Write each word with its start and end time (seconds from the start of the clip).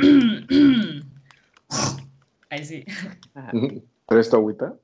Ahí 2.50 2.64
sí. 2.64 2.84
¿Traes 4.06 4.30
tu 4.30 4.36
agüita? 4.36 4.74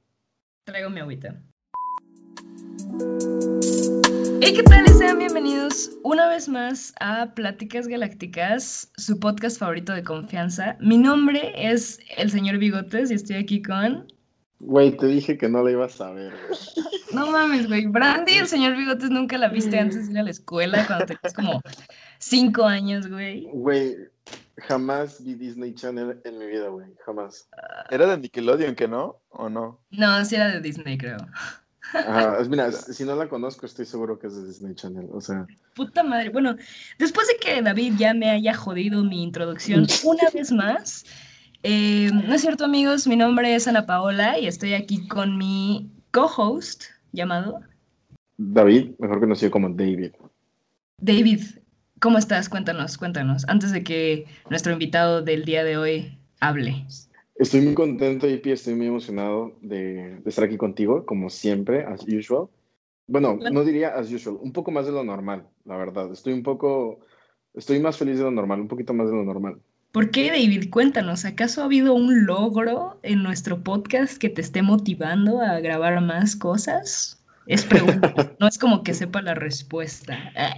Traigo 0.65 0.91
mi 0.91 1.01
agüita. 1.01 1.41
Hey, 4.43 4.53
¿qué 4.55 4.63
tal? 4.65 4.87
Sean 4.89 5.19
bienvenidos 5.19 5.91
una 6.03 6.29
vez 6.29 6.51
más 6.51 6.93
a 7.01 7.33
Pláticas 7.35 7.89
Galácticas, 7.89 8.93
su 8.99 9.19
podcast 9.19 9.59
favorito 9.59 9.95
de 9.95 10.03
confianza. 10.03 10.77
Mi 10.81 10.99
nombre 10.99 11.53
es 11.57 11.99
el 12.19 12.31
señor 12.31 12.59
Bigotes 12.59 13.11
y 13.11 13.15
estoy 13.15 13.37
aquí 13.37 13.63
con... 13.63 14.13
Güey, 14.61 14.99
te 14.99 15.07
dije 15.07 15.39
que 15.39 15.49
no 15.49 15.63
la 15.63 15.71
ibas 15.71 15.99
a 16.01 16.11
ver. 16.11 16.35
No 17.15 17.31
mames, 17.31 17.69
güey. 17.69 17.87
Brandy 17.87 18.33
y 18.33 18.39
el 18.39 18.49
señor 18.49 18.77
Bigotes 18.77 19.09
nunca 19.11 19.39
la 19.39 19.49
viste 19.49 19.79
antes 19.79 20.07
de 20.07 20.13
ir 20.13 20.19
a 20.19 20.25
la 20.25 20.31
escuela 20.31 20.85
cuando 20.87 21.07
tenías 21.07 21.33
como 21.33 21.63
cinco 22.19 22.65
años, 22.65 23.09
güey. 23.09 23.49
Güey, 23.53 23.97
jamás 24.57 25.23
vi 25.25 25.35
Disney 25.35 25.75
Channel 25.75 26.21
en 26.25 26.39
mi 26.39 26.47
vida, 26.47 26.69
güey. 26.69 26.87
Jamás. 27.05 27.49
¿Era 27.91 28.07
de 28.07 28.19
Nickelodeon 28.19 28.75
que 28.75 28.89
no? 28.89 29.21
¿O 29.29 29.49
no? 29.49 29.81
No, 29.91 30.25
sí 30.25 30.37
era 30.37 30.49
de 30.49 30.61
Disney, 30.61 30.99
creo. 30.99 31.19
Ajá, 31.93 32.39
mira, 32.49 32.73
si 32.73 33.05
no 33.05 33.15
la 33.15 33.29
conozco, 33.29 33.67
estoy 33.67 33.87
seguro 33.87 34.19
que 34.19 34.27
es 34.27 34.37
de 34.37 34.47
Disney 34.47 34.75
Channel. 34.75 35.09
O 35.13 35.21
sea, 35.21 35.47
Puta 35.75 36.03
madre. 36.03 36.31
Bueno, 36.31 36.57
después 36.99 37.29
de 37.29 37.37
que 37.37 37.63
David 37.63 37.95
ya 37.99 38.15
me 38.15 38.31
haya 38.31 38.55
jodido 38.55 39.05
mi 39.05 39.23
introducción 39.23 39.87
una 40.05 40.31
vez 40.31 40.51
más, 40.53 41.05
eh, 41.63 42.11
no 42.13 42.35
es 42.35 42.41
cierto, 42.41 42.65
amigos, 42.65 43.07
mi 43.07 43.17
nombre 43.17 43.55
es 43.55 43.69
Ana 43.69 43.87
Paola 43.87 44.39
y 44.39 44.47
estoy 44.47 44.75
aquí 44.75 45.07
con 45.07 45.37
mi 45.37 45.91
co-host 46.13 46.85
llamado 47.13 47.61
David, 48.39 48.93
mejor 48.99 49.21
conocido 49.21 49.51
como 49.51 49.69
David. 49.71 50.13
David. 51.01 51.43
¿Cómo 51.99 52.19
estás? 52.19 52.51
Cuéntanos, 52.51 52.99
cuéntanos, 52.99 53.49
antes 53.49 53.73
de 53.73 53.83
que 53.83 54.27
nuestro 54.51 54.73
invitado 54.73 55.23
del 55.23 55.47
día 55.47 55.65
de 55.65 55.79
hoy 55.79 56.19
hable. 56.41 56.85
Estoy 57.37 57.63
muy 57.63 57.75
contento, 57.75 58.29
JP, 58.29 58.53
estoy 58.53 58.75
muy 58.75 58.87
emocionado 58.87 59.53
de, 59.63 60.21
de 60.21 60.29
estar 60.29 60.45
aquí 60.45 60.59
contigo, 60.59 61.07
como 61.07 61.31
siempre, 61.31 61.85
as 61.85 62.07
usual. 62.07 62.49
Bueno, 63.07 63.39
no 63.51 63.65
diría 63.65 63.95
as 63.95 64.13
usual, 64.13 64.37
un 64.41 64.53
poco 64.53 64.71
más 64.71 64.85
de 64.85 64.93
lo 64.93 65.05
normal, 65.05 65.47
la 65.65 65.77
verdad. 65.79 66.13
Estoy 66.13 66.35
un 66.35 66.43
poco, 66.43 67.01
estoy 67.55 67.81
más 67.81 67.97
feliz 67.97 68.19
de 68.19 68.25
lo 68.25 68.31
normal, 68.31 68.61
un 68.61 68.69
poquito 68.69 68.93
más 68.93 69.09
de 69.09 69.17
lo 69.17 69.25
normal. 69.25 69.59
¿Por 69.93 70.11
qué, 70.11 70.29
David? 70.29 70.69
Cuéntanos, 70.71 71.25
¿acaso 71.25 71.63
ha 71.63 71.65
habido 71.65 71.95
un 71.95 72.27
logro 72.27 72.99
en 73.03 73.23
nuestro 73.23 73.63
podcast 73.63 74.19
que 74.19 74.29
te 74.29 74.43
esté 74.43 74.61
motivando 74.61 75.41
a 75.41 75.61
grabar 75.61 75.99
más 76.03 76.37
cosas? 76.37 77.25
Es 77.47 77.65
pregunta, 77.65 78.35
no 78.41 78.49
es 78.49 78.59
como 78.59 78.83
que 78.83 78.93
sepa 78.93 79.23
la 79.23 79.35
respuesta. 79.35 80.33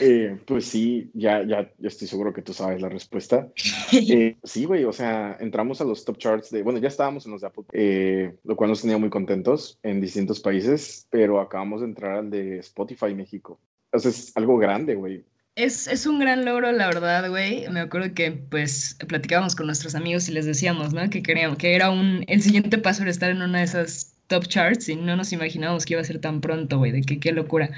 Eh, 0.00 0.38
pues 0.46 0.66
sí, 0.66 1.10
ya, 1.14 1.42
ya, 1.42 1.70
ya 1.78 1.88
estoy 1.88 2.06
seguro 2.06 2.32
que 2.32 2.42
tú 2.42 2.52
sabes 2.52 2.80
la 2.80 2.88
respuesta. 2.88 3.48
Eh, 3.92 4.36
sí, 4.44 4.64
güey, 4.64 4.84
o 4.84 4.92
sea, 4.92 5.36
entramos 5.40 5.80
a 5.80 5.84
los 5.84 6.04
top 6.04 6.18
charts 6.18 6.50
de, 6.50 6.62
bueno, 6.62 6.78
ya 6.78 6.88
estábamos 6.88 7.26
en 7.26 7.32
los 7.32 7.40
de 7.40 7.46
Apple, 7.46 7.64
eh, 7.72 8.34
lo 8.44 8.56
cual 8.56 8.70
nos 8.70 8.82
tenía 8.82 8.98
muy 8.98 9.10
contentos 9.10 9.78
en 9.82 10.00
distintos 10.00 10.40
países, 10.40 11.06
pero 11.10 11.40
acabamos 11.40 11.80
de 11.80 11.86
entrar 11.86 12.16
al 12.16 12.30
de 12.30 12.58
Spotify 12.58 13.14
México. 13.14 13.58
O 13.92 13.98
sea, 13.98 14.10
es 14.10 14.36
algo 14.36 14.58
grande, 14.58 14.94
güey. 14.94 15.24
Es, 15.56 15.88
es 15.88 16.06
un 16.06 16.20
gran 16.20 16.44
logro, 16.44 16.70
la 16.70 16.86
verdad, 16.86 17.28
güey. 17.28 17.68
Me 17.68 17.80
acuerdo 17.80 18.14
que, 18.14 18.30
pues, 18.30 18.96
platicábamos 19.08 19.56
con 19.56 19.66
nuestros 19.66 19.94
amigos 19.94 20.28
y 20.28 20.32
les 20.32 20.46
decíamos, 20.46 20.92
¿no? 20.92 21.10
Que 21.10 21.22
queríamos, 21.22 21.58
que 21.58 21.74
era 21.74 21.90
un, 21.90 22.24
el 22.28 22.42
siguiente 22.42 22.78
paso 22.78 23.02
era 23.02 23.10
estar 23.10 23.30
en 23.30 23.42
una 23.42 23.58
de 23.58 23.64
esas 23.64 24.17
top 24.28 24.46
charts 24.46 24.88
y 24.88 24.96
no 24.96 25.16
nos 25.16 25.32
imaginábamos 25.32 25.84
que 25.84 25.94
iba 25.94 26.00
a 26.00 26.04
ser 26.04 26.20
tan 26.20 26.40
pronto, 26.40 26.78
güey, 26.78 26.92
de 26.92 27.02
que 27.02 27.18
qué 27.18 27.32
locura. 27.32 27.70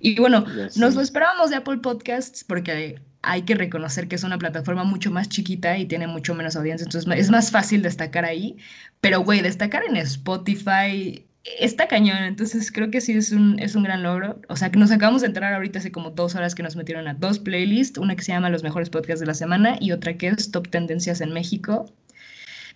Y 0.00 0.18
bueno, 0.18 0.46
nos 0.76 0.94
lo 0.94 1.00
esperábamos 1.00 1.50
de 1.50 1.56
Apple 1.56 1.78
Podcasts 1.78 2.44
porque 2.44 2.98
hay 3.22 3.42
que 3.42 3.54
reconocer 3.54 4.08
que 4.08 4.14
es 4.14 4.24
una 4.24 4.38
plataforma 4.38 4.84
mucho 4.84 5.10
más 5.10 5.28
chiquita 5.28 5.76
y 5.76 5.86
tiene 5.86 6.06
mucho 6.06 6.34
menos 6.34 6.56
audiencia, 6.56 6.84
entonces 6.84 7.12
es 7.18 7.30
más 7.30 7.50
fácil 7.50 7.82
destacar 7.82 8.24
ahí. 8.24 8.56
Pero, 9.00 9.20
güey, 9.20 9.42
destacar 9.42 9.82
en 9.84 9.96
Spotify 9.96 11.26
está 11.60 11.86
cañón, 11.86 12.24
entonces 12.24 12.72
creo 12.72 12.90
que 12.90 13.00
sí 13.00 13.12
es 13.12 13.32
un, 13.32 13.58
es 13.58 13.74
un 13.74 13.82
gran 13.82 14.02
logro. 14.02 14.40
O 14.48 14.56
sea, 14.56 14.70
que 14.70 14.78
nos 14.78 14.90
acabamos 14.90 15.22
de 15.22 15.28
entrar 15.28 15.52
ahorita 15.52 15.78
hace 15.78 15.92
como 15.92 16.10
dos 16.10 16.34
horas 16.34 16.54
que 16.54 16.62
nos 16.62 16.76
metieron 16.76 17.08
a 17.08 17.14
dos 17.14 17.38
playlists, 17.38 17.98
una 17.98 18.16
que 18.16 18.22
se 18.22 18.32
llama 18.32 18.50
Los 18.50 18.62
mejores 18.62 18.90
podcasts 18.90 19.20
de 19.20 19.26
la 19.26 19.34
semana 19.34 19.76
y 19.80 19.92
otra 19.92 20.16
que 20.16 20.28
es 20.28 20.50
Top 20.50 20.68
Tendencias 20.68 21.20
en 21.20 21.32
México. 21.32 21.92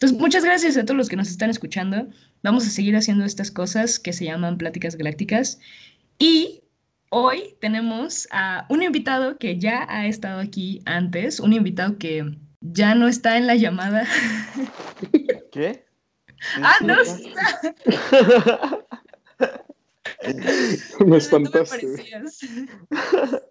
Entonces, 0.01 0.19
muchas 0.19 0.45
gracias 0.45 0.79
a 0.79 0.87
todos 0.87 0.97
los 0.97 1.11
que 1.11 1.17
nos 1.17 1.29
están 1.29 1.51
escuchando. 1.51 2.09
Vamos 2.43 2.67
a 2.67 2.71
seguir 2.71 2.97
haciendo 2.97 3.23
estas 3.27 3.51
cosas 3.51 3.99
que 3.99 4.15
se 4.15 4.25
llaman 4.25 4.57
Pláticas 4.57 4.97
Galácticas. 4.97 5.61
Y 6.19 6.63
hoy 7.11 7.55
tenemos 7.61 8.27
a 8.31 8.65
un 8.71 8.83
invitado 8.83 9.37
que 9.37 9.59
ya 9.59 9.85
ha 9.91 10.07
estado 10.07 10.41
aquí 10.41 10.81
antes, 10.87 11.39
un 11.39 11.53
invitado 11.53 11.99
que 11.99 12.35
ya 12.63 12.95
no 12.95 13.09
está 13.09 13.37
en 13.37 13.47
la 13.47 13.57
llamada. 13.57 14.07
¿Qué? 15.53 15.85
ah, 16.63 16.77
no 16.81 16.99
está. 17.03 17.67
Me 21.05 21.19
espantaste. 21.19 21.87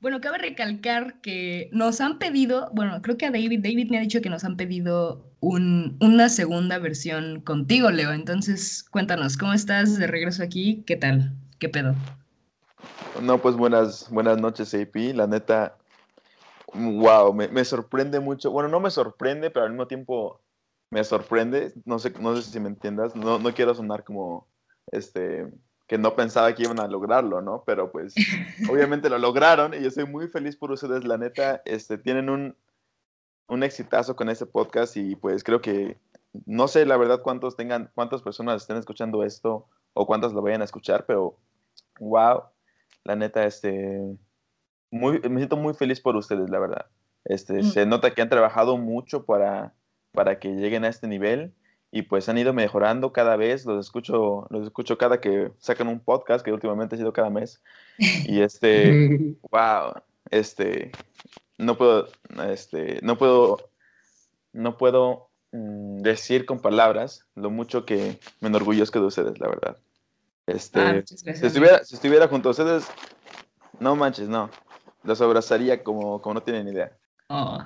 Bueno, 0.00 0.22
cabe 0.22 0.38
recalcar 0.38 1.20
que 1.20 1.68
nos 1.72 2.00
han 2.00 2.18
pedido, 2.18 2.70
bueno, 2.72 3.02
creo 3.02 3.18
que 3.18 3.26
a 3.26 3.30
David, 3.30 3.60
David 3.62 3.90
me 3.90 3.98
ha 3.98 4.00
dicho 4.00 4.22
que 4.22 4.30
nos 4.30 4.44
han 4.44 4.56
pedido 4.56 5.29
un, 5.40 5.96
una 6.00 6.28
segunda 6.28 6.78
versión 6.78 7.40
contigo, 7.40 7.90
Leo. 7.90 8.12
Entonces, 8.12 8.84
cuéntanos, 8.90 9.36
¿cómo 9.36 9.52
estás 9.52 9.98
de 9.98 10.06
regreso 10.06 10.42
aquí? 10.42 10.82
¿Qué 10.86 10.96
tal? 10.96 11.32
¿Qué 11.58 11.68
pedo? 11.68 11.94
No, 13.22 13.38
pues 13.38 13.56
buenas, 13.56 14.08
buenas 14.10 14.38
noches, 14.38 14.74
AP. 14.74 15.14
La 15.14 15.26
neta, 15.26 15.76
wow, 16.72 17.32
me, 17.32 17.48
me 17.48 17.64
sorprende 17.64 18.20
mucho. 18.20 18.50
Bueno, 18.50 18.68
no 18.68 18.80
me 18.80 18.90
sorprende, 18.90 19.50
pero 19.50 19.64
al 19.64 19.72
mismo 19.72 19.86
tiempo 19.86 20.40
me 20.90 21.04
sorprende. 21.04 21.72
No 21.84 21.98
sé, 21.98 22.12
no 22.20 22.36
sé 22.36 22.42
si 22.42 22.60
me 22.60 22.68
entiendas. 22.68 23.16
No, 23.16 23.38
no 23.38 23.54
quiero 23.54 23.74
sonar 23.74 24.04
como, 24.04 24.46
este, 24.92 25.46
que 25.86 25.98
no 25.98 26.14
pensaba 26.14 26.54
que 26.54 26.64
iban 26.64 26.80
a 26.80 26.86
lograrlo, 26.86 27.40
¿no? 27.40 27.64
Pero 27.66 27.90
pues, 27.90 28.14
obviamente 28.70 29.08
lo 29.10 29.18
lograron 29.18 29.74
y 29.74 29.80
yo 29.80 29.88
estoy 29.88 30.04
muy 30.04 30.28
feliz 30.28 30.56
por 30.56 30.70
ustedes. 30.70 31.04
La 31.04 31.16
neta, 31.18 31.62
este, 31.64 31.98
tienen 31.98 32.28
un, 32.30 32.56
un 33.50 33.62
exitazo 33.62 34.16
con 34.16 34.28
este 34.28 34.46
podcast 34.46 34.96
y 34.96 35.16
pues 35.16 35.44
creo 35.44 35.60
que, 35.60 35.98
no 36.46 36.68
sé 36.68 36.86
la 36.86 36.96
verdad 36.96 37.20
cuántos 37.22 37.56
tengan, 37.56 37.90
cuántas 37.94 38.22
personas 38.22 38.62
estén 38.62 38.76
escuchando 38.76 39.24
esto 39.24 39.66
o 39.92 40.06
cuántas 40.06 40.32
lo 40.32 40.42
vayan 40.42 40.62
a 40.62 40.64
escuchar, 40.64 41.04
pero 41.06 41.36
wow, 41.98 42.44
la 43.04 43.16
neta, 43.16 43.44
este, 43.44 44.00
muy, 44.90 45.20
me 45.20 45.38
siento 45.38 45.56
muy 45.56 45.74
feliz 45.74 46.00
por 46.00 46.16
ustedes, 46.16 46.48
la 46.50 46.58
verdad. 46.58 46.86
Este, 47.24 47.62
Mm. 47.62 47.64
Se 47.64 47.86
nota 47.86 48.12
que 48.12 48.22
han 48.22 48.28
trabajado 48.28 48.76
mucho 48.76 49.24
para, 49.24 49.74
para 50.12 50.38
que 50.38 50.48
lleguen 50.54 50.84
a 50.84 50.88
este 50.88 51.06
nivel 51.06 51.52
y 51.92 52.02
pues 52.02 52.28
han 52.28 52.38
ido 52.38 52.52
mejorando 52.52 53.12
cada 53.12 53.36
vez. 53.36 53.66
Los 53.66 53.86
escucho, 53.86 54.46
los 54.50 54.64
escucho 54.66 54.96
cada 54.98 55.20
que 55.20 55.52
sacan 55.58 55.88
un 55.88 56.00
podcast, 56.00 56.44
que 56.44 56.52
últimamente 56.52 56.94
ha 56.94 56.98
sido 56.98 57.12
cada 57.12 57.30
mes. 57.30 57.62
Y 57.98 58.40
este, 58.40 59.36
wow, 59.50 59.92
este, 60.30 60.92
no 61.60 61.76
puedo, 61.76 62.08
este, 62.48 62.98
no 63.02 63.16
puedo, 63.18 63.70
no 64.52 64.76
puedo 64.78 65.28
mm, 65.52 65.98
decir 65.98 66.46
con 66.46 66.60
palabras 66.60 67.26
lo 67.34 67.50
mucho 67.50 67.84
que 67.84 68.18
me 68.40 68.48
enorgullezco 68.48 69.00
de 69.00 69.06
ustedes, 69.06 69.38
la 69.38 69.48
verdad. 69.48 69.76
Este, 70.46 70.80
Ah, 70.80 71.02
si, 71.04 71.46
estuviera, 71.46 71.84
si 71.84 71.94
estuviera 71.94 72.26
junto 72.28 72.48
a 72.48 72.52
ustedes, 72.52 72.86
no 73.78 73.94
manches, 73.94 74.28
no. 74.28 74.50
Los 75.04 75.20
abrazaría 75.20 75.82
como, 75.82 76.20
como 76.20 76.34
no 76.34 76.42
tienen 76.42 76.68
idea. 76.68 76.92
Oh, 77.28 77.58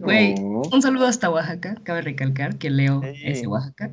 Güey, 0.00 0.34
Oh. 0.40 0.62
un 0.72 0.82
saludo 0.82 1.06
hasta 1.06 1.30
Oaxaca. 1.30 1.76
Cabe 1.84 2.02
recalcar 2.02 2.58
que 2.58 2.68
Leo 2.70 3.00
es 3.04 3.40
de. 3.42 3.46
Oaxaca. 3.46 3.92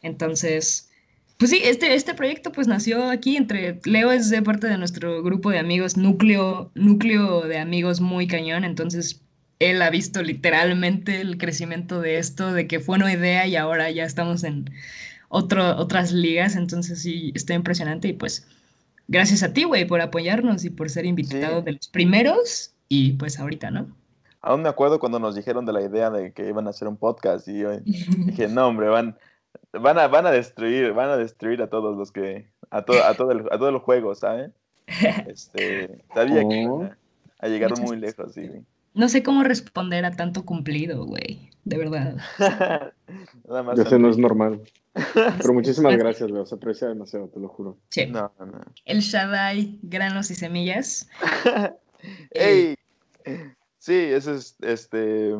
Entonces, 0.00 0.90
pues 1.38 1.50
sí, 1.50 1.60
este, 1.64 1.94
este 1.94 2.14
proyecto 2.14 2.52
pues 2.52 2.68
nació 2.68 3.10
aquí 3.10 3.36
entre... 3.36 3.80
Leo 3.84 4.12
es 4.12 4.30
de 4.30 4.40
parte 4.42 4.66
de 4.66 4.78
nuestro 4.78 5.22
grupo 5.22 5.50
de 5.50 5.58
amigos, 5.58 5.96
núcleo, 5.96 6.70
núcleo 6.74 7.42
de 7.42 7.58
amigos 7.58 8.00
muy 8.00 8.26
cañón. 8.26 8.64
Entonces, 8.64 9.20
él 9.58 9.82
ha 9.82 9.90
visto 9.90 10.22
literalmente 10.22 11.20
el 11.20 11.36
crecimiento 11.38 12.00
de 12.00 12.18
esto, 12.18 12.52
de 12.52 12.66
que 12.66 12.80
fue 12.80 12.96
una 12.96 13.12
idea 13.12 13.46
y 13.46 13.56
ahora 13.56 13.90
ya 13.90 14.04
estamos 14.04 14.44
en 14.44 14.70
otro, 15.28 15.76
otras 15.76 16.12
ligas. 16.12 16.56
Entonces, 16.56 17.02
sí, 17.02 17.32
está 17.34 17.54
impresionante 17.54 18.08
y 18.08 18.12
pues... 18.12 18.46
Gracias 19.06 19.42
a 19.42 19.52
ti, 19.52 19.64
güey, 19.64 19.84
por 19.86 20.00
apoyarnos 20.00 20.64
y 20.64 20.70
por 20.70 20.88
ser 20.88 21.04
invitado 21.04 21.58
Sí. 21.58 21.64
de 21.66 21.72
los 21.72 21.88
primeros 21.88 22.72
y 22.88 23.12
pues 23.12 23.38
ahorita, 23.38 23.70
¿no? 23.70 23.86
Aún 24.40 24.62
me 24.62 24.70
acuerdo 24.70 24.98
cuando 24.98 25.18
nos 25.18 25.34
dijeron 25.34 25.66
de 25.66 25.74
la 25.74 25.82
idea 25.82 26.08
de 26.08 26.32
que 26.32 26.48
iban 26.48 26.66
a 26.66 26.70
hacer 26.70 26.88
un 26.88 26.96
podcast 26.96 27.46
y 27.48 27.58
yo 27.58 27.70
dije, 27.84 28.48
no, 28.48 28.66
hombre, 28.66 28.88
van, 28.88 29.18
van, 29.80 29.98
a, 29.98 30.08
van 30.08 30.26
a 30.26 30.30
destruir, 30.30 30.92
van 30.92 31.10
a 31.10 31.16
destruir 31.16 31.62
a 31.62 31.68
todos 31.68 31.96
los 31.96 32.12
que, 32.12 32.48
a 32.70 32.82
todo, 32.82 33.04
a 33.04 33.14
todo 33.14 33.32
el, 33.32 33.40
a 33.50 33.58
todo 33.58 33.68
el 33.68 33.78
juego, 33.78 34.14
¿saben? 34.14 34.52
Este, 35.26 36.04
sabía 36.12 36.46
que 36.48 36.62
iban 36.62 36.82
a, 36.82 36.98
a 37.38 37.48
llegar 37.48 37.70
Muchas 37.70 37.86
muy 37.86 37.96
lejos, 37.98 38.34
sí. 38.34 38.50
No 38.94 39.08
sé 39.08 39.22
cómo 39.22 39.42
responder 39.42 40.04
a 40.04 40.12
tanto 40.12 40.44
cumplido, 40.44 41.04
güey. 41.04 41.50
De 41.64 41.78
verdad. 41.78 42.16
Nada 43.48 43.62
más. 43.62 43.76
Ya 43.76 43.86
sé, 43.86 43.98
no 43.98 44.08
es 44.08 44.18
normal. 44.18 44.60
Pero 44.92 45.52
muchísimas 45.52 45.96
gracias, 45.98 46.30
güey. 46.30 46.46
Se 46.46 46.54
aprecia 46.54 46.88
demasiado, 46.88 47.28
te 47.28 47.40
lo 47.40 47.48
juro. 47.48 47.76
Che, 47.90 48.06
No, 48.06 48.30
no, 48.38 48.46
no. 48.46 48.60
el 48.84 49.00
Shaddai, 49.00 49.80
granos 49.82 50.30
y 50.30 50.36
semillas. 50.36 51.08
¡Ey! 52.30 52.76
Sí, 53.78 53.94
ese 53.94 54.34
es, 54.34 54.56
este, 54.60 55.34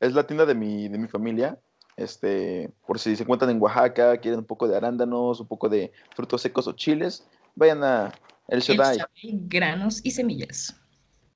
es 0.00 0.14
la 0.14 0.26
tienda 0.26 0.46
de 0.46 0.54
mi, 0.54 0.88
de 0.88 0.98
mi 0.98 1.06
familia. 1.08 1.58
Este, 1.96 2.72
por 2.86 2.98
si 2.98 3.14
se 3.14 3.22
encuentran 3.22 3.50
en 3.50 3.60
Oaxaca, 3.60 4.16
quieren 4.18 4.40
un 4.40 4.46
poco 4.46 4.66
de 4.66 4.76
arándanos, 4.76 5.40
un 5.40 5.46
poco 5.46 5.68
de 5.68 5.92
frutos 6.14 6.42
secos 6.42 6.66
o 6.66 6.72
chiles, 6.72 7.26
vayan 7.54 7.84
a 7.84 8.12
El 8.48 8.60
Shaddai. 8.60 8.98
granos 9.22 10.00
y 10.02 10.10
semillas. 10.10 10.74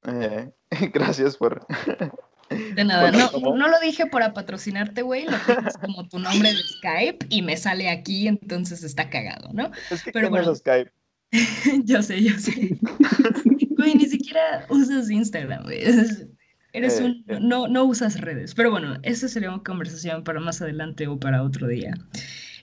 Eh, 0.06 0.50
gracias 0.92 1.36
por... 1.36 1.66
De 2.48 2.82
nada, 2.82 3.12
no, 3.12 3.54
no, 3.54 3.68
lo 3.68 3.78
dije 3.78 4.06
para 4.06 4.32
patrocinarte, 4.32 5.02
güey, 5.02 5.26
lo 5.26 5.36
tienes 5.44 5.76
como 5.76 6.08
tu 6.08 6.18
nombre 6.18 6.48
de 6.48 6.56
Skype 6.56 7.26
y 7.28 7.42
me 7.42 7.58
sale 7.58 7.90
aquí, 7.90 8.26
entonces 8.26 8.82
está 8.82 9.10
cagado, 9.10 9.50
¿no? 9.52 9.70
Es 9.90 10.02
que 10.02 10.12
Pero 10.12 10.30
bueno, 10.30 10.54
Skype. 10.54 10.90
yo 11.84 12.02
sé, 12.02 12.22
yo 12.22 12.38
sé. 12.38 12.78
Güey, 13.76 13.96
ni 13.96 14.06
siquiera 14.06 14.64
usas 14.70 15.10
Instagram, 15.10 15.64
güey. 15.64 15.82
Eres 16.72 17.00
eh, 17.00 17.04
un, 17.04 17.24
eh. 17.28 17.38
no, 17.40 17.68
no 17.68 17.84
usas 17.84 18.20
redes. 18.20 18.54
Pero 18.54 18.70
bueno, 18.70 18.98
esa 19.02 19.28
sería 19.28 19.50
una 19.50 19.62
conversación 19.62 20.24
para 20.24 20.40
más 20.40 20.60
adelante 20.60 21.06
o 21.06 21.18
para 21.18 21.42
otro 21.42 21.66
día. 21.66 21.94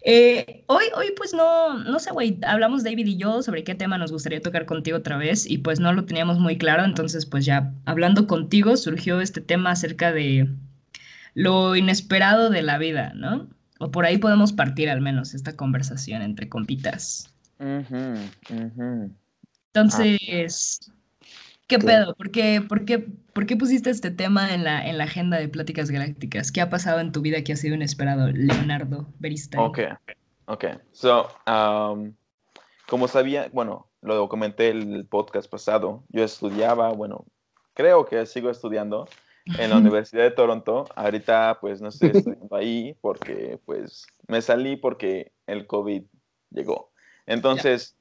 Eh, 0.07 0.63
hoy, 0.67 0.85
hoy, 0.95 1.07
pues 1.17 1.33
no, 1.33 1.79
no 1.83 1.97
sé, 1.97 2.11
güey, 2.11 2.37
hablamos 2.43 2.83
David 2.83 3.07
y 3.07 3.17
yo 3.17 3.41
sobre 3.41 3.63
qué 3.63 3.73
tema 3.73 3.97
nos 3.97 4.11
gustaría 4.11 4.39
tocar 4.39 4.67
contigo 4.67 4.97
otra 4.97 5.17
vez 5.17 5.49
y 5.49 5.57
pues 5.57 5.79
no 5.79 5.93
lo 5.93 6.05
teníamos 6.05 6.37
muy 6.37 6.59
claro, 6.59 6.85
entonces 6.85 7.25
pues 7.25 7.43
ya 7.43 7.73
hablando 7.85 8.27
contigo 8.27 8.77
surgió 8.77 9.19
este 9.19 9.41
tema 9.41 9.71
acerca 9.71 10.13
de 10.13 10.47
lo 11.33 11.75
inesperado 11.75 12.51
de 12.51 12.61
la 12.61 12.77
vida, 12.77 13.13
¿no? 13.15 13.49
O 13.79 13.89
por 13.89 14.05
ahí 14.05 14.19
podemos 14.19 14.53
partir 14.53 14.91
al 14.91 15.01
menos 15.01 15.33
esta 15.33 15.55
conversación 15.55 16.21
entre 16.21 16.49
compitas. 16.49 17.33
Entonces, 19.73 20.91
¿Qué 21.67 21.79
pedo? 21.79 22.13
¿Por 22.15 22.29
qué, 22.29 22.61
por, 22.61 22.85
qué, 22.85 22.99
¿Por 22.99 23.47
qué 23.47 23.57
pusiste 23.57 23.89
este 23.89 24.11
tema 24.11 24.53
en 24.53 24.63
la, 24.63 24.85
en 24.85 24.99
la 24.99 25.05
agenda 25.05 25.37
de 25.37 25.49
Pláticas 25.49 25.89
Galácticas? 25.89 26.51
¿Qué 26.51 26.61
ha 26.61 26.69
pasado 26.69 26.99
en 26.99 27.11
tu 27.11 27.21
vida 27.21 27.43
que 27.43 27.53
ha 27.53 27.55
sido 27.55 27.73
inesperado, 27.73 28.31
Leonardo 28.31 29.07
Beristain? 29.17 29.63
Ok, 29.63 29.79
ok. 30.45 30.65
So, 30.91 31.27
um, 31.47 32.13
como 32.87 33.07
sabía, 33.07 33.49
bueno, 33.51 33.87
lo 34.01 34.29
comenté 34.29 34.69
el 34.69 35.07
podcast 35.07 35.49
pasado, 35.49 36.03
yo 36.09 36.23
estudiaba, 36.23 36.89
bueno, 36.93 37.25
creo 37.73 38.05
que 38.05 38.27
sigo 38.27 38.51
estudiando 38.51 39.09
en 39.57 39.71
la 39.71 39.77
Universidad 39.77 40.23
de 40.23 40.31
Toronto. 40.31 40.85
Ahorita, 40.95 41.57
pues, 41.61 41.81
no 41.81 41.89
estoy 41.89 42.09
estudiando 42.13 42.55
ahí 42.55 42.95
porque, 43.01 43.59
pues, 43.65 44.05
me 44.27 44.39
salí 44.43 44.75
porque 44.75 45.31
el 45.47 45.65
COVID 45.65 46.03
llegó. 46.51 46.91
Entonces, 47.25 47.97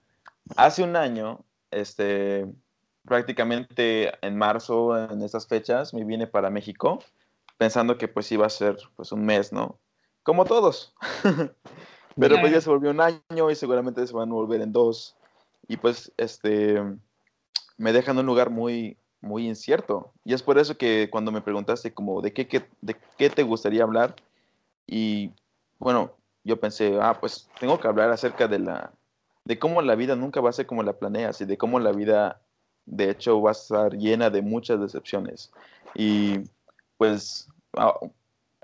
hace 0.55 0.83
un 0.83 0.97
año, 0.97 1.47
este 1.71 2.47
prácticamente 3.05 4.13
en 4.27 4.37
marzo, 4.37 4.97
en 5.11 5.23
esas 5.23 5.47
fechas, 5.47 5.95
me 5.95 6.05
vine 6.05 6.27
para 6.27 6.51
México, 6.51 7.01
pensando 7.59 7.99
que 7.99 8.09
pues 8.09 8.31
iba 8.33 8.47
a 8.47 8.51
ser 8.51 8.79
pues 8.97 9.13
un 9.13 9.25
mes, 9.25 9.53
¿no? 9.53 9.79
Como 10.23 10.45
todos. 10.45 10.95
Pero 12.17 12.41
pues 12.41 12.53
ya 12.53 12.61
se 12.61 12.71
volvió 12.71 12.91
un 12.91 13.01
año 13.01 13.51
y 13.51 13.55
seguramente 13.55 14.07
se 14.07 14.15
van 14.15 14.31
a 14.31 14.35
volver 14.35 14.61
en 14.61 14.73
dos. 14.73 15.17
Y 15.67 15.77
pues 15.77 16.13
este, 16.17 16.81
me 17.77 17.93
dejan 17.93 18.17
en 18.17 18.21
un 18.21 18.27
lugar 18.27 18.51
muy, 18.51 18.97
muy 19.21 19.49
incierto. 19.49 20.13
Y 20.25 20.33
es 20.33 20.43
por 20.43 20.59
eso 20.59 20.77
que 20.77 21.09
cuando 21.11 21.33
me 21.33 21.41
preguntaste 21.41 21.93
como 21.93 22.23
de 22.23 22.33
qué, 22.33 22.47
qué, 22.47 22.65
de 22.81 22.97
qué 23.19 23.31
te 23.31 23.43
gustaría 23.43 23.83
hablar, 23.83 24.15
y 24.87 25.33
bueno, 25.79 26.13
yo 26.45 26.61
pensé, 26.61 26.99
ah, 27.01 27.19
pues 27.19 27.49
tengo 27.59 27.81
que 27.81 27.89
hablar 27.89 28.11
acerca 28.11 28.47
de 28.47 28.59
la, 28.59 28.93
de 29.45 29.59
cómo 29.59 29.83
la 29.83 29.95
vida 29.95 30.15
nunca 30.15 30.41
va 30.41 30.51
a 30.51 30.55
ser 30.55 30.67
como 30.67 30.83
la 30.83 30.95
planeas 30.95 31.41
y 31.41 31.47
de 31.47 31.59
cómo 31.59 31.81
la 31.81 31.93
vida 31.93 32.41
de 32.87 33.11
hecho 33.11 33.41
va 33.41 33.51
a 33.51 33.53
estar 33.53 33.97
llena 33.97 34.31
de 34.31 34.43
muchas 34.43 34.81
decepciones. 34.81 35.53
Y 35.95 36.41
pues 36.97 37.49
ah, 37.77 37.95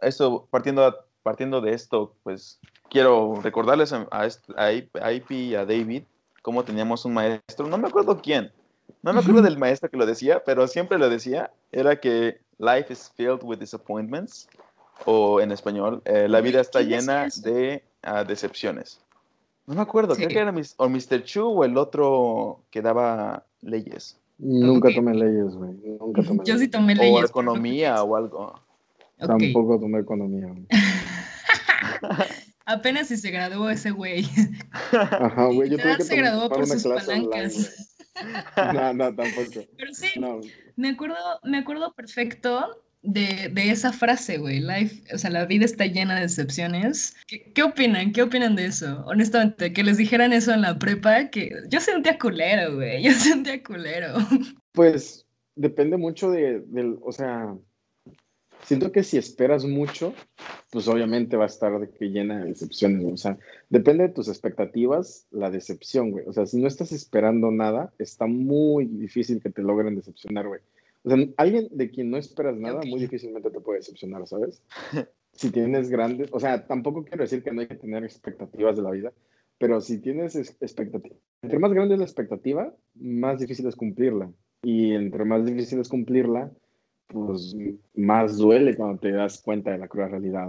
eso, 0.01 0.47
partiendo, 0.51 1.05
partiendo 1.23 1.61
de 1.61 1.73
esto, 1.73 2.15
pues 2.23 2.59
quiero 2.89 3.41
recordarles 3.43 3.93
a, 3.93 4.07
a, 4.11 4.73
IP 4.73 5.31
y 5.31 5.55
a 5.55 5.65
David 5.65 6.05
cómo 6.43 6.65
teníamos 6.65 7.05
un 7.05 7.15
maestro, 7.15 7.67
no 7.69 7.79
me 7.79 7.89
acuerdo 7.89 8.21
quién, 8.21 8.53
no 9.03 9.13
me 9.13 9.21
acuerdo 9.21 9.43
del 9.43 9.59
maestro 9.59 9.91
que 9.91 9.97
lo 9.97 10.07
decía, 10.07 10.43
pero 10.45 10.67
siempre 10.67 10.99
lo 10.99 11.09
decía, 11.09 11.53
era 11.71 12.01
que 12.01 12.41
life 12.59 12.93
is 12.93 13.13
filled 13.15 13.43
with 13.43 13.59
disappointments, 13.59 14.49
o 15.05 15.41
en 15.41 15.53
español, 15.53 16.03
eh, 16.05 16.29
la 16.29 16.41
vida 16.41 16.61
está 16.61 16.83
llena 16.83 17.29
de 17.43 17.83
ah, 18.03 18.25
decepciones. 18.25 19.01
No 19.71 19.77
me 19.77 19.83
acuerdo, 19.83 20.17
creo 20.17 20.29
que 20.29 20.37
era 20.37 20.53
o 20.79 20.89
Mr. 20.89 21.23
Chu 21.23 21.47
o 21.47 21.65
el 21.65 21.77
otro 21.77 22.65
que 22.73 22.83
daba 22.83 23.47
leyes. 23.61 24.19
Nunca 24.37 24.93
tomé 24.93 25.15
leyes, 25.15 25.55
güey. 25.55 25.75
Nunca 26.01 26.25
tomé 26.25 26.43
Yo 26.45 26.59
sí 26.59 26.67
tomé 26.67 26.97
leyes. 26.97 27.23
O 27.23 27.25
economía 27.25 28.03
o 28.03 28.17
algo. 28.17 28.61
Tampoco 29.17 29.79
tomé 29.79 30.01
economía. 30.01 30.53
Apenas 32.67 33.07
si 33.07 33.17
se 33.17 33.31
graduó 33.31 33.71
ese 33.71 33.93
güey. 33.93 34.27
Ajá, 34.91 35.47
güey. 35.47 35.71
Yo 35.71 35.79
tuve 35.79 35.99
que 35.99 36.03
se 36.03 36.17
graduó 36.17 36.49
por 36.49 36.67
sus 36.67 36.83
palancas. 36.83 37.97
no, 38.75 38.93
no, 38.93 39.15
tampoco. 39.15 39.69
Pero 39.77 39.95
sí, 39.95 40.09
me, 40.75 40.89
acuerdo, 40.89 41.15
me 41.45 41.59
acuerdo 41.59 41.95
perfecto 41.95 42.77
de, 43.03 43.51
esa 43.71 43.93
frase, 43.93 44.39
güey. 44.39 44.61
Life, 44.61 45.03
o 45.15 45.19
sea, 45.19 45.31
la 45.31 45.47
vida 45.47 45.65
está 45.65 45.87
llena 45.87 46.17
de 46.17 46.23
decepciones. 46.23 47.17
¿Qué, 47.27 47.63
opinan? 47.63 48.13
¿Qué 48.13 48.23
opinan 48.23 48.57
de 48.57 48.67
eso? 48.67 49.05
Honestamente, 49.07 49.73
que 49.73 49.83
les 49.83 49.97
dijeran 49.97 50.33
eso 50.33 50.53
en 50.53 50.63
la 50.63 50.79
prepa, 50.79 51.29
que 51.31 51.51
yo 51.69 51.81
sentía 51.81 52.19
culero, 52.19 52.77
güey. 52.77 53.03
Yo 53.11 53.13
sentía 53.13 53.63
culero. 53.63 54.15
Pues 54.73 55.27
depende 55.57 55.97
mucho 55.97 56.31
de, 56.31 56.61
del, 56.67 56.99
o 57.03 57.13
sea, 57.13 57.55
siento 58.65 58.93
que 58.93 59.03
si 59.03 59.19
esperas 59.19 59.65
mucho, 59.65 60.15
pues 60.71 60.87
obviamente 60.89 61.37
va 61.37 61.45
a 61.45 61.49
estar 61.49 61.79
de 61.81 61.91
que 61.91 62.07
llena 62.07 62.41
de 62.41 62.51
decepciones, 62.51 63.05
O 63.05 63.17
sea, 63.17 63.39
depende 63.69 64.05
de 64.05 64.15
tus 64.15 64.29
expectativas, 64.29 65.27
la 65.31 65.51
decepción, 65.51 66.11
güey. 66.11 66.25
O 66.27 66.33
sea, 66.33 66.47
si 66.47 66.59
no 66.59 66.69
estás 66.69 66.93
esperando 66.93 67.51
nada, 67.51 67.93
está 67.99 68.27
muy 68.27 68.87
difícil 68.87 69.41
que 69.43 69.51
te 69.51 69.63
logren 69.63 69.97
decepcionar, 69.97 70.47
güey. 70.47 70.61
O 71.03 71.11
sea, 71.11 71.19
alguien 71.37 71.69
de 71.71 71.91
quien 71.91 72.11
no 72.11 72.17
esperas 72.19 72.57
nada, 72.57 72.81
muy 72.87 73.01
difícilmente 73.01 73.51
te 73.51 73.61
puede 73.61 73.79
decepcionar, 73.79 74.27
¿sabes? 74.27 74.63
si 75.33 75.51
tienes 75.51 75.89
grandes, 75.89 76.29
o 76.33 76.41
sea, 76.41 76.67
tampoco 76.67 77.05
quiero 77.05 77.23
decir 77.23 77.43
que 77.43 77.53
no 77.53 77.63
hay 77.63 77.69
que 77.69 77.77
tener 77.77 78.05
expectativas 78.05 78.77
de 78.77 78.83
la 78.83 78.91
vida, 78.91 79.13
pero 79.59 79.81
si 79.81 79.99
tienes 79.99 80.37
expectativas, 80.37 81.19
entre 81.43 81.59
más 81.59 81.73
grande 81.73 81.95
es 81.95 81.99
la 81.99 82.07
expectativa, 82.07 82.75
más 82.95 83.41
difícil 83.41 83.67
es 83.67 83.77
cumplirla. 83.77 84.31
Y 84.63 84.93
entre 84.93 85.25
más 85.25 85.45
difícil 85.45 85.81
es 85.81 85.89
cumplirla, 85.89 86.51
pues 87.07 87.57
más 87.95 88.37
duele 88.37 88.77
cuando 88.77 89.01
te 89.01 89.13
das 89.13 89.41
cuenta 89.41 89.71
de 89.71 89.79
la 89.79 89.89
cruel 89.89 90.11
realidad. 90.11 90.49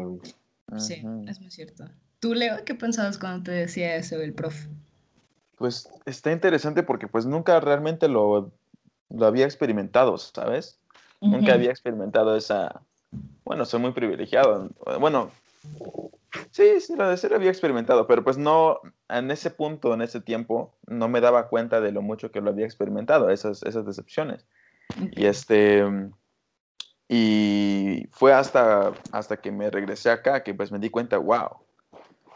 Sí, 0.78 1.04
es 1.28 1.40
muy 1.42 1.52
cierto. 1.52 1.86
¿Tú, 2.20 2.34
Leo, 2.34 2.64
qué 2.66 2.76
pensabas 2.76 3.18
cuando 3.18 3.44
te 3.44 3.52
decía 3.52 3.96
eso 3.96 4.22
el 4.22 4.34
profe? 4.34 4.70
Pues 5.58 5.90
está 6.06 6.32
interesante 6.32 6.84
porque 6.84 7.08
pues 7.08 7.26
nunca 7.26 7.60
realmente 7.60 8.08
lo 8.08 8.52
lo 9.16 9.26
había 9.26 9.46
experimentado, 9.46 10.18
¿sabes? 10.18 10.80
Nunca 11.20 11.54
había 11.54 11.70
experimentado 11.70 12.36
esa... 12.36 12.82
Bueno, 13.44 13.66
soy 13.66 13.80
muy 13.80 13.92
privilegiado. 13.92 14.70
Bueno, 15.00 15.32
sí, 16.52 16.80
sí, 16.80 16.96
lo 16.96 17.10
de 17.10 17.18
ser 17.18 17.34
había 17.34 17.50
experimentado, 17.52 18.08
pero 18.08 18.24
pues 18.24 18.38
no, 18.38 18.80
en 19.10 19.30
ese 19.30 19.52
punto, 19.52 19.94
en 19.94 20.02
ese 20.02 20.22
tiempo, 20.22 20.74
no 20.88 21.08
me 21.10 21.22
daba 21.22 21.48
cuenta 21.48 21.82
de 21.82 21.92
lo 21.92 22.02
mucho 22.02 22.32
que 22.32 22.42
lo 22.42 22.50
había 22.50 22.66
experimentado, 22.66 23.30
esas, 23.30 23.64
esas 23.64 23.86
decepciones. 23.86 24.46
Y 25.12 25.26
este... 25.26 25.86
Y 27.14 28.08
fue 28.12 28.32
hasta, 28.32 28.94
hasta 29.12 29.36
que 29.36 29.52
me 29.52 29.70
regresé 29.70 30.10
acá 30.10 30.44
que 30.44 30.54
pues 30.54 30.72
me 30.72 30.80
di 30.80 30.90
cuenta, 30.90 31.18
wow, 31.18 31.58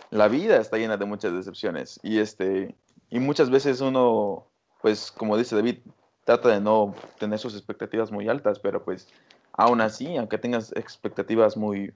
la 0.09 0.27
vida 0.27 0.57
está 0.57 0.77
llena 0.77 0.97
de 0.97 1.05
muchas 1.05 1.31
decepciones. 1.31 1.97
Y, 2.03 2.19
este, 2.19 2.75
y 3.09 3.19
muchas 3.19 3.49
veces 3.49 3.79
uno, 3.79 4.47
pues 4.81 5.11
como 5.11 5.37
dice 5.37 5.55
David, 5.55 5.77
trata 6.25 6.49
de 6.49 6.59
no 6.59 6.93
tener 7.19 7.39
sus 7.39 7.53
expectativas 7.53 8.11
muy 8.11 8.27
altas, 8.27 8.59
pero 8.59 8.83
pues 8.83 9.07
aún 9.53 9.79
así, 9.79 10.17
aunque 10.17 10.37
tengas 10.37 10.73
expectativas 10.73 11.55
muy 11.55 11.93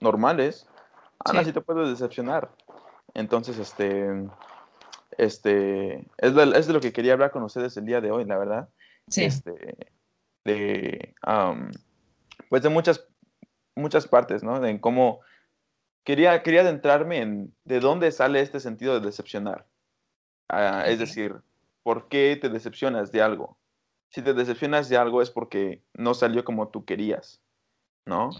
normales, 0.00 0.66
aún 1.18 1.38
así 1.38 1.52
te 1.52 1.60
puedes 1.60 1.88
decepcionar. 1.90 2.50
Entonces, 3.14 3.58
este, 3.58 4.28
este, 5.18 6.06
es 6.18 6.34
de, 6.34 6.42
es 6.56 6.66
de, 6.66 6.72
lo 6.72 6.80
que 6.80 6.92
quería 6.92 7.12
hablar 7.12 7.32
con 7.32 7.42
ustedes 7.42 7.76
el 7.76 7.84
día 7.84 8.00
de 8.00 8.10
hoy, 8.10 8.24
la 8.24 8.38
verdad. 8.38 8.68
Sí. 9.08 9.24
Este, 9.24 9.76
de, 10.44 11.14
pues 12.48 12.62
de 12.62 12.68
muchas, 12.68 13.06
muchas 13.74 14.06
partes, 14.06 14.44
¿no? 14.44 14.60
De 14.60 14.80
cómo 14.80 15.20
quería, 16.04 16.42
quería 16.42 16.60
adentrarme 16.60 17.18
en 17.18 17.54
de 17.64 17.80
dónde 17.80 18.12
sale 18.12 18.40
este 18.40 18.60
sentido 18.60 18.94
de 18.94 19.06
decepcionar. 19.06 19.66
Ah, 20.48 20.84
es 20.86 20.98
decir, 20.98 21.34
¿por 21.82 22.08
qué 22.08 22.38
te 22.40 22.48
decepcionas 22.48 23.10
de 23.10 23.22
algo? 23.22 23.56
Si 24.14 24.22
te 24.22 24.32
decepcionas 24.32 24.88
de 24.88 24.96
algo 24.96 25.22
es 25.22 25.30
porque 25.30 25.82
no 25.92 26.14
salió 26.14 26.44
como 26.44 26.68
tú 26.68 26.84
querías, 26.84 27.42
¿no? 28.06 28.30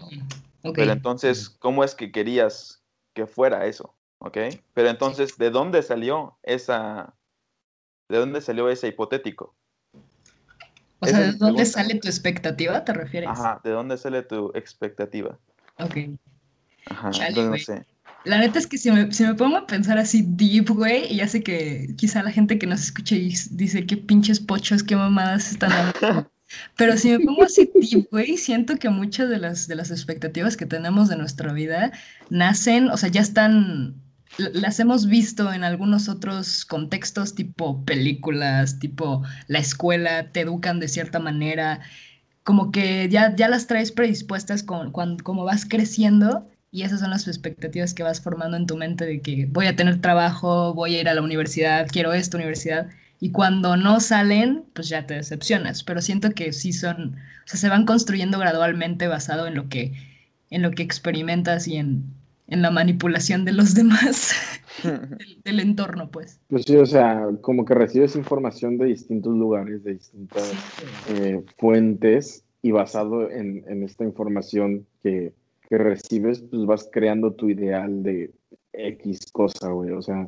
Pero 0.73 0.93
entonces, 0.93 1.49
¿cómo 1.49 1.83
es 1.83 1.95
que 1.95 2.13
querías 2.13 2.81
que 3.13 3.27
fuera 3.27 3.65
eso? 3.65 3.93
¿Ok? 4.19 4.37
Pero 4.73 4.87
entonces, 4.87 5.37
¿de 5.37 5.49
dónde 5.49 5.83
salió 5.83 6.37
esa, 6.43 7.13
de 8.07 8.17
dónde 8.19 8.39
salió 8.39 8.69
ese 8.69 8.87
hipotético? 8.87 9.53
O 10.99 11.07
sea, 11.07 11.19
¿de 11.19 11.33
dónde 11.33 11.65
sale 11.65 11.95
tu 11.95 12.07
expectativa, 12.07 12.85
te 12.85 12.93
refieres? 12.93 13.29
Ajá, 13.29 13.59
¿de 13.61 13.71
dónde 13.71 13.97
sale 13.97 14.23
tu 14.23 14.53
expectativa? 14.55 15.37
Ok. 15.77 15.97
Ajá, 16.89 17.09
no 17.31 17.57
sé. 17.57 17.85
La 18.25 18.39
neta 18.39 18.57
es 18.57 18.65
que 18.65 18.77
si 18.77 18.91
me, 18.91 19.11
si 19.11 19.23
me 19.23 19.35
pongo 19.35 19.57
a 19.57 19.67
pensar 19.67 19.99
así 19.99 20.25
deep, 20.27 20.69
güey, 20.69 21.13
y 21.13 21.17
ya 21.17 21.27
sé 21.27 21.43
que 21.43 21.93
quizá 21.95 22.23
la 22.23 22.31
gente 22.31 22.57
que 22.57 22.65
nos 22.65 22.81
escucha 22.81 23.15
dice 23.15 23.85
qué 23.85 23.97
pinches 23.97 24.39
pochos, 24.39 24.83
qué 24.83 24.95
mamadas 24.95 25.51
están 25.51 25.71
hablando. 25.71 26.31
Pero 26.77 26.97
si 26.97 27.09
me 27.09 27.19
pongo 27.19 27.43
así 27.43 27.69
deep, 27.73 28.07
güey, 28.11 28.37
siento 28.37 28.77
que 28.77 28.89
muchas 28.89 29.29
de 29.29 29.37
las, 29.37 29.67
de 29.67 29.75
las 29.75 29.91
expectativas 29.91 30.57
que 30.57 30.65
tenemos 30.65 31.07
de 31.07 31.17
nuestra 31.17 31.53
vida 31.53 31.91
nacen, 32.29 32.89
o 32.89 32.97
sea, 32.97 33.09
ya 33.09 33.21
están, 33.21 34.01
las 34.37 34.79
hemos 34.79 35.07
visto 35.07 35.53
en 35.53 35.63
algunos 35.63 36.09
otros 36.09 36.65
contextos, 36.65 37.35
tipo 37.35 37.85
películas, 37.85 38.79
tipo 38.79 39.23
la 39.47 39.59
escuela, 39.59 40.31
te 40.31 40.41
educan 40.41 40.79
de 40.79 40.87
cierta 40.87 41.19
manera, 41.19 41.81
como 42.43 42.71
que 42.71 43.07
ya, 43.09 43.35
ya 43.35 43.49
las 43.49 43.67
traes 43.67 43.91
predispuestas 43.91 44.63
con, 44.63 44.91
cuando, 44.91 45.23
como 45.23 45.45
vas 45.45 45.65
creciendo 45.65 46.47
y 46.75 46.83
esas 46.83 46.99
son 46.99 47.11
las 47.11 47.25
expectativas 47.25 47.93
que 47.93 48.03
vas 48.03 48.19
formando 48.19 48.57
en 48.57 48.67
tu 48.67 48.75
mente 48.75 49.05
de 49.05 49.21
que 49.21 49.47
voy 49.49 49.67
a 49.67 49.77
tener 49.77 50.01
trabajo, 50.01 50.73
voy 50.73 50.95
a 50.95 50.99
ir 50.99 51.07
a 51.07 51.13
la 51.13 51.21
universidad, 51.21 51.87
quiero 51.89 52.11
esta 52.11 52.35
universidad. 52.35 52.89
Y 53.21 53.31
cuando 53.31 53.77
no 53.77 54.01
salen, 54.01 54.65
pues 54.73 54.89
ya 54.89 55.07
te 55.07 55.13
decepcionas. 55.13 55.85
Pero 55.85 56.01
siento 56.01 56.31
que 56.31 56.51
sí 56.51 56.73
son, 56.73 57.15
o 57.15 57.47
sea, 57.47 57.57
se 57.57 57.69
van 57.69 57.85
construyendo 57.85 58.39
gradualmente 58.39 59.07
basado 59.07 59.47
en 59.47 59.55
lo 59.55 59.69
que, 59.69 59.93
en 60.49 60.63
lo 60.63 60.71
que 60.71 60.83
experimentas 60.83 61.65
y 61.69 61.77
en, 61.77 62.03
en 62.49 62.61
la 62.61 62.71
manipulación 62.71 63.45
de 63.45 63.53
los 63.53 63.73
demás, 63.73 64.33
del, 65.45 65.61
entorno, 65.61 66.11
pues. 66.11 66.41
Pues 66.49 66.65
sí, 66.65 66.75
o 66.75 66.85
sea, 66.85 67.25
como 67.39 67.63
que 67.63 67.73
recibes 67.73 68.17
información 68.17 68.77
de 68.77 68.87
distintos 68.87 69.33
lugares, 69.33 69.81
de 69.85 69.93
distintas 69.93 70.51
eh, 71.07 71.41
fuentes, 71.57 72.43
y 72.61 72.71
basado 72.71 73.31
en, 73.31 73.63
en 73.69 73.83
esta 73.83 74.03
información 74.03 74.85
que 75.03 75.33
que 75.69 75.77
recibes, 75.77 76.41
pues 76.41 76.65
vas 76.65 76.89
creando 76.91 77.33
tu 77.33 77.49
ideal 77.49 78.03
de 78.03 78.31
X 78.73 79.31
cosa, 79.31 79.69
güey. 79.71 79.91
O 79.91 80.01
sea, 80.01 80.27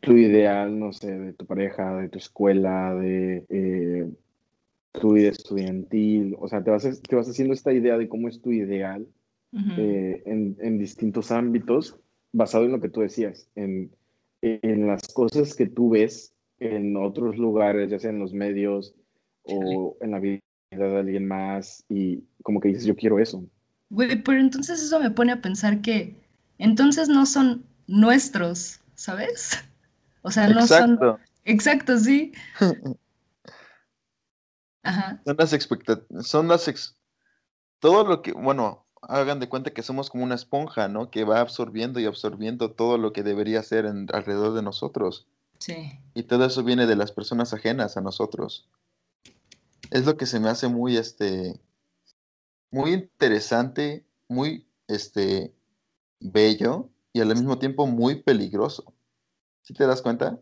tu 0.00 0.12
ideal, 0.16 0.78
no 0.78 0.92
sé, 0.92 1.18
de 1.18 1.32
tu 1.32 1.46
pareja, 1.46 1.96
de 1.96 2.08
tu 2.08 2.18
escuela, 2.18 2.94
de 2.94 3.44
eh, 3.48 4.10
tu 4.92 5.14
vida 5.14 5.30
estudiantil. 5.30 6.36
O 6.38 6.48
sea, 6.48 6.62
te 6.62 6.70
vas, 6.70 7.02
te 7.02 7.16
vas 7.16 7.28
haciendo 7.28 7.54
esta 7.54 7.72
idea 7.72 7.96
de 7.96 8.08
cómo 8.08 8.28
es 8.28 8.40
tu 8.40 8.52
ideal 8.52 9.06
eh, 9.78 10.22
en, 10.26 10.56
en, 10.60 10.78
distintos 10.78 11.30
ámbitos, 11.30 11.96
basado 12.32 12.64
en 12.64 12.72
lo 12.72 12.80
que 12.80 12.90
tú 12.90 13.00
decías, 13.00 13.48
en, 13.54 13.90
en 14.42 14.86
las 14.86 15.08
cosas 15.08 15.54
que 15.54 15.66
tú 15.66 15.90
ves 15.90 16.34
en 16.60 16.96
otros 16.96 17.38
lugares, 17.38 17.90
ya 17.90 17.98
sea 17.98 18.10
en 18.10 18.18
los 18.18 18.34
medios 18.34 18.94
o 19.44 19.96
en 20.02 20.10
la 20.10 20.20
vida 20.20 20.40
de 20.70 20.98
alguien 20.98 21.26
más, 21.26 21.84
y 21.88 22.24
como 22.42 22.60
que 22.60 22.68
dices, 22.68 22.84
yo 22.84 22.94
quiero 22.94 23.18
eso. 23.18 23.42
Güey, 23.90 24.22
pero 24.22 24.40
entonces 24.40 24.82
eso 24.82 25.00
me 25.00 25.10
pone 25.10 25.32
a 25.32 25.40
pensar 25.40 25.80
que 25.80 26.14
entonces 26.58 27.08
no 27.08 27.26
son 27.26 27.64
nuestros, 27.86 28.80
¿sabes? 28.94 29.64
O 30.22 30.30
sea, 30.32 30.48
no 30.48 30.66
son... 30.66 30.98
Exacto, 31.44 31.96
sí. 31.96 32.32
Ajá. 34.82 35.22
Son 35.24 35.36
las 35.38 35.52
expectativas, 35.54 36.26
son 36.26 36.48
las... 36.48 36.98
Todo 37.78 38.04
lo 38.04 38.20
que, 38.20 38.32
bueno, 38.32 38.84
hagan 39.00 39.40
de 39.40 39.48
cuenta 39.48 39.70
que 39.70 39.82
somos 39.82 40.10
como 40.10 40.24
una 40.24 40.34
esponja, 40.34 40.88
¿no? 40.88 41.10
Que 41.10 41.24
va 41.24 41.40
absorbiendo 41.40 42.00
y 42.00 42.04
absorbiendo 42.04 42.72
todo 42.72 42.98
lo 42.98 43.12
que 43.12 43.22
debería 43.22 43.62
ser 43.62 43.86
alrededor 43.86 44.54
de 44.54 44.62
nosotros. 44.62 45.26
Sí. 45.58 45.98
Y 46.14 46.24
todo 46.24 46.44
eso 46.44 46.62
viene 46.62 46.86
de 46.86 46.96
las 46.96 47.12
personas 47.12 47.54
ajenas 47.54 47.96
a 47.96 48.00
nosotros. 48.00 48.68
Es 49.90 50.04
lo 50.04 50.16
que 50.16 50.26
se 50.26 50.40
me 50.40 50.50
hace 50.50 50.68
muy, 50.68 50.96
este, 50.96 51.58
muy 52.70 52.92
interesante, 52.92 54.04
muy 54.28 54.66
este, 54.86 55.54
bello 56.20 56.90
y 57.12 57.20
al 57.20 57.28
mismo 57.28 57.58
tiempo 57.58 57.86
muy 57.86 58.22
peligroso. 58.22 58.92
¿Sí 59.62 59.74
te 59.74 59.86
das 59.86 60.02
cuenta? 60.02 60.40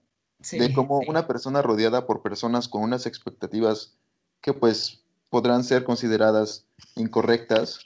de 0.52 0.73
cómo 0.75 1.00
una 1.09 1.26
persona 1.26 1.62
rodeada 1.62 2.06
por 2.06 2.23
personas 2.23 2.68
con 2.68 2.83
unas 2.83 3.06
expectativas 3.06 3.97
que 4.42 4.52
pues 4.52 5.02
podrán 5.30 5.64
ser 5.64 5.83
consideradas 5.83 6.66
incorrectas 6.95 7.80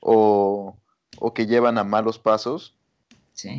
o, 0.00 0.76
que 1.34 1.46
llevan 1.46 1.78
a 1.78 1.84
malos 1.84 2.18
pasos, 2.18 2.76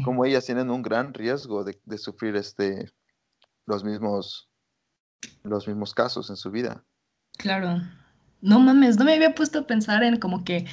como 0.04 0.26
ellas 0.26 0.46
tienen 0.46 0.70
un 0.70 0.84
gran 0.84 1.14
riesgo 1.14 1.64
de, 1.64 1.80
de, 1.86 1.98
sufrir 1.98 2.36
este, 2.36 2.92
los, 3.66 3.84
mismos, 3.84 4.48
los 5.44 5.68
mismos 5.68 5.94
casos 5.94 6.30
en 6.30 6.38
su 6.38 6.52
vida. 6.52 6.84
Claro 7.38 7.82
no 8.46 8.60
mames, 8.60 8.98
no 8.98 9.06
me 9.06 9.14
había 9.14 9.36
puesto 9.36 9.60
a 9.60 9.68
pensar 9.68 10.04
en 10.04 10.18
como 10.18 10.44
que 10.44 10.66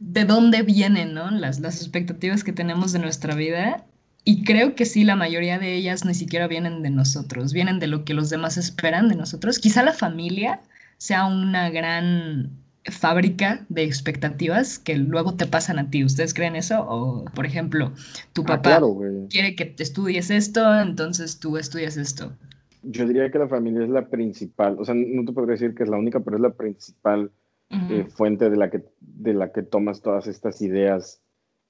de 0.00 0.24
dónde 0.24 0.62
vienen, 0.62 1.14
¿no? 1.14 1.30
Las, 1.30 1.60
las 1.60 1.80
expectativas 1.80 2.44
que 2.44 2.52
tenemos 2.52 2.92
de 2.92 2.98
nuestra 2.98 3.34
vida. 3.34 3.86
Y 4.24 4.44
creo 4.44 4.74
que 4.74 4.84
sí, 4.84 5.04
la 5.04 5.16
mayoría 5.16 5.58
de 5.58 5.74
ellas 5.74 6.04
ni 6.04 6.14
siquiera 6.14 6.48
vienen 6.48 6.82
de 6.82 6.90
nosotros, 6.90 7.52
vienen 7.52 7.78
de 7.78 7.86
lo 7.86 8.04
que 8.04 8.14
los 8.14 8.30
demás 8.30 8.56
esperan 8.56 9.08
de 9.08 9.16
nosotros. 9.16 9.58
Quizá 9.58 9.82
la 9.82 9.92
familia 9.92 10.60
sea 10.98 11.26
una 11.26 11.70
gran 11.70 12.50
fábrica 12.86 13.64
de 13.68 13.84
expectativas 13.84 14.78
que 14.78 14.96
luego 14.96 15.34
te 15.34 15.46
pasan 15.46 15.78
a 15.78 15.90
ti. 15.90 16.04
¿Ustedes 16.04 16.34
creen 16.34 16.56
eso? 16.56 16.84
O, 16.88 17.24
por 17.26 17.46
ejemplo, 17.46 17.92
tu 18.32 18.42
ah, 18.42 18.46
papá 18.46 18.80
quiere 19.30 19.54
que 19.54 19.66
te 19.66 19.82
estudies 19.82 20.30
esto, 20.30 20.80
entonces 20.80 21.38
tú 21.38 21.56
estudias 21.58 21.96
esto 21.96 22.32
yo 22.84 23.06
diría 23.06 23.30
que 23.30 23.38
la 23.38 23.48
familia 23.48 23.82
es 23.82 23.88
la 23.88 24.08
principal, 24.08 24.76
o 24.78 24.84
sea, 24.84 24.94
no 24.94 25.24
te 25.24 25.32
podría 25.32 25.52
decir 25.52 25.74
que 25.74 25.82
es 25.82 25.88
la 25.88 25.98
única, 25.98 26.20
pero 26.20 26.36
es 26.36 26.42
la 26.42 26.54
principal 26.54 27.30
eh, 27.70 28.06
fuente 28.08 28.50
de 28.50 28.56
la, 28.56 28.70
que, 28.70 28.84
de 29.00 29.34
la 29.34 29.50
que 29.50 29.62
tomas 29.62 30.00
todas 30.00 30.26
estas 30.26 30.62
ideas 30.62 31.20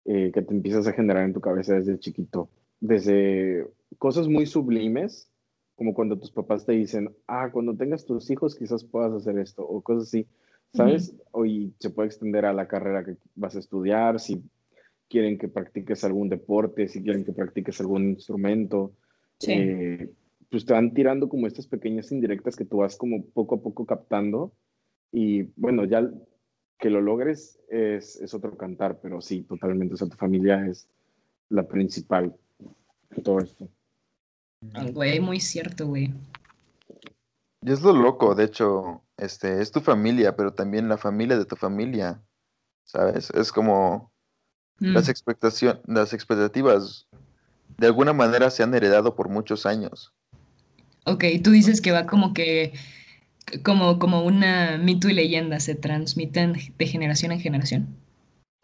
eh, 0.05 0.31
que 0.35 0.43
te 0.43 0.53
empiezas 0.53 0.87
a 0.87 0.93
generar 0.93 1.25
en 1.25 1.33
tu 1.33 1.41
cabeza 1.41 1.75
desde 1.75 1.99
chiquito. 1.99 2.51
Desde 2.81 3.67
cosas 3.99 4.29
muy 4.29 4.45
sublimes, 4.45 5.31
como 5.77 5.95
cuando 5.95 6.19
tus 6.19 6.31
papás 6.31 6.67
te 6.67 6.73
dicen, 6.73 7.15
ah, 7.27 7.51
cuando 7.51 7.75
tengas 7.75 8.05
tus 8.05 8.31
hijos 8.31 8.55
quizás 8.55 8.85
puedas 8.85 9.13
hacer 9.13 9.39
esto, 9.39 9.67
o 9.67 9.81
cosas 9.81 10.09
así, 10.09 10.27
¿sabes? 10.75 11.15
O 11.31 11.47
y 11.47 11.73
se 11.79 11.91
puede 11.91 12.09
extender 12.09 12.45
a 12.45 12.53
la 12.53 12.69
carrera 12.69 13.05
que 13.05 13.17
vas 13.35 13.57
a 13.57 13.61
estudiar, 13.61 14.21
si 14.21 14.43
quieren 15.09 15.39
que 15.39 15.49
practiques 15.49 16.05
algún 16.05 16.29
deporte, 16.29 16.89
si 16.89 17.03
quieren 17.03 17.25
que 17.25 17.33
practiques 17.33 17.81
algún 17.81 18.11
instrumento. 18.11 18.93
Sí. 19.39 19.53
Eh, 19.53 20.11
pues 20.55 20.67
te 20.67 20.73
van 20.73 20.95
tirando 20.95 21.29
como 21.29 21.49
estas 21.49 21.67
pequeñas 21.67 22.13
indirectas 22.13 22.55
que 22.55 22.65
tú 22.65 22.77
vas 22.77 22.95
como 22.95 23.25
poco 23.25 23.57
a 23.57 23.61
poco 23.61 23.87
captando 23.87 24.53
y 25.11 25.43
bueno, 25.57 25.85
ya 25.85 26.09
que 26.79 26.91
lo 26.91 27.01
logres 27.01 27.59
es, 27.69 28.21
es 28.21 28.35
otro 28.35 28.57
cantar, 28.57 29.01
pero 29.01 29.21
sí, 29.21 29.43
totalmente, 29.43 29.95
o 29.95 29.97
sea, 29.97 30.09
tu 30.09 30.17
familia 30.17 30.65
es 30.69 30.87
la 31.49 31.67
principal 31.67 32.37
de 33.11 33.23
todo 33.23 33.41
esto. 33.41 33.69
Güey, 34.93 35.19
muy 35.19 35.41
cierto, 35.41 35.89
güey. 35.89 36.15
Y 37.61 37.73
es 37.73 37.83
lo 37.83 37.93
loco, 37.93 38.37
de 38.37 38.45
hecho, 38.45 39.03
este, 39.17 39.61
es 39.61 39.73
tu 39.73 39.81
familia, 39.81 40.37
pero 40.37 40.53
también 40.53 40.89
la 40.89 40.99
familia 40.99 41.37
de 41.37 41.47
tu 41.47 41.57
familia, 41.57 42.23
¿sabes? 42.85 43.31
Es 43.31 43.51
como 43.51 44.13
las, 44.79 45.09
mm. 45.09 45.11
expectaciones, 45.11 45.83
las 45.89 46.13
expectativas 46.13 47.09
de 47.77 47.89
alguna 47.89 48.13
manera 48.13 48.51
se 48.51 48.63
han 48.63 48.73
heredado 48.73 49.17
por 49.17 49.29
muchos 49.29 49.67
años. 49.67 50.14
Ok, 51.05 51.25
tú 51.43 51.51
dices 51.51 51.81
que 51.81 51.93
va 51.93 52.07
como 52.07 52.33
que, 52.33 52.73
como, 53.63 53.99
como 53.99 54.25
una 54.25 54.79
mito 54.79 55.09
y 55.09 55.13
leyenda, 55.13 55.61
se 55.61 55.75
transmiten 55.75 56.55
de 56.79 56.87
generación 56.87 57.33
en 57.33 57.41
generación. 57.41 57.97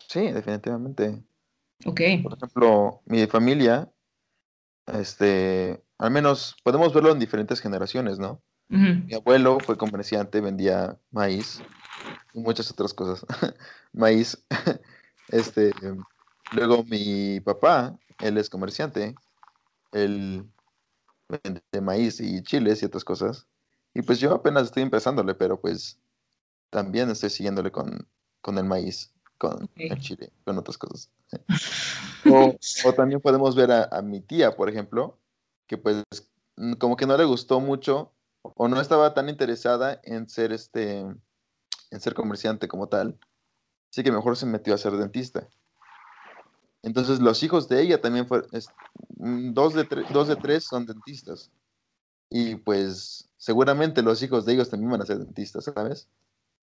Sí, 0.09 0.31
definitivamente. 0.33 1.23
Ok. 1.85 2.01
Por 2.23 2.35
ejemplo, 2.35 3.03
mi 3.07 3.27
familia, 3.27 3.91
este, 4.87 5.83
al 5.99 6.11
menos 6.11 6.57
podemos 6.65 6.93
verlo 6.95 7.13
en 7.13 7.19
diferentes 7.19 7.61
generaciones, 7.61 8.19
¿no? 8.19 8.43
Mi 8.69 9.15
abuelo 9.15 9.59
fue 9.59 9.77
comerciante, 9.77 10.41
vendía 10.41 10.97
maíz 11.11 11.61
y 12.33 12.39
muchas 12.39 12.71
otras 12.71 12.95
cosas. 12.95 13.27
maíz. 13.93 14.39
este, 15.29 15.73
luego 16.53 16.85
mi 16.85 17.41
papá, 17.41 17.99
él 18.21 18.39
es 18.39 18.49
comerciante. 18.49 19.17
Él 19.91 20.47
de 21.31 21.81
maíz 21.81 22.21
y 22.21 22.43
chiles 22.43 22.83
y 22.83 22.87
otras 22.87 23.05
cosas. 23.05 23.47
Y 23.95 24.03
pues 24.03 24.21
yo 24.21 24.33
apenas 24.33 24.65
estoy 24.65 24.83
empezándole, 24.83 25.35
pero 25.35 25.61
pues 25.61 25.99
también 26.71 27.11
estoy 27.11 27.31
siguiéndole 27.31 27.71
con, 27.71 28.07
con 28.41 28.59
el 28.59 28.65
maíz, 28.65 29.13
con 29.39 29.69
el 29.77 30.01
chile, 30.01 30.33
con 30.45 30.59
otras 30.59 30.79
cosas. 30.79 31.11
o, 32.85 32.93
también 32.93 33.21
podemos 33.21 33.55
ver 33.57 33.71
a, 33.73 34.03
mi 34.03 34.21
tía, 34.21 34.55
por 34.57 34.69
ejemplo, 34.69 35.19
que 35.67 35.79
pues 35.79 36.05
como 36.79 36.97
que 36.97 37.07
no 37.07 37.17
le 37.17 37.25
gustó 37.25 37.61
mucho 37.61 38.13
o 38.43 38.69
no 38.69 38.81
estaba 38.81 39.15
tan 39.15 39.29
interesada 39.29 40.01
en 40.05 40.29
ser 40.29 40.53
este 40.53 41.01
en 41.01 42.01
ser 42.01 42.15
comerciante 42.15 42.69
como 42.69 42.89
tal. 42.89 43.19
Así 43.91 44.05
que 44.05 44.13
mejor 44.13 44.37
se 44.37 44.47
metió 44.47 44.75
a 44.75 44.79
ser 44.79 44.93
dentista. 44.93 45.49
Entonces 46.83 47.21
los 47.21 47.43
hijos 47.43 47.69
de 47.69 47.83
ella 47.83 48.01
también 48.01 48.27
fueron, 48.27 48.49
mm, 49.17 49.53
dos 49.53 49.75
de, 49.75 49.87
dos 50.13 50.29
de 50.29 50.37
tres 50.37 50.65
son 50.65 50.87
dentistas. 50.87 51.51
y 52.33 52.55
pues 52.55 53.29
seguramente 53.37 54.03
los 54.03 54.23
hijos 54.23 54.45
de 54.45 54.53
ellos 54.53 54.71
también 54.71 54.93
van 54.93 55.03
a 55.03 55.07
ser 55.07 55.19
dentistas, 55.19 55.65
¿sabes? 55.65 56.09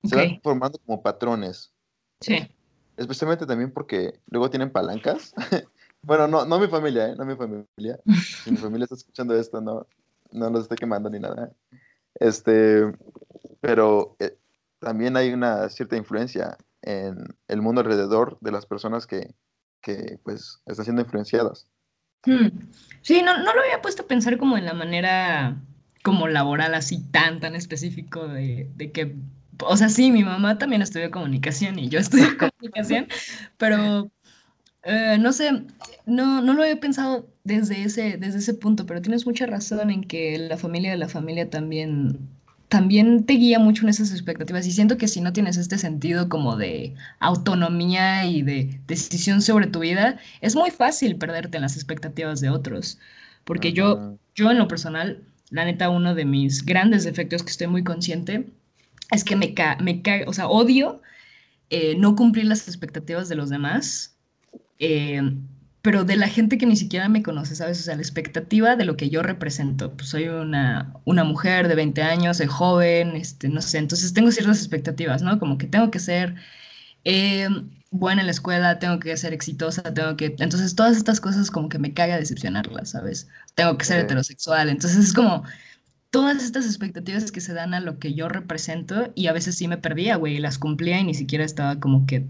Se 0.03 0.15
van 0.15 0.39
formando 0.41 0.79
como 0.85 1.01
patrones. 1.01 1.73
Sí. 2.21 2.47
Especialmente 2.95 3.45
también 3.45 3.71
porque 3.71 4.19
luego 4.27 4.49
tienen 4.49 4.71
palancas. 4.71 5.33
bueno, 6.01 6.27
no, 6.27 6.45
no 6.45 6.59
mi 6.59 6.67
familia, 6.67 7.09
¿eh? 7.09 7.15
No 7.15 7.25
mi 7.25 7.35
familia. 7.35 7.99
Si 8.43 8.51
mi 8.51 8.57
familia 8.57 8.85
está 8.85 8.95
escuchando 8.95 9.35
esto, 9.35 9.59
no, 9.59 9.85
no 10.31 10.49
los 10.49 10.63
estoy 10.63 10.77
quemando 10.77 11.09
ni 11.09 11.19
nada. 11.19 11.51
Este, 12.15 12.93
pero 13.59 14.15
eh, 14.19 14.37
también 14.79 15.17
hay 15.17 15.33
una 15.33 15.69
cierta 15.69 15.97
influencia 15.97 16.57
en 16.81 17.25
el 17.47 17.61
mundo 17.61 17.81
alrededor 17.81 18.37
de 18.39 18.51
las 18.51 18.65
personas 18.65 19.05
que, 19.05 19.35
que 19.87 20.19
pues 20.23 20.61
están 20.65 20.85
siendo 20.85 21.01
influenciadas. 21.01 21.65
Hmm. 22.25 22.49
Sí, 23.01 23.21
no, 23.21 23.37
no 23.37 23.53
lo 23.53 23.61
había 23.61 23.81
puesto 23.81 24.03
a 24.03 24.07
pensar 24.07 24.37
como 24.37 24.57
en 24.57 24.65
la 24.65 24.73
manera 24.73 25.55
como 26.03 26.27
laboral 26.27 26.73
así 26.73 26.99
tan, 27.11 27.39
tan 27.39 27.55
específico 27.55 28.27
de, 28.27 28.69
de 28.75 28.91
que 28.91 29.15
o 29.63 29.77
sea, 29.77 29.89
sí, 29.89 30.11
mi 30.11 30.23
mamá 30.23 30.57
también 30.57 30.81
estudió 30.81 31.09
comunicación 31.11 31.79
y 31.79 31.89
yo 31.89 31.99
estudié 31.99 32.27
comunicación, 32.37 33.07
pero 33.57 34.11
eh, 34.83 35.17
no 35.19 35.33
sé, 35.33 35.63
no, 36.05 36.41
no 36.41 36.53
lo 36.53 36.63
había 36.63 36.79
pensado 36.79 37.27
desde 37.43 37.83
ese, 37.83 38.17
desde 38.17 38.39
ese 38.39 38.53
punto, 38.53 38.85
pero 38.85 39.01
tienes 39.01 39.25
mucha 39.25 39.45
razón 39.45 39.89
en 39.89 40.03
que 40.03 40.37
la 40.37 40.57
familia 40.57 40.91
de 40.91 40.97
la 40.97 41.09
familia 41.09 41.49
también, 41.49 42.19
también 42.69 43.25
te 43.25 43.33
guía 43.33 43.59
mucho 43.59 43.83
en 43.83 43.89
esas 43.89 44.11
expectativas 44.11 44.67
y 44.67 44.71
siento 44.71 44.97
que 44.97 45.07
si 45.07 45.21
no 45.21 45.31
tienes 45.33 45.57
este 45.57 45.77
sentido 45.77 46.27
como 46.27 46.57
de 46.57 46.95
autonomía 47.19 48.25
y 48.25 48.41
de 48.41 48.79
decisión 48.87 49.41
sobre 49.41 49.67
tu 49.67 49.79
vida, 49.79 50.19
es 50.41 50.55
muy 50.55 50.71
fácil 50.71 51.15
perderte 51.15 51.57
en 51.57 51.63
las 51.63 51.75
expectativas 51.75 52.41
de 52.41 52.49
otros, 52.49 52.99
porque 53.45 53.71
yo, 53.71 54.17
yo 54.35 54.51
en 54.51 54.57
lo 54.57 54.67
personal, 54.67 55.23
la 55.49 55.63
neta, 55.63 55.89
uno 55.89 56.13
de 56.13 56.25
mis 56.25 56.65
grandes 56.65 57.05
defectos 57.05 57.43
que 57.43 57.51
estoy 57.51 57.67
muy 57.67 57.83
consciente 57.83 58.47
es 59.11 59.23
que 59.23 59.37
me, 59.37 59.53
ca 59.53 59.77
me 59.81 60.01
o 60.25 60.33
sea, 60.33 60.47
odio 60.49 61.01
eh, 61.69 61.95
no 61.97 62.15
cumplir 62.15 62.45
las 62.45 62.67
expectativas 62.67 63.29
de 63.29 63.35
los 63.35 63.49
demás, 63.49 64.15
eh, 64.79 65.21
pero 65.87 66.03
de 66.03 66.17
la 66.17 66.27
gente 66.27 66.57
que 66.57 66.65
ni 66.65 66.75
siquiera 66.75 67.07
me 67.07 67.23
conoce, 67.23 67.55
¿sabes? 67.55 67.79
O 67.79 67.83
sea, 67.83 67.95
la 67.95 68.01
expectativa 68.01 68.75
de 68.75 68.83
lo 68.83 68.97
que 68.97 69.09
yo 69.09 69.23
represento. 69.23 69.93
Pues 69.95 70.09
soy 70.09 70.27
una, 70.27 70.93
una 71.05 71.23
mujer 71.23 71.69
de 71.69 71.75
20 71.75 72.01
años, 72.01 72.35
soy 72.35 72.47
joven, 72.47 73.15
este, 73.15 73.47
no 73.47 73.61
sé, 73.61 73.77
entonces 73.77 74.11
tengo 74.11 74.29
ciertas 74.31 74.57
expectativas, 74.57 75.21
¿no? 75.21 75.39
Como 75.39 75.57
que 75.57 75.65
tengo 75.65 75.89
que 75.89 75.99
ser 75.99 76.35
eh, 77.05 77.47
buena 77.89 78.19
en 78.21 78.27
la 78.27 78.31
escuela, 78.31 78.79
tengo 78.79 78.99
que 78.99 79.15
ser 79.15 79.31
exitosa, 79.31 79.93
tengo 79.93 80.17
que... 80.17 80.35
Entonces 80.39 80.75
todas 80.75 80.97
estas 80.97 81.21
cosas 81.21 81.49
como 81.49 81.69
que 81.69 81.79
me 81.79 81.93
caga 81.93 82.17
decepcionarlas, 82.17 82.89
¿sabes? 82.89 83.29
Tengo 83.55 83.77
que 83.77 83.85
ser 83.85 83.99
heterosexual, 84.01 84.67
entonces 84.67 85.05
es 85.05 85.13
como 85.13 85.45
todas 86.09 86.43
estas 86.43 86.65
expectativas 86.65 87.31
que 87.31 87.39
se 87.39 87.53
dan 87.53 87.73
a 87.73 87.79
lo 87.79 87.97
que 87.97 88.13
yo 88.13 88.27
represento 88.27 89.13
y 89.15 89.27
a 89.27 89.31
veces 89.31 89.55
sí 89.55 89.69
me 89.69 89.77
perdía, 89.77 90.17
güey, 90.17 90.35
y 90.35 90.39
las 90.39 90.57
cumplía 90.57 90.99
y 90.99 91.05
ni 91.05 91.13
siquiera 91.13 91.45
estaba 91.45 91.79
como 91.79 92.05
que 92.05 92.27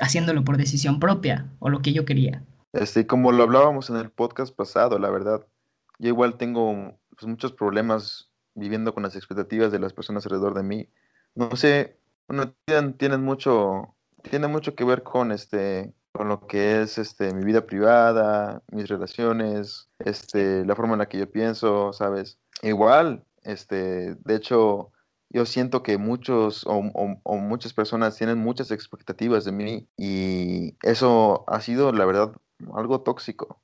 haciéndolo 0.00 0.44
por 0.44 0.56
decisión 0.56 0.98
propia 0.98 1.46
o 1.58 1.68
lo 1.68 1.82
que 1.82 1.92
yo 1.92 2.06
quería. 2.06 2.42
Este, 2.74 3.06
como 3.06 3.32
lo 3.32 3.44
hablábamos 3.44 3.88
en 3.88 3.96
el 3.96 4.10
podcast 4.10 4.54
pasado, 4.54 4.98
la 4.98 5.08
verdad, 5.08 5.46
yo 5.98 6.08
igual 6.08 6.36
tengo 6.36 6.98
pues, 7.10 7.26
muchos 7.26 7.52
problemas 7.52 8.30
viviendo 8.54 8.92
con 8.94 9.02
las 9.02 9.16
expectativas 9.16 9.70
de 9.72 9.78
las 9.78 9.92
personas 9.92 10.26
alrededor 10.26 10.54
de 10.54 10.62
mí. 10.64 10.88
No 11.34 11.54
sé, 11.56 11.96
bueno, 12.26 12.52
tienen, 12.98 13.22
mucho, 13.22 13.94
tiene 14.22 14.48
mucho 14.48 14.74
que 14.74 14.84
ver 14.84 15.02
con 15.02 15.30
este, 15.30 15.92
con 16.12 16.28
lo 16.28 16.46
que 16.46 16.82
es 16.82 16.98
este, 16.98 17.32
mi 17.32 17.44
vida 17.44 17.66
privada, 17.66 18.62
mis 18.72 18.88
relaciones, 18.88 19.88
este, 20.00 20.64
la 20.64 20.74
forma 20.74 20.94
en 20.94 21.00
la 21.00 21.08
que 21.08 21.18
yo 21.18 21.30
pienso, 21.30 21.92
¿sabes? 21.92 22.38
Igual, 22.62 23.24
este, 23.42 24.14
de 24.14 24.34
hecho, 24.34 24.90
yo 25.30 25.46
siento 25.46 25.82
que 25.82 25.98
muchos 25.98 26.64
o, 26.66 26.80
muchas 27.38 27.72
personas 27.72 28.16
tienen 28.16 28.38
muchas 28.38 28.70
expectativas 28.70 29.44
de 29.44 29.52
mí 29.52 29.88
y 29.96 30.76
eso 30.82 31.44
ha 31.48 31.60
sido, 31.60 31.92
la 31.92 32.04
verdad, 32.04 32.32
algo 32.74 33.00
tóxico, 33.00 33.60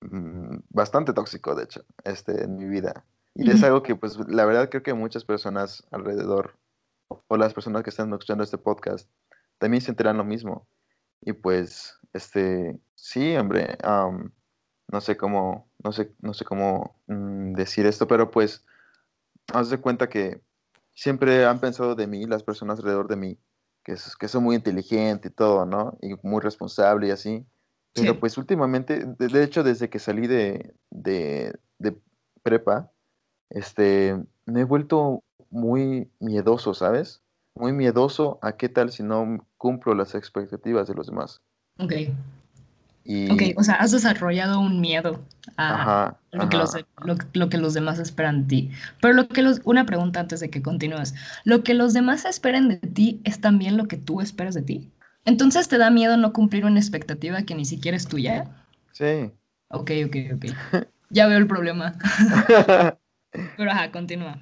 mm, 0.00 0.56
bastante 0.70 1.12
tóxico, 1.12 1.54
de 1.54 1.64
hecho, 1.64 1.84
este, 2.04 2.44
en 2.44 2.56
mi 2.56 2.66
vida. 2.66 3.04
Y 3.34 3.50
es 3.50 3.62
algo 3.62 3.82
que, 3.82 3.94
pues, 3.94 4.16
la 4.28 4.46
verdad 4.46 4.70
creo 4.70 4.82
que 4.82 4.94
muchas 4.94 5.24
personas 5.24 5.86
alrededor 5.90 6.56
o 7.08 7.36
las 7.36 7.52
personas 7.52 7.82
que 7.82 7.90
están 7.90 8.10
escuchando 8.12 8.42
este 8.42 8.58
podcast 8.58 9.08
también 9.58 9.82
sentirán 9.82 10.16
lo 10.16 10.24
mismo. 10.24 10.66
Y 11.20 11.32
pues, 11.32 11.98
este, 12.12 12.78
sí, 12.94 13.36
hombre, 13.36 13.76
no 14.88 15.00
sé 15.00 15.16
cómo, 15.16 15.68
no 15.82 15.92
sé, 15.92 16.12
no 16.20 16.34
sé 16.34 16.44
cómo 16.44 16.96
mm, 17.06 17.52
decir 17.52 17.86
esto, 17.86 18.06
pero 18.06 18.30
pues 18.30 18.64
haz 19.52 19.70
de 19.70 19.78
cuenta 19.78 20.08
que 20.08 20.40
siempre 20.94 21.44
han 21.44 21.60
pensado 21.60 21.94
de 21.94 22.06
mí, 22.06 22.26
las 22.26 22.42
personas 22.42 22.78
alrededor 22.78 23.08
de 23.08 23.16
mí, 23.16 23.38
que, 23.84 23.92
es, 23.92 24.16
que 24.16 24.28
soy 24.28 24.40
muy 24.40 24.56
inteligente 24.56 25.28
y 25.28 25.30
todo, 25.30 25.66
¿no? 25.66 25.96
Y 26.00 26.14
muy 26.22 26.40
responsable 26.40 27.08
y 27.08 27.10
así. 27.10 27.46
Pero 27.96 28.20
pues 28.20 28.36
últimamente, 28.38 29.04
de, 29.18 29.42
hecho, 29.42 29.62
desde 29.62 29.88
que 29.88 29.98
salí 29.98 30.26
de, 30.26 30.74
de, 30.90 31.58
de, 31.78 31.96
prepa, 32.42 32.90
este, 33.50 34.16
me 34.44 34.60
he 34.60 34.64
vuelto 34.64 35.24
muy 35.50 36.10
miedoso, 36.20 36.74
¿sabes? 36.74 37.22
Muy 37.54 37.72
miedoso 37.72 38.38
a 38.42 38.52
qué 38.52 38.68
tal 38.68 38.92
si 38.92 39.02
no 39.02 39.46
cumplo 39.56 39.94
las 39.94 40.14
expectativas 40.14 40.88
de 40.88 40.94
los 40.94 41.06
demás. 41.06 41.40
Ok. 41.78 41.92
Ok, 43.30 43.42
o 43.56 43.62
sea, 43.62 43.76
has 43.76 43.92
desarrollado 43.92 44.58
un 44.58 44.80
miedo 44.80 45.20
a 45.56 46.16
lo, 46.32 46.48
Que 46.48 46.56
los, 46.56 46.72
lo, 47.34 47.48
que 47.48 47.56
los 47.56 47.72
demás 47.72 48.00
esperan 48.00 48.42
de 48.42 48.48
ti. 48.48 48.70
Pero 49.00 49.14
lo 49.14 49.28
que 49.28 49.42
los, 49.42 49.60
una 49.64 49.86
pregunta 49.86 50.18
antes 50.18 50.40
de 50.40 50.50
que 50.50 50.60
continúes. 50.60 51.14
¿Lo 51.44 51.62
que 51.62 51.74
los 51.74 51.92
demás 51.92 52.24
esperan 52.24 52.68
de 52.68 52.76
ti 52.78 53.20
es 53.22 53.40
también 53.40 53.76
lo 53.76 53.86
que 53.86 53.96
tú 53.96 54.20
esperas 54.20 54.54
de 54.54 54.62
ti? 54.62 54.90
Entonces, 55.26 55.68
¿te 55.68 55.76
da 55.76 55.90
miedo 55.90 56.16
no 56.16 56.32
cumplir 56.32 56.64
una 56.64 56.78
expectativa 56.78 57.42
que 57.42 57.56
ni 57.56 57.64
siquiera 57.64 57.96
es 57.96 58.06
tuya? 58.06 58.46
Sí. 58.92 59.32
Ok, 59.68 59.90
ok, 60.06 60.16
ok. 60.36 60.86
ya 61.10 61.26
veo 61.26 61.36
el 61.38 61.48
problema. 61.48 61.94
Pero 63.56 63.70
ajá, 63.70 63.90
continúa. 63.90 64.38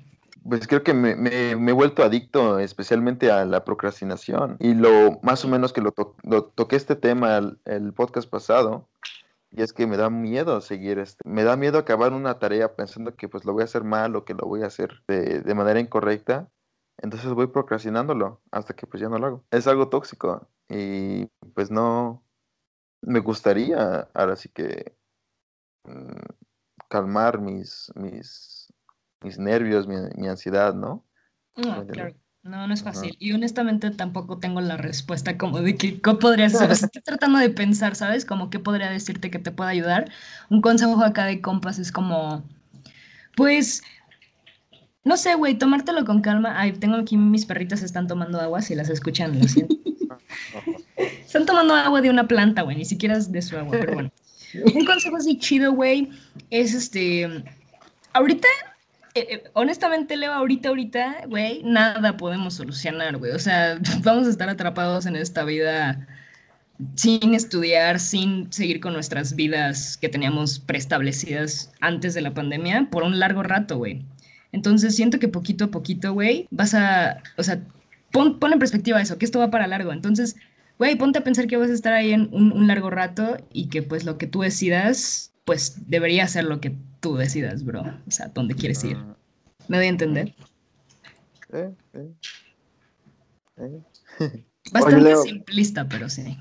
Pues 0.47 0.67
creo 0.69 0.83
que 0.83 0.93
me, 0.93 1.15
he 1.51 1.73
vuelto 1.73 2.05
adicto 2.05 2.59
especialmente 2.59 3.31
a 3.31 3.47
la 3.47 3.65
procrastinación. 3.65 4.59
Y 4.61 4.75
lo 4.75 5.19
más 5.23 5.43
o 5.47 5.49
menos 5.49 5.73
que 5.73 5.81
lo, 5.81 5.93
toqué 6.55 6.77
este 6.77 6.97
tema 6.97 7.39
el, 7.39 7.59
el, 7.65 7.95
podcast 7.95 8.29
pasado, 8.29 8.87
y 9.51 9.63
es 9.63 9.73
que 9.73 9.87
me 9.87 9.97
da 9.97 10.11
miedo 10.11 10.61
seguir, 10.61 10.99
este, 10.99 11.27
me 11.27 11.45
da 11.45 11.57
miedo 11.57 11.79
acabar 11.79 12.13
una 12.13 12.39
tarea 12.39 12.77
pensando 12.77 13.17
que 13.17 13.27
pues 13.27 13.47
lo 13.47 13.55
voy 13.55 13.63
a 13.63 13.65
hacer 13.65 13.85
mal 13.85 14.17
o 14.17 14.27
que 14.27 14.35
lo 14.35 14.47
voy 14.47 14.63
a 14.63 14.67
hacer 14.67 15.03
de, 15.09 15.41
de 15.41 15.55
manera 15.55 15.81
incorrecta. 15.81 16.51
Entonces 16.99 17.33
voy 17.33 17.47
procrastinándolo 17.47 18.43
hasta 18.51 18.75
que 18.75 18.87
pues 18.87 19.01
ya 19.01 19.09
no 19.09 19.19
lo 19.19 19.27
hago. 19.27 19.45
Es 19.51 19.67
algo 19.67 19.89
tóxico 19.89 20.47
y 20.69 21.27
pues 21.55 21.71
no, 21.71 22.25
me 23.03 23.21
gustaría 23.21 24.09
ahora 24.15 24.37
sí 24.37 24.49
que 24.49 24.97
mm, 25.85 26.89
calmar 26.89 27.41
mis, 27.41 27.93
mis 27.95 28.55
mis 29.25 29.39
nervios, 29.39 29.89
mi, 29.89 30.29
ansiedad, 30.29 30.75
¿no? 30.75 31.05
No, 31.57 31.87
claro. 31.87 32.15
No, 32.43 32.67
no 32.67 32.75
es 32.75 32.83
fácil. 32.83 33.17
Y 33.19 33.33
honestamente 33.33 33.91
tampoco 33.91 34.39
tengo 34.39 34.61
la 34.61 34.77
respuesta 34.77 35.39
como 35.39 35.63
de 35.63 35.77
que, 35.77 35.99
¿qué 36.03 36.15
podrías 36.15 36.55
hacer? 36.55 36.73
estoy 36.73 37.01
tratando 37.01 37.39
de 37.39 37.49
pensar, 37.49 37.97
¿sabes? 37.97 38.27
Como 38.27 38.51
qué 38.51 38.59
podría 38.59 38.91
decirte 38.91 39.31
que 39.31 39.39
te 39.39 39.51
pueda 39.51 39.71
ayudar. 39.71 40.11
Un 40.51 40.61
consejo 40.61 41.03
acá 41.03 41.25
de 41.25 41.41
compas 41.41 41.79
es 41.79 41.91
como, 41.91 42.45
pues, 43.35 43.83
no 45.05 45.17
sé, 45.17 45.35
güey, 45.35 45.55
tomártelo 45.55 46.05
con 46.05 46.21
calma. 46.21 46.59
Ay, 46.59 46.73
tengo 46.73 46.97
aquí 46.97 47.17
mis 47.17 47.47
perritas 47.47 47.83
están 47.83 48.07
tomando 48.07 48.41
agua, 48.41 48.63
si 48.63 48.75
las 48.75 48.89
escuchan, 48.89 49.39
lo 49.39 49.47
siento. 49.47 49.77
están 50.97 51.47
tomando 51.47 51.75
agua 51.75 52.01
de 52.01 52.11
una 52.11 52.27
planta, 52.27 52.63
güey, 52.63 52.77
ni 52.77 52.85
siquiera 52.85 53.17
es 53.17 53.31
de 53.31 53.43
su 53.43 53.57
agua, 53.57 53.77
pero 53.79 53.95
bueno. 53.95 54.11
Un 54.75 54.85
consejo 54.85 55.17
así 55.17 55.37
chido, 55.39 55.73
güey, 55.73 56.11
es 56.51 56.75
este, 56.75 57.45
ahorita 58.13 58.47
eh, 59.17 59.27
eh, 59.31 59.45
honestamente, 59.53 60.17
Leo, 60.17 60.33
ahorita, 60.33 60.71
ahorita, 60.71 61.27
güey, 61.29 61.63
nada 61.63 62.17
podemos 62.17 62.55
solucionar, 62.55 63.17
güey. 63.17 63.31
O 63.31 63.39
sea, 63.39 63.79
vamos 64.03 64.27
a 64.27 64.31
estar 64.31 64.49
atrapados 64.49 65.07
en 65.07 65.15
esta 65.15 65.45
vida 65.45 66.07
sin 66.97 67.35
estudiar, 67.35 68.01
sin 68.01 68.53
seguir 68.53 68.81
con 68.81 68.93
nuestras 68.93 69.37
vidas 69.37 69.97
que 69.97 70.09
teníamos 70.09 70.59
preestablecidas 70.59 71.73
antes 71.81 72.15
de 72.15 72.23
la 72.23 72.35
pandemia 72.35 72.89
por 72.91 73.05
un 73.05 73.21
largo 73.21 73.45
rato, 73.45 73.79
güey. 73.79 74.05
Entonces 74.55 74.95
siento 74.95 75.19
que 75.19 75.27
poquito 75.27 75.65
a 75.65 75.71
poquito, 75.73 76.13
güey, 76.13 76.47
vas 76.53 76.75
a, 76.75 77.21
o 77.37 77.43
sea, 77.43 77.61
pon, 78.13 78.39
en 78.41 78.59
perspectiva 78.61 79.03
eso, 79.03 79.19
que 79.19 79.25
esto 79.25 79.41
va 79.41 79.51
para 79.51 79.67
largo. 79.67 79.93
Entonces, 79.93 80.37
güey, 80.79 80.95
ponte 80.95 81.19
a 81.19 81.25
pensar 81.25 81.49
que 81.49 81.57
vas 81.57 81.71
a 81.71 81.75
estar 81.75 81.93
ahí 81.93 82.13
en 82.13 82.29
un, 82.31 82.53
un 82.53 82.69
largo 82.69 82.89
rato 82.89 83.37
y 83.53 83.69
que 83.69 83.83
pues 83.83 84.05
lo 84.05 84.17
que 84.17 84.29
tú 84.29 84.43
decidas, 84.43 85.33
pues 85.45 85.89
debería 85.89 86.29
ser 86.29 86.45
lo 86.45 86.61
que 86.61 86.77
tú 87.01 87.17
decidas, 87.17 87.65
bro. 87.65 87.83
O 88.07 88.11
sea, 88.13 88.29
dónde 88.29 88.55
quieres 88.55 88.85
ir. 88.85 88.97
Ah. 88.97 89.17
¿Me 89.67 89.79
doy 89.79 89.87
a 89.87 89.91
entender? 89.91 90.35
Eh, 91.53 91.75
eh. 91.95 92.13
Eh. 93.57 93.83
Bastante 94.73 95.17
simplista, 95.17 95.89
pero 95.89 96.09
sí. 96.09 96.39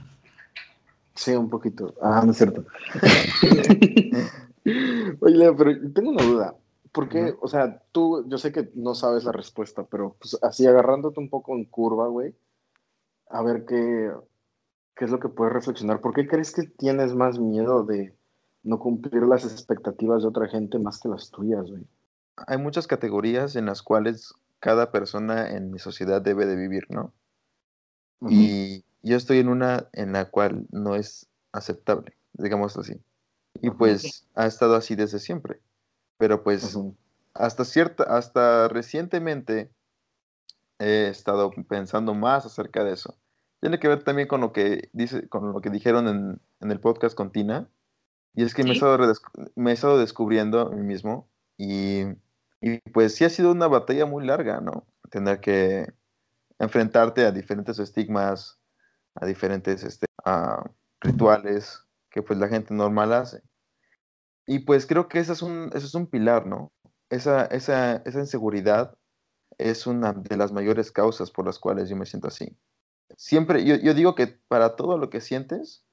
Sí, 1.15 1.31
un 1.31 1.49
poquito. 1.49 1.95
Ah, 1.99 2.21
no 2.23 2.31
es 2.31 2.37
cierto. 2.37 2.63
Oye, 5.19 5.35
Leo, 5.35 5.55
pero 5.57 5.91
tengo 5.93 6.11
una 6.11 6.23
duda. 6.23 6.55
Porque, 6.93 7.35
o 7.41 7.47
sea, 7.47 7.81
tú, 7.91 8.23
yo 8.29 8.37
sé 8.37 8.51
que 8.51 8.69
no 8.75 8.93
sabes 8.93 9.23
la 9.23 9.31
respuesta, 9.31 9.83
pero 9.83 10.15
pues 10.19 10.37
así 10.43 10.67
agarrándote 10.67 11.19
un 11.19 11.27
poco 11.27 11.55
en 11.55 11.65
curva, 11.65 12.07
güey, 12.07 12.35
a 13.29 13.41
ver 13.41 13.65
qué, 13.65 14.11
qué 14.95 15.05
es 15.05 15.11
lo 15.11 15.19
que 15.19 15.27
puedes 15.27 15.53
reflexionar. 15.53 16.01
¿Por 16.01 16.13
qué 16.13 16.27
crees 16.27 16.53
que 16.53 16.63
tienes 16.63 17.15
más 17.15 17.39
miedo 17.39 17.83
de 17.83 18.15
no 18.61 18.77
cumplir 18.77 19.23
las 19.23 19.43
expectativas 19.43 20.21
de 20.21 20.29
otra 20.29 20.47
gente 20.47 20.77
más 20.77 20.99
que 20.99 21.09
las 21.09 21.31
tuyas, 21.31 21.67
güey? 21.67 21.83
Hay 22.45 22.59
muchas 22.59 22.85
categorías 22.85 23.55
en 23.55 23.65
las 23.65 23.81
cuales 23.81 24.35
cada 24.59 24.91
persona 24.91 25.49
en 25.49 25.71
mi 25.71 25.79
sociedad 25.79 26.21
debe 26.21 26.45
de 26.45 26.55
vivir, 26.55 26.85
¿no? 26.89 27.11
Y 28.29 28.85
yo 29.01 29.17
estoy 29.17 29.39
en 29.39 29.49
una 29.49 29.89
en 29.93 30.13
la 30.13 30.29
cual 30.29 30.67
no 30.71 30.95
es 30.95 31.27
aceptable, 31.51 32.13
digamos 32.33 32.77
así. 32.77 33.01
Y 33.61 33.71
pues 33.71 34.27
ha 34.35 34.45
estado 34.45 34.75
así 34.75 34.95
desde 34.95 35.17
siempre. 35.17 35.59
Pero 36.23 36.41
pues 36.41 36.79
hasta 37.33 37.65
cierta, 37.65 38.03
hasta 38.03 38.69
recientemente 38.69 39.69
he 40.79 41.09
estado 41.09 41.51
pensando 41.67 42.13
más 42.13 42.45
acerca 42.45 42.85
de 42.85 42.93
eso. 42.93 43.17
Tiene 43.59 43.77
que 43.77 43.89
ver 43.89 44.05
también 44.05 44.29
con 44.29 44.39
lo 44.39 44.53
que 44.53 44.89
dice, 44.93 45.27
con 45.27 45.51
lo 45.51 45.59
que 45.59 45.69
dijeron 45.69 46.07
en, 46.07 46.41
en 46.61 46.71
el 46.71 46.79
podcast 46.79 47.13
con 47.13 47.33
Tina. 47.33 47.67
Y 48.33 48.43
es 48.43 48.53
que 48.53 48.63
me, 48.63 48.69
he 48.69 48.73
estado 48.73 48.97
me 49.55 49.71
he 49.71 49.73
estado 49.73 49.99
descubriendo 49.99 50.61
a 50.61 50.69
mí 50.69 50.81
mismo. 50.81 51.27
Y, 51.57 52.03
y, 52.61 52.77
pues 52.93 53.15
sí 53.15 53.25
ha 53.25 53.29
sido 53.29 53.51
una 53.51 53.67
batalla 53.67 54.05
muy 54.05 54.25
larga, 54.25 54.61
¿no? 54.61 54.87
Tener 55.09 55.41
que 55.41 55.91
enfrentarte 56.57 57.25
a 57.25 57.33
diferentes 57.33 57.79
estigmas, 57.79 58.57
a 59.15 59.25
diferentes 59.25 59.83
este, 59.83 60.05
a 60.23 60.71
rituales 61.01 61.83
que 62.09 62.21
pues 62.21 62.39
la 62.39 62.47
gente 62.47 62.73
normal 62.73 63.11
hace. 63.11 63.43
Y 64.45 64.59
pues 64.59 64.85
creo 64.85 65.07
que 65.07 65.19
ese 65.19 65.33
es 65.33 65.41
un, 65.41 65.69
ese 65.73 65.85
es 65.85 65.95
un 65.95 66.07
pilar, 66.07 66.45
¿no? 66.45 66.71
Esa, 67.09 67.45
esa, 67.45 67.97
esa 67.97 68.19
inseguridad 68.19 68.97
es 69.57 69.87
una 69.87 70.13
de 70.13 70.37
las 70.37 70.51
mayores 70.51 70.91
causas 70.91 71.31
por 71.31 71.45
las 71.45 71.59
cuales 71.59 71.89
yo 71.89 71.95
me 71.95 72.05
siento 72.05 72.27
así. 72.27 72.57
Siempre, 73.17 73.63
yo, 73.63 73.75
yo 73.75 73.93
digo 73.93 74.15
que 74.15 74.27
para 74.47 74.75
todo 74.75 74.97
lo 74.97 75.09
que 75.09 75.21
sientes 75.21 75.85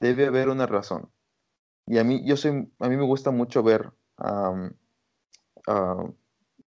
debe 0.00 0.26
haber 0.26 0.48
una 0.48 0.66
razón. 0.66 1.10
Y 1.86 1.98
a 1.98 2.04
mí, 2.04 2.22
yo 2.24 2.36
soy, 2.36 2.70
a 2.78 2.88
mí 2.88 2.96
me 2.96 3.04
gusta 3.04 3.30
mucho 3.30 3.62
ver, 3.62 3.92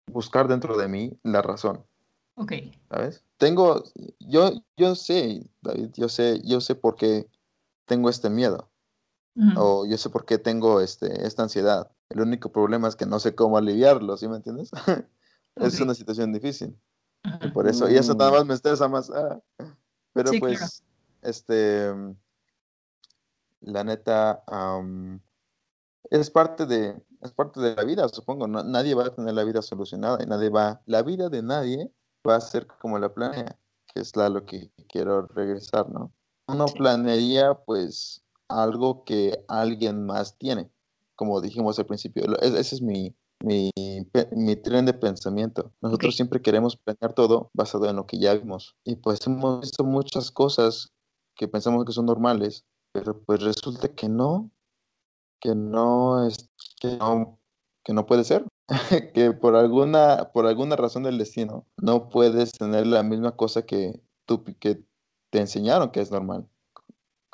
buscar 0.07 0.47
dentro 0.47 0.77
de 0.77 0.89
mí 0.89 1.19
la 1.23 1.43
razón. 1.43 1.85
Ok. 2.35 2.53
¿Sabes? 2.91 3.25
Tengo, 3.39 3.83
yo, 4.21 4.53
yo 4.77 4.95
sé, 4.95 5.43
David, 5.63 5.91
yo 5.95 6.09
sé, 6.09 6.41
yo 6.45 6.61
sé 6.61 6.75
por 6.75 6.97
qué 6.97 7.27
tengo 7.87 8.11
este 8.11 8.29
miedo. 8.29 8.71
O 9.57 9.87
yo 9.87 9.99
sé 9.99 10.09
por 10.09 10.25
qué 10.25 10.39
tengo 10.39 10.81
este, 10.81 11.27
esta 11.27 11.43
ansiedad. 11.43 11.91
El 12.09 12.23
único 12.23 12.51
problema 12.51 12.89
es 12.89 12.97
que 12.97 13.05
no 13.05 13.21
sé 13.21 13.35
cómo 13.35 13.59
aliviarlo, 13.59 14.17
¿sí 14.17 14.29
me 14.29 14.37
entiendes? 14.37 14.71
es 15.57 15.81
una 15.81 15.95
situación 15.95 16.33
difícil. 16.33 16.79
Y 17.43 17.49
por 17.49 17.69
eso, 17.69 17.91
y 17.91 17.97
eso 17.97 18.15
nada 18.15 18.31
mm. 18.31 18.35
más 18.35 18.47
me 18.47 18.55
estresa 18.55 18.89
más. 18.89 19.11
Ah. 19.11 19.41
Pero 20.13 20.31
pues, 20.41 20.83
este, 21.23 21.93
la 23.61 23.85
neta, 23.85 24.43
es 26.11 26.31
parte 26.31 26.67
de, 26.67 27.03
es 27.21 27.33
parte 27.33 27.61
de 27.61 27.75
la 27.75 27.85
vida, 27.85 28.09
supongo. 28.09 28.47
nadie 28.47 28.95
va 28.95 29.07
a 29.07 29.15
tener 29.15 29.35
la 29.35 29.45
vida 29.45 29.61
solucionada 29.61 30.23
y 30.23 30.27
nadie 30.27 30.49
va, 30.49 30.81
la 30.87 31.03
vida 31.03 31.29
de 31.29 31.43
nadie 31.43 31.93
va 32.27 32.37
a 32.37 32.41
ser 32.41 32.67
como 32.67 32.99
la 32.99 33.13
planea, 33.13 33.59
que 33.93 34.01
es 34.01 34.17
la 34.17 34.29
lo 34.29 34.45
que 34.47 34.71
quiero 34.89 35.27
regresar, 35.27 35.91
¿no? 35.91 36.13
Uno 36.49 36.67
planearía, 36.67 37.55
pues, 37.55 38.25
algo 38.49 39.05
que 39.05 39.45
alguien 39.49 40.05
más 40.07 40.39
tiene, 40.39 40.71
como 41.17 41.41
dijimos 41.41 41.79
al 41.79 41.87
principio. 41.87 42.25
Ese 42.41 42.75
es 42.75 42.83
mi, 42.83 43.15
mi, 43.43 43.71
mi 44.33 44.57
tren 44.57 44.87
de 44.87 44.95
pensamiento. 44.95 45.73
Nosotros 45.81 46.17
siempre 46.17 46.43
queremos 46.43 46.77
planear 46.77 47.15
todo 47.15 47.51
basado 47.55 47.89
en 47.89 47.97
lo 47.97 48.07
que 48.07 48.19
ya 48.19 48.35
vimos. 48.35 48.77
Y 48.85 48.97
pues 48.97 49.27
hemos 49.27 49.61
visto 49.61 49.85
muchas 49.85 50.31
cosas 50.31 50.93
que 51.35 51.49
pensamos 51.49 51.85
que 51.85 51.93
son 51.93 52.07
normales, 52.07 52.65
pero 52.93 53.23
pues 53.25 53.43
resulta 53.43 53.89
que 53.89 54.09
no, 54.09 54.51
que 55.41 55.55
no 55.55 56.27
es, 56.27 56.51
que 56.81 56.97
no, 56.97 57.39
que 57.85 57.93
no 57.93 58.07
puede 58.07 58.25
ser. 58.25 58.47
que 59.15 59.33
por 59.33 59.55
alguna, 59.55 60.33
por 60.33 60.47
alguna 60.47 60.75
razón 60.75 61.05
del 61.05 61.19
destino 61.19 61.67
no 61.81 62.09
puedes 62.09 62.51
tener 62.51 62.85
la 62.87 63.05
misma 63.05 63.37
cosa 63.37 63.63
que, 63.63 64.03
tú, 64.25 64.43
que 64.59 64.83
te 65.31 65.39
enseñaron 65.39 65.91
que 65.91 66.01
es 66.01 66.11
normal 66.11 66.49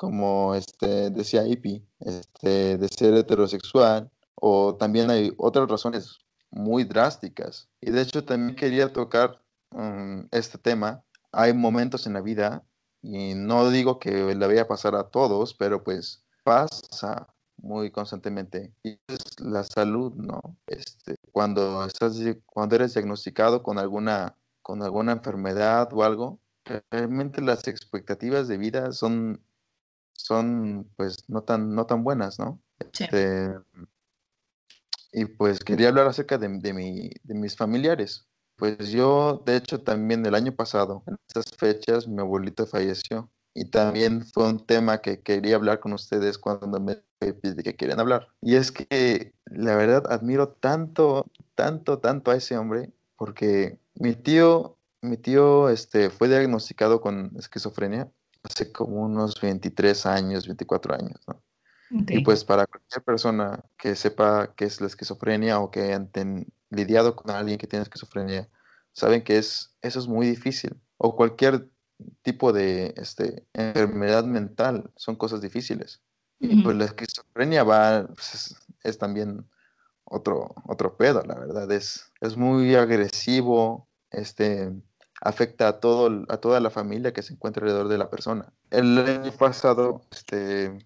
como 0.02 0.56
este, 0.56 1.10
decía 1.10 1.46
Ipi, 1.46 1.86
este, 2.00 2.76
de 2.76 2.88
ser 2.88 3.14
heterosexual, 3.14 4.10
o 4.34 4.74
también 4.74 5.08
hay 5.10 5.32
otras 5.36 5.68
razones 5.68 6.18
muy 6.50 6.82
drásticas. 6.82 7.68
Y 7.80 7.92
de 7.92 8.00
hecho 8.00 8.24
también 8.24 8.56
quería 8.56 8.92
tocar 8.92 9.40
mm, 9.70 10.22
este 10.32 10.58
tema. 10.58 11.04
Hay 11.30 11.52
momentos 11.52 12.08
en 12.08 12.14
la 12.14 12.20
vida, 12.20 12.64
y 13.00 13.34
no 13.36 13.70
digo 13.70 14.00
que 14.00 14.34
le 14.34 14.46
vaya 14.48 14.62
a 14.62 14.66
pasar 14.66 14.96
a 14.96 15.04
todos, 15.04 15.54
pero 15.54 15.84
pues 15.84 16.24
pasa 16.42 17.28
muy 17.58 17.92
constantemente. 17.92 18.74
Y 18.82 18.98
es 19.06 19.38
la 19.38 19.62
salud, 19.62 20.14
¿no? 20.16 20.40
Este, 20.66 21.14
cuando, 21.30 21.84
estás, 21.84 22.18
cuando 22.46 22.74
eres 22.74 22.94
diagnosticado 22.94 23.62
con 23.62 23.78
alguna, 23.78 24.36
con 24.62 24.82
alguna 24.82 25.12
enfermedad 25.12 25.92
o 25.92 26.02
algo, 26.02 26.40
realmente 26.90 27.40
las 27.40 27.68
expectativas 27.68 28.48
de 28.48 28.58
vida 28.58 28.90
son 28.90 29.40
son 30.14 30.90
pues 30.96 31.28
no 31.28 31.42
tan, 31.42 31.74
no 31.74 31.86
tan 31.86 32.04
buenas, 32.04 32.38
¿no? 32.38 32.60
Este, 32.78 33.54
y 35.12 35.26
pues 35.26 35.60
quería 35.60 35.88
hablar 35.88 36.06
acerca 36.06 36.38
de, 36.38 36.48
de, 36.48 36.72
mi, 36.72 37.10
de 37.22 37.34
mis 37.34 37.56
familiares. 37.56 38.26
Pues 38.56 38.90
yo, 38.90 39.42
de 39.44 39.56
hecho, 39.56 39.82
también 39.82 40.24
el 40.24 40.34
año 40.34 40.54
pasado, 40.54 41.02
en 41.06 41.16
estas 41.26 41.56
fechas, 41.56 42.08
mi 42.08 42.20
abuelito 42.20 42.66
falleció. 42.66 43.30
Y 43.54 43.66
también 43.66 44.24
fue 44.24 44.48
un 44.48 44.64
tema 44.64 45.02
que 45.02 45.20
quería 45.20 45.56
hablar 45.56 45.80
con 45.80 45.92
ustedes 45.92 46.38
cuando 46.38 46.80
me 46.80 47.02
pide 47.18 47.62
que 47.62 47.76
quieren 47.76 48.00
hablar. 48.00 48.28
Y 48.40 48.54
es 48.54 48.72
que 48.72 49.34
la 49.44 49.76
verdad 49.76 50.04
admiro 50.10 50.48
tanto, 50.48 51.26
tanto, 51.54 51.98
tanto 51.98 52.30
a 52.30 52.36
ese 52.36 52.56
hombre, 52.56 52.92
porque 53.16 53.78
mi 53.94 54.14
tío, 54.14 54.78
mi 55.02 55.18
tío 55.18 55.68
este, 55.68 56.08
fue 56.08 56.28
diagnosticado 56.28 57.02
con 57.02 57.32
esquizofrenia 57.36 58.10
hace 58.42 58.72
como 58.72 59.02
unos 59.02 59.40
23 59.40 60.06
años, 60.06 60.46
24 60.46 60.94
años, 60.94 61.20
¿no? 61.26 61.42
Y 62.08 62.24
pues 62.24 62.42
para 62.42 62.66
cualquier 62.66 63.02
persona 63.02 63.62
que 63.76 63.94
sepa 63.96 64.54
qué 64.56 64.64
es 64.64 64.80
la 64.80 64.86
esquizofrenia 64.86 65.60
o 65.60 65.70
que 65.70 65.82
hayan 65.82 66.10
lidiado 66.70 67.14
con 67.14 67.30
alguien 67.30 67.58
que 67.58 67.66
tiene 67.66 67.82
esquizofrenia, 67.82 68.48
saben 68.92 69.22
que 69.22 69.36
es, 69.36 69.76
eso 69.82 69.98
es 69.98 70.06
muy 70.06 70.26
difícil. 70.26 70.74
O 70.96 71.14
cualquier 71.16 71.68
tipo 72.22 72.52
de 72.52 72.94
este, 72.96 73.46
enfermedad 73.52 74.24
mental 74.24 74.90
son 74.96 75.16
cosas 75.16 75.42
difíciles. 75.42 76.00
Y 76.40 76.62
pues 76.62 76.76
la 76.76 76.86
esquizofrenia 76.86 77.62
va, 77.62 78.06
pues, 78.06 78.56
es, 78.82 78.98
también 78.98 79.46
otro, 80.04 80.54
otro 80.66 80.96
pedo, 80.96 81.22
la 81.22 81.38
verdad. 81.38 81.70
Es, 81.70 82.10
es 82.20 82.36
muy 82.36 82.74
agresivo, 82.74 83.86
este, 84.10 84.72
afecta 85.24 85.68
a, 85.68 85.80
todo, 85.80 86.24
a 86.28 86.36
toda 86.38 86.58
la 86.58 86.70
familia 86.70 87.12
que 87.12 87.22
se 87.22 87.32
encuentra 87.32 87.62
alrededor 87.62 87.88
de 87.88 87.96
la 87.96 88.10
persona. 88.10 88.52
El 88.70 88.98
año 88.98 89.30
pasado 89.32 90.02
este, 90.10 90.76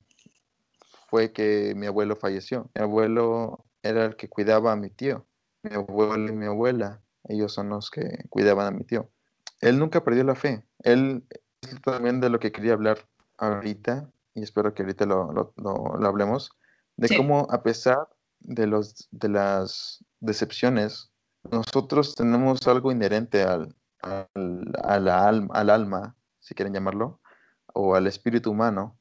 fue 1.08 1.32
que 1.32 1.72
mi 1.74 1.86
abuelo 1.86 2.16
falleció. 2.16 2.70
Mi 2.74 2.82
abuelo 2.82 3.64
era 3.82 4.04
el 4.04 4.16
que 4.16 4.28
cuidaba 4.28 4.72
a 4.72 4.76
mi 4.76 4.90
tío. 4.90 5.26
Mi 5.62 5.74
abuelo 5.74 6.28
y 6.28 6.36
mi 6.36 6.44
abuela, 6.44 7.00
ellos 7.24 7.54
son 7.54 7.70
los 7.70 7.90
que 7.90 8.24
cuidaban 8.28 8.66
a 8.66 8.70
mi 8.70 8.84
tío. 8.84 9.08
Él 9.62 9.78
nunca 9.78 10.04
perdió 10.04 10.22
la 10.22 10.34
fe. 10.34 10.62
Él 10.80 11.24
es 11.62 11.80
también 11.80 12.20
de 12.20 12.28
lo 12.28 12.38
que 12.38 12.52
quería 12.52 12.74
hablar 12.74 13.08
ahorita, 13.38 14.10
y 14.34 14.42
espero 14.42 14.74
que 14.74 14.82
ahorita 14.82 15.06
lo, 15.06 15.32
lo, 15.56 16.06
hablemos, 16.06 16.50
de 16.96 17.16
cómo 17.16 17.46
a 17.50 17.62
pesar 17.62 18.06
de, 18.40 18.66
los, 18.66 19.08
de 19.10 19.30
las 19.30 20.04
decepciones, 20.20 21.10
nosotros 21.50 22.14
tenemos 22.14 22.66
algo 22.68 22.92
inherente 22.92 23.42
al, 23.42 23.75
al, 24.02 25.08
alma, 25.08 25.54
al 25.54 25.70
alma, 25.70 26.16
si 26.40 26.54
quieren 26.54 26.74
llamarlo, 26.74 27.20
o 27.74 27.94
al 27.94 28.06
espíritu 28.06 28.50
humano, 28.50 28.98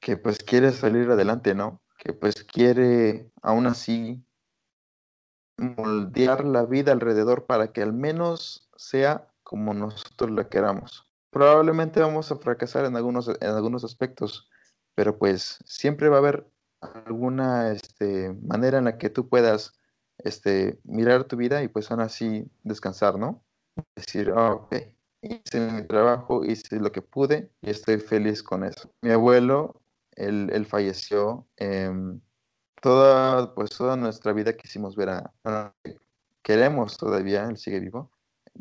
que 0.00 0.16
pues 0.16 0.38
quiere 0.38 0.72
salir 0.72 1.10
adelante, 1.10 1.54
¿no? 1.54 1.82
Que 1.98 2.12
pues 2.12 2.44
quiere 2.44 3.30
aún 3.42 3.66
así 3.66 4.24
moldear 5.56 6.44
la 6.44 6.64
vida 6.64 6.92
alrededor 6.92 7.46
para 7.46 7.72
que 7.72 7.82
al 7.82 7.92
menos 7.92 8.68
sea 8.76 9.28
como 9.42 9.74
nosotros 9.74 10.30
la 10.30 10.48
queramos. 10.48 11.08
Probablemente 11.30 12.00
vamos 12.00 12.30
a 12.32 12.36
fracasar 12.36 12.84
en 12.84 12.96
algunos, 12.96 13.28
en 13.28 13.50
algunos 13.50 13.84
aspectos, 13.84 14.48
pero 14.94 15.18
pues 15.18 15.58
siempre 15.64 16.08
va 16.08 16.16
a 16.16 16.20
haber 16.20 16.48
alguna 16.80 17.72
este, 17.72 18.34
manera 18.42 18.78
en 18.78 18.84
la 18.84 18.98
que 18.98 19.10
tú 19.10 19.28
puedas 19.28 19.72
este, 20.18 20.78
mirar 20.84 21.24
tu 21.24 21.36
vida 21.36 21.62
y 21.62 21.68
pues 21.68 21.90
aún 21.90 22.00
así 22.00 22.50
descansar, 22.62 23.18
¿no? 23.18 23.43
Decir, 23.96 24.32
ah, 24.34 24.52
ok, 24.52 24.74
hice 25.22 25.72
mi 25.72 25.86
trabajo, 25.86 26.44
hice 26.44 26.76
lo 26.78 26.92
que 26.92 27.02
pude 27.02 27.50
y 27.62 27.70
estoy 27.70 27.98
feliz 27.98 28.42
con 28.42 28.64
eso. 28.64 28.90
Mi 29.02 29.10
abuelo, 29.10 29.80
él, 30.16 30.66
falleció, 30.66 31.46
toda, 32.80 33.54
pues 33.54 33.70
toda 33.70 33.96
nuestra 33.96 34.32
vida 34.32 34.52
quisimos 34.52 34.96
ver 34.96 35.10
a, 35.10 35.74
queremos 36.42 36.96
todavía, 36.98 37.44
él 37.44 37.56
sigue 37.56 37.80
vivo, 37.80 38.10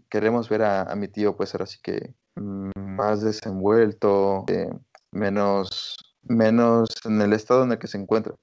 queremos 0.10 0.49
ver 0.49 0.63
a, 0.63 0.95
mi 0.95 1.08
tío 1.08 1.36
pues 1.36 1.54
ahora 1.54 1.65
sí 1.65 1.80
que 1.84 2.15
mm, 2.36 2.71
más 2.78 3.21
desenvuelto, 3.21 4.45
eh, 4.47 4.69
menos, 5.12 5.97
menos 6.23 6.89
en 7.06 7.21
el 7.21 7.34
estado 7.34 7.63
en 7.63 7.73
el 7.73 7.78
que 7.80 7.88
se 7.88 7.97
encuentra, 7.97 8.34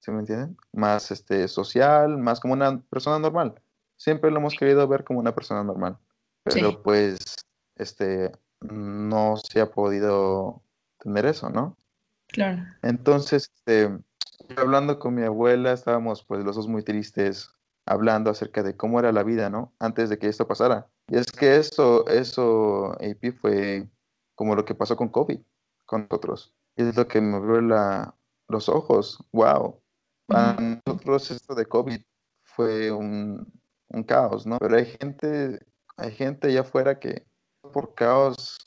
¿sí 0.00 0.10
me 0.10 0.20
entienden? 0.20 0.56
Más 0.72 1.10
este, 1.10 1.48
social, 1.48 2.16
más 2.18 2.40
como 2.40 2.54
una 2.54 2.80
persona 2.82 3.18
normal. 3.18 3.60
Siempre 3.96 4.30
lo 4.30 4.38
hemos 4.38 4.54
querido 4.54 4.86
ver 4.88 5.04
como 5.04 5.20
una 5.20 5.34
persona 5.34 5.62
normal, 5.64 5.98
pero 6.44 6.82
pues 6.82 7.36
este, 7.76 8.32
no 8.60 9.36
se 9.36 9.60
ha 9.60 9.70
podido 9.70 10.62
tener 10.98 11.26
eso, 11.26 11.50
¿no? 11.50 11.76
Claro. 12.28 12.62
Entonces, 12.82 13.50
este, 13.54 13.98
hablando 14.56 14.98
con 14.98 15.14
mi 15.14 15.22
abuela, 15.22 15.72
estábamos 15.72 16.24
pues 16.24 16.44
los 16.44 16.56
dos 16.56 16.68
muy 16.68 16.82
tristes, 16.82 17.50
hablando 17.86 18.30
acerca 18.30 18.62
de 18.62 18.76
cómo 18.76 18.98
era 18.98 19.12
la 19.12 19.22
vida, 19.22 19.50
¿no? 19.50 19.72
Antes 19.78 20.08
de 20.08 20.18
que 20.18 20.28
esto 20.28 20.46
pasara. 20.46 20.88
Y 21.08 21.16
es 21.16 21.26
que 21.30 21.56
eso, 21.56 22.06
eso, 22.08 22.92
AP, 22.92 23.32
fue 23.40 23.88
como 24.34 24.54
lo 24.54 24.64
que 24.64 24.74
pasó 24.74 24.96
con 24.96 25.08
COVID, 25.08 25.40
con 25.86 26.02
nosotros. 26.02 26.54
Y 26.76 26.82
es 26.82 26.96
lo 26.96 27.06
que 27.06 27.20
me 27.20 27.36
abrió 27.36 27.60
la, 27.60 28.14
los 28.48 28.68
ojos. 28.68 29.22
¡Wow! 29.32 29.80
Para 30.26 30.56
nosotros 30.86 31.30
esto 31.30 31.54
de 31.54 31.66
COVID 31.66 32.00
fue 32.42 32.90
un, 32.90 33.46
un 33.88 34.02
caos, 34.02 34.46
¿no? 34.46 34.58
Pero 34.58 34.76
hay 34.76 34.86
gente, 34.86 35.60
hay 35.96 36.12
gente 36.12 36.48
allá 36.48 36.60
afuera 36.60 36.98
que 36.98 37.26
por 37.72 37.94
caos, 37.94 38.58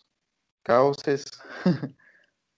caoses, 0.63 1.26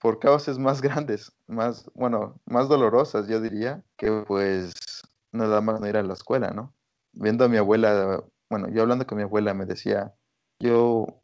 por 0.00 0.18
causas 0.18 0.58
más 0.58 0.80
grandes, 0.80 1.32
más, 1.46 1.90
bueno, 1.94 2.40
más 2.46 2.68
dolorosas, 2.68 3.28
yo 3.28 3.40
diría, 3.40 3.84
que 3.96 4.24
pues 4.26 5.02
nada 5.32 5.60
más 5.60 5.80
no 5.80 5.88
ir 5.88 5.96
a 5.96 6.02
la 6.02 6.14
escuela, 6.14 6.50
¿no? 6.50 6.74
Viendo 7.12 7.44
a 7.44 7.48
mi 7.48 7.56
abuela, 7.56 8.24
bueno, 8.48 8.68
yo 8.68 8.82
hablando 8.82 9.06
con 9.06 9.18
mi 9.18 9.24
abuela 9.24 9.54
me 9.54 9.66
decía, 9.66 10.14
yo, 10.58 11.22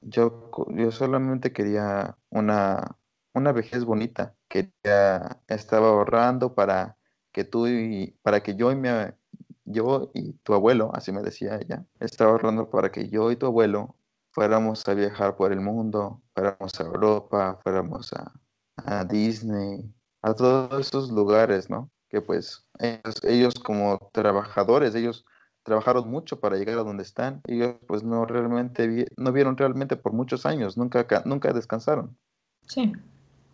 yo, 0.00 0.50
yo 0.68 0.90
solamente 0.90 1.52
quería 1.52 2.16
una, 2.30 2.96
una 3.34 3.52
vejez 3.52 3.84
bonita, 3.84 4.34
quería, 4.48 5.40
estaba 5.48 5.88
ahorrando 5.88 6.54
para 6.54 6.96
que 7.32 7.44
tú 7.44 7.68
y, 7.68 8.18
para 8.22 8.42
que 8.42 8.56
yo 8.56 8.72
y 8.72 8.76
mi, 8.76 8.88
yo 9.72 10.10
y 10.14 10.32
tu 10.44 10.54
abuelo, 10.54 10.90
así 10.94 11.12
me 11.12 11.22
decía 11.22 11.58
ella, 11.60 11.84
estaba 11.98 12.32
ahorrando 12.32 12.70
para 12.70 12.90
que 12.90 13.08
yo 13.08 13.30
y 13.30 13.36
tu 13.36 13.46
abuelo 13.46 13.96
fuéramos 14.32 14.86
a 14.88 14.94
viajar 14.94 15.36
por 15.36 15.52
el 15.52 15.60
mundo, 15.60 16.22
fuéramos 16.34 16.78
a 16.78 16.84
Europa, 16.84 17.58
fuéramos 17.62 18.12
a, 18.12 19.04
Disney, 19.04 19.92
a 20.22 20.32
todos 20.32 20.86
esos 20.86 21.10
lugares, 21.10 21.68
¿no? 21.68 21.90
Que 22.08 22.22
pues 22.22 22.66
ellos, 23.22 23.54
como 23.54 24.10
trabajadores, 24.12 24.94
ellos 24.94 25.26
trabajaron 25.62 26.10
mucho 26.10 26.40
para 26.40 26.56
llegar 26.56 26.78
a 26.78 26.82
donde 26.82 27.02
están. 27.02 27.42
Ellos 27.46 27.76
pues 27.86 28.02
no 28.02 28.24
realmente 28.24 29.06
no 29.16 29.32
vieron 29.32 29.56
realmente 29.56 29.96
por 29.96 30.12
muchos 30.12 30.46
años, 30.46 30.78
nunca, 30.78 31.06
nunca 31.26 31.52
descansaron. 31.52 32.16
Sí. 32.66 32.92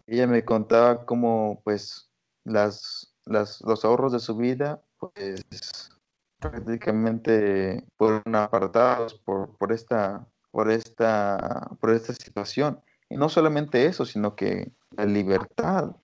Ella 0.07 0.27
me 0.29 0.45
contaba 0.45 1.05
cómo 1.05 1.61
pues 1.65 2.09
las, 2.45 3.13
las, 3.25 3.61
los 3.63 3.85
ahorros 3.85 4.13
de 4.13 4.21
su 4.21 4.37
vida 4.37 4.81
pues 4.99 5.91
prácticamente 6.39 7.85
fueron 7.97 8.35
apartados 8.35 9.15
por, 9.15 9.57
por 9.57 9.73
esta 9.73 10.27
por 10.57 10.71
esta, 10.71 11.69
por 11.81 11.91
esta 11.91 12.15
situación. 12.15 12.81
Y 13.11 13.19
no 13.19 13.29
solamente 13.29 13.85
eso, 13.85 14.07
sino 14.07 14.35
que 14.35 14.73
la 14.93 15.05
libertad. 15.05 15.97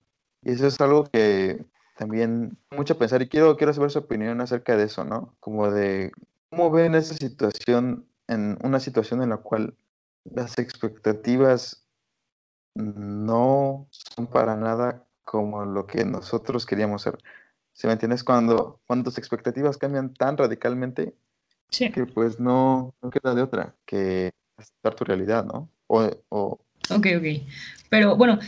Y 0.43 0.51
eso 0.51 0.67
es 0.67 0.79
algo 0.79 1.05
que 1.05 1.65
también 1.97 2.55
mucho 2.69 2.99
pensar 2.99 3.23
y 3.23 3.29
quiero, 3.29 3.57
quiero 3.57 3.73
saber 3.73 3.89
su 3.89 3.97
opinión 3.97 4.41
acerca 4.41 4.77
de 4.77 4.83
eso, 4.83 5.05
¿no? 5.05 5.33
Como 5.39 5.71
de 5.71 6.11
cómo 6.51 6.69
ven 6.69 6.93
esa 6.93 7.15
situación, 7.15 8.07
en 8.27 8.59
una 8.63 8.79
situación 8.79 9.23
en 9.23 9.29
la 9.29 9.37
cual 9.37 9.75
las 10.23 10.59
expectativas 10.59 11.87
no 12.75 13.87
son 13.89 14.27
para 14.27 14.55
nada 14.55 15.03
como 15.23 15.65
lo 15.65 15.87
que 15.87 16.05
nosotros 16.05 16.67
queríamos 16.67 17.01
ser. 17.01 17.17
¿Se 17.73 17.87
me 17.87 17.93
entiendes? 17.93 18.23
Cuando, 18.23 18.79
cuando 18.87 19.05
tus 19.05 19.17
expectativas 19.17 19.77
cambian 19.77 20.13
tan 20.13 20.37
radicalmente 20.37 21.13
que 21.69 22.05
pues 22.05 22.39
no, 22.39 22.93
no 23.01 23.09
queda 23.09 23.33
de 23.33 23.41
otra 23.41 23.75
que 23.85 24.31
aceptar 24.57 24.93
tu 24.95 25.03
realidad, 25.05 25.43
¿no? 25.43 25.69
O, 25.87 26.09
o... 26.29 26.59
Ok, 26.91 27.07
ok. 27.17 27.25
Pero 27.89 28.15
bueno, 28.15 28.39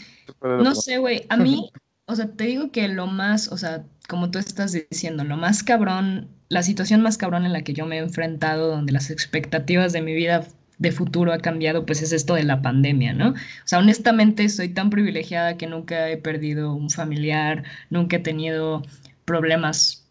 no 0.42 0.76
sé, 0.76 0.98
güey, 1.00 1.26
a 1.30 1.38
mí, 1.38 1.72
o 2.06 2.16
sea, 2.16 2.28
te 2.28 2.46
digo 2.46 2.72
que 2.72 2.88
lo 2.88 3.08
más, 3.08 3.52
o 3.52 3.58
sea, 3.58 3.84
como 4.08 4.30
tú 4.30 4.40
estás 4.40 4.74
diciendo, 4.90 5.24
lo 5.24 5.38
más 5.38 5.64
cabrón, 5.64 6.30
la 6.50 6.64
situación 6.64 7.02
más 7.02 7.18
cabrón 7.18 7.46
en 7.46 7.54
la 7.54 7.64
que 7.64 7.74
yo 7.74 7.86
me 7.86 7.98
he 7.98 8.00
enfrentado, 8.00 8.70
donde 8.70 8.94
las 8.94 9.10
expectativas 9.10 9.94
de 9.94 10.02
mi 10.02 10.14
vida 10.14 10.48
de 10.78 10.92
futuro 10.92 11.32
ha 11.32 11.40
cambiado, 11.40 11.86
pues 11.86 12.02
es 12.02 12.12
esto 12.12 12.36
de 12.36 12.44
la 12.44 12.62
pandemia, 12.62 13.14
¿no? 13.14 13.30
O 13.30 13.36
sea, 13.64 13.80
honestamente 13.80 14.50
soy 14.50 14.70
tan 14.70 14.90
privilegiada 14.90 15.58
que 15.58 15.68
nunca 15.68 16.10
he 16.10 16.18
perdido 16.18 16.74
un 16.74 16.90
familiar, 16.90 17.64
nunca 17.90 18.18
he 18.18 18.20
tenido 18.20 18.84
problemas 19.26 20.08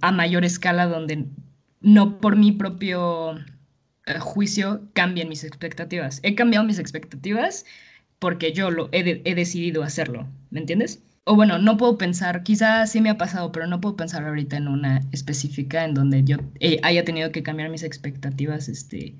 a 0.00 0.12
mayor 0.12 0.44
escala 0.44 0.86
donde 0.86 1.26
no 1.80 2.18
por 2.18 2.36
mi 2.36 2.52
propio 2.52 3.36
eh, 4.06 4.18
juicio 4.18 4.88
cambien 4.92 5.28
mis 5.28 5.44
expectativas. 5.44 6.20
He 6.22 6.34
cambiado 6.34 6.64
mis 6.64 6.78
expectativas 6.78 7.64
porque 8.18 8.52
yo 8.52 8.70
lo 8.70 8.88
he, 8.92 9.22
he, 9.24 9.34
decidido 9.34 9.82
hacerlo, 9.82 10.26
¿me 10.50 10.60
entiendes? 10.60 11.02
O 11.24 11.36
bueno, 11.36 11.58
no 11.58 11.76
puedo 11.76 11.98
pensar, 11.98 12.42
quizás 12.42 12.92
sí 12.92 13.00
me 13.00 13.10
ha 13.10 13.18
pasado, 13.18 13.52
pero 13.52 13.66
no 13.66 13.80
puedo 13.80 13.96
pensar 13.96 14.24
ahorita 14.24 14.56
en 14.56 14.68
una 14.68 15.02
específica 15.12 15.84
en 15.84 15.94
donde 15.94 16.22
yo 16.24 16.36
eh, 16.60 16.80
haya 16.82 17.04
tenido 17.04 17.32
que 17.32 17.42
cambiar 17.42 17.70
mis 17.70 17.82
expectativas 17.82 18.68
este, 18.68 19.14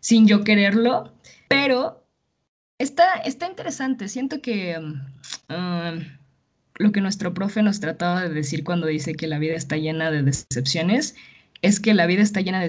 sin 0.00 0.26
yo 0.26 0.44
quererlo, 0.44 1.14
pero 1.48 2.06
está, 2.78 3.14
está 3.24 3.46
interesante. 3.46 4.08
Siento 4.08 4.40
que 4.40 4.78
um, 4.78 6.00
lo 6.82 6.92
que 6.92 7.00
nuestro 7.00 7.32
profe 7.34 7.62
nos 7.62 7.80
trataba 7.80 8.22
de 8.22 8.30
decir 8.30 8.64
cuando 8.64 8.86
dice 8.86 9.14
que 9.14 9.26
la 9.26 9.38
vida 9.38 9.54
está 9.54 9.76
llena 9.76 10.10
de 10.10 10.22
decepciones 10.22 11.14
es 11.62 11.80
que 11.80 11.94
la 11.94 12.06
vida 12.06 12.22
está 12.22 12.40
llena 12.40 12.60
de, 12.60 12.68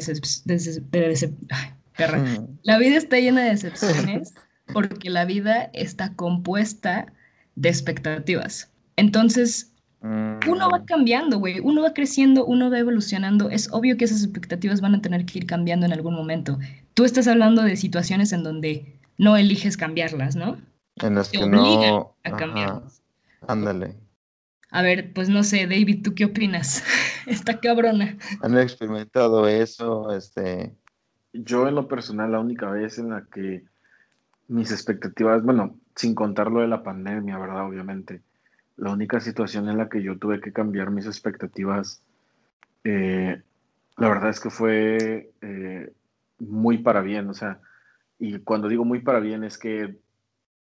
La 2.63 2.78
vida 2.78 2.97
está 2.97 3.19
llena 3.19 3.43
de 3.43 3.49
decepciones 3.49 4.34
porque 4.71 5.10
la 5.10 5.26
vida 5.26 5.69
está 5.73 6.13
compuesta 6.13 7.12
de 7.56 7.69
expectativas. 7.69 8.71
Entonces, 8.95 9.71
uno 10.02 10.69
va 10.69 10.80
mm. 10.80 10.86
cambiando, 10.86 11.39
güey, 11.39 11.60
uno 11.60 11.82
va 11.82 11.93
creciendo, 11.93 12.45
uno 12.45 12.69
va 12.69 12.80
evolucionando. 12.80 13.49
Es 13.49 13.71
obvio 13.71 13.97
que 13.97 14.06
esas 14.06 14.23
expectativas 14.23 14.82
van 14.82 14.95
a 14.95 15.02
tener 15.02 15.26
que 15.26 15.39
ir 15.39 15.45
cambiando 15.47 15.86
en 15.86 15.93
algún 15.93 16.13
momento. 16.13 16.60
Tú 16.93 17.06
estás 17.06 17.28
hablando 17.28 17.63
de 17.63 17.76
situaciones 17.76 18.32
en 18.32 18.43
donde 18.43 18.99
no 19.17 19.38
eliges 19.38 19.78
cambiarlas, 19.78 20.36
¿no? 20.36 20.58
En 20.97 21.15
las 21.15 21.30
que 21.30 21.47
no... 21.47 22.15
a 22.23 22.32
cambiarlas. 22.32 23.02
Ándale. 23.47 24.03
A 24.73 24.81
ver, 24.81 25.13
pues 25.13 25.29
no 25.29 25.43
sé, 25.43 25.67
David, 25.67 26.01
¿tú 26.03 26.15
qué 26.15 26.25
opinas? 26.25 26.83
Está 27.27 27.59
cabrona. 27.59 28.17
¿Han 28.41 28.57
experimentado 28.57 29.47
eso? 29.47 30.12
Este... 30.12 30.75
Yo 31.31 31.67
en 31.67 31.75
lo 31.75 31.88
personal, 31.88 32.31
la 32.31 32.39
única 32.39 32.71
vez 32.71 32.97
en 32.97 33.12
la 33.12 33.23
que 33.31 33.63
mis 34.47 34.71
expectativas, 34.71 35.43
bueno, 35.43 35.77
sin 35.95 36.15
contar 36.15 36.49
lo 36.49 36.62
de 36.62 36.67
la 36.67 36.81
pandemia, 36.81 37.38
¿verdad? 37.38 37.67
Obviamente, 37.67 38.23
la 38.75 38.89
única 38.89 39.19
situación 39.19 39.69
en 39.69 39.77
la 39.77 39.89
que 39.89 40.01
yo 40.01 40.17
tuve 40.17 40.41
que 40.41 40.51
cambiar 40.51 40.89
mis 40.89 41.05
expectativas, 41.05 42.01
eh, 42.83 43.43
la 43.97 44.09
verdad 44.09 44.31
es 44.31 44.39
que 44.39 44.49
fue 44.49 45.31
eh, 45.41 45.93
muy 46.39 46.79
para 46.79 47.01
bien, 47.01 47.29
o 47.29 47.36
sea, 47.36 47.59
y 48.17 48.39
cuando 48.39 48.69
digo 48.69 48.86
muy 48.86 49.01
para 49.01 49.19
bien 49.19 49.43
es 49.43 49.59
que 49.59 49.99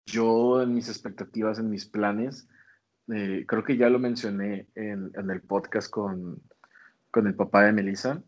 yo 0.06 0.62
en 0.62 0.74
mis 0.74 0.88
expectativas, 0.88 1.58
en 1.58 1.70
mis 1.70 1.86
planes, 1.86 2.48
eh, 3.12 3.44
creo 3.46 3.62
que 3.62 3.76
ya 3.76 3.88
lo 3.88 3.98
mencioné 3.98 4.66
en, 4.74 5.12
el 5.14 5.40
podcast 5.42 5.90
con, 5.90 6.42
con, 7.10 7.26
el 7.26 7.34
papá 7.34 7.64
de 7.64 7.72
Melissa. 7.72 8.22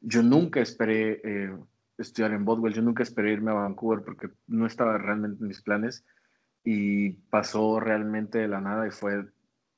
Yo 0.00 0.22
nunca 0.22 0.60
esperé 0.60 1.20
eh, 1.24 1.56
estudiar 1.98 2.32
en 2.32 2.44
Bodwell, 2.44 2.74
yo 2.74 2.82
nunca 2.82 3.02
esperé 3.02 3.32
irme 3.32 3.50
a 3.50 3.54
Vancouver 3.54 4.04
porque 4.04 4.28
no 4.46 4.66
estaba 4.66 4.98
realmente 4.98 5.42
en 5.42 5.48
mis 5.48 5.62
planes 5.62 6.04
y 6.62 7.10
pasó 7.30 7.80
realmente 7.80 8.38
de 8.38 8.48
la 8.48 8.60
nada 8.60 8.86
y 8.86 8.90
fue 8.90 9.26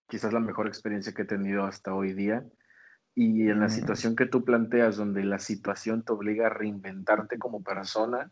quizás 0.09 0.33
la 0.33 0.41
mejor 0.41 0.67
experiencia 0.67 1.13
que 1.13 1.23
he 1.23 1.27
tenido 1.27 1.65
hasta 1.65 1.95
hoy 1.95 2.13
día. 2.13 2.45
Y 3.15 3.49
en 3.49 3.61
la 3.61 3.71
situación 3.71 4.15
que 4.15 4.27
tú 4.27 4.45
planteas, 4.45 4.97
donde 4.97 5.25
la 5.25 5.39
situación 5.39 6.03
te 6.03 6.13
obliga 6.13 6.47
a 6.47 6.51
reinventarte 6.51 7.39
como 7.39 7.63
persona, 7.63 8.31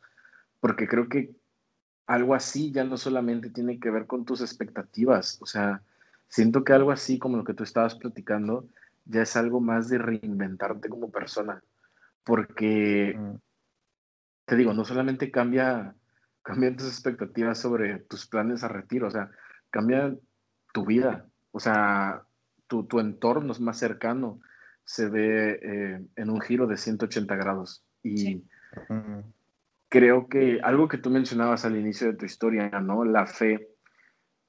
porque 0.61 0.87
creo 0.87 1.09
que 1.09 1.35
algo 2.07 2.35
así 2.35 2.71
ya 2.71 2.85
no 2.85 2.99
solamente 2.99 3.49
tiene 3.49 3.81
que 3.81 3.91
ver 3.91 4.07
con 4.07 4.27
tus 4.27 4.43
expectativas, 4.43 5.39
o 5.41 5.47
sea, 5.47 5.83
Siento 6.29 6.65
que 6.65 6.73
algo 6.73 6.91
así 6.91 7.19
como 7.19 7.37
lo 7.37 7.45
que 7.45 7.55
tú 7.55 7.63
estabas 7.63 7.95
platicando 7.95 8.69
ya 9.05 9.23
es 9.23 9.37
algo 9.37 9.61
más 9.61 9.89
de 9.89 9.99
reinventarte 9.99 10.89
como 10.89 11.11
persona, 11.11 11.63
porque 12.25 13.15
mm. 13.17 13.35
te 14.47 14.57
digo, 14.57 14.73
no 14.73 14.85
solamente 14.85 15.31
cambia, 15.31 15.95
cambian 16.43 16.77
tus 16.77 16.89
expectativas 16.89 17.59
sobre 17.59 17.99
tus 18.01 18.27
planes 18.27 18.65
a 18.65 18.69
retiro, 18.69 19.09
o 19.09 19.11
sea, 19.11 19.31
cambia 19.71 20.15
tu 20.73 20.85
vida, 20.85 21.27
o 21.53 21.61
sea, 21.61 22.23
tu, 22.67 22.85
tu 22.85 22.99
entorno 22.99 23.53
más 23.61 23.79
cercano 23.79 24.41
se 24.85 25.09
ve 25.09 25.59
eh, 25.63 26.07
en 26.17 26.31
un 26.31 26.41
giro 26.41 26.67
de 26.67 26.77
180 26.77 27.35
grados. 27.37 27.85
Y 28.03 28.43
creo 29.89 30.29
que 30.29 30.61
algo 30.63 30.89
que 30.89 30.99
tú 30.99 31.11
mencionabas 31.11 31.65
al 31.65 31.77
inicio 31.77 32.09
de 32.09 32.15
tu 32.15 32.27
historia, 32.27 32.69
¿no? 32.81 33.05
La 33.05 33.27
fe. 33.27 33.69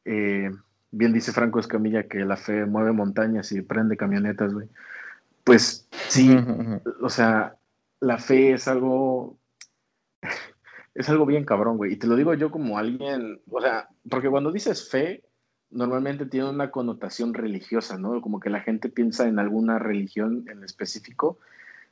Eh, 0.04 0.52
bien 0.96 1.12
dice 1.12 1.34
Franco 1.34 1.60
Escamilla 1.60 2.08
que 2.08 2.20
la 2.20 2.38
fe 2.38 2.66
mueve 2.66 2.94
montañas 2.94 3.52
y 3.52 3.62
prende 3.62 3.98
camionetas, 3.98 4.54
güey. 4.54 4.68
Pues 5.44 5.88
sí, 6.08 6.36
o 7.02 7.10
sea, 7.10 7.56
la 8.00 8.18
fe 8.18 8.54
es 8.54 8.68
algo, 8.68 9.38
es 10.96 11.10
algo 11.10 11.26
bien 11.26 11.46
cabrón, 11.46 11.78
güey. 11.78 11.94
Y 11.94 11.98
te 11.98 12.08
lo 12.08 12.16
digo 12.16 12.34
yo 12.34 12.50
como 12.50 12.78
alguien, 12.78 13.42
o 13.52 13.62
sea, 13.62 13.90
porque 14.10 14.30
cuando 14.30 14.52
dices 14.52 14.90
fe, 14.90 15.24
normalmente 15.70 16.26
tiene 16.26 16.50
una 16.50 16.72
connotación 16.72 17.34
religiosa, 17.34 17.98
¿no? 17.98 18.22
Como 18.22 18.40
que 18.40 18.50
la 18.50 18.62
gente 18.62 18.90
piensa 18.90 19.28
en 19.28 19.38
alguna 19.38 19.78
religión 19.78 20.46
en 20.50 20.64
específico, 20.64 21.40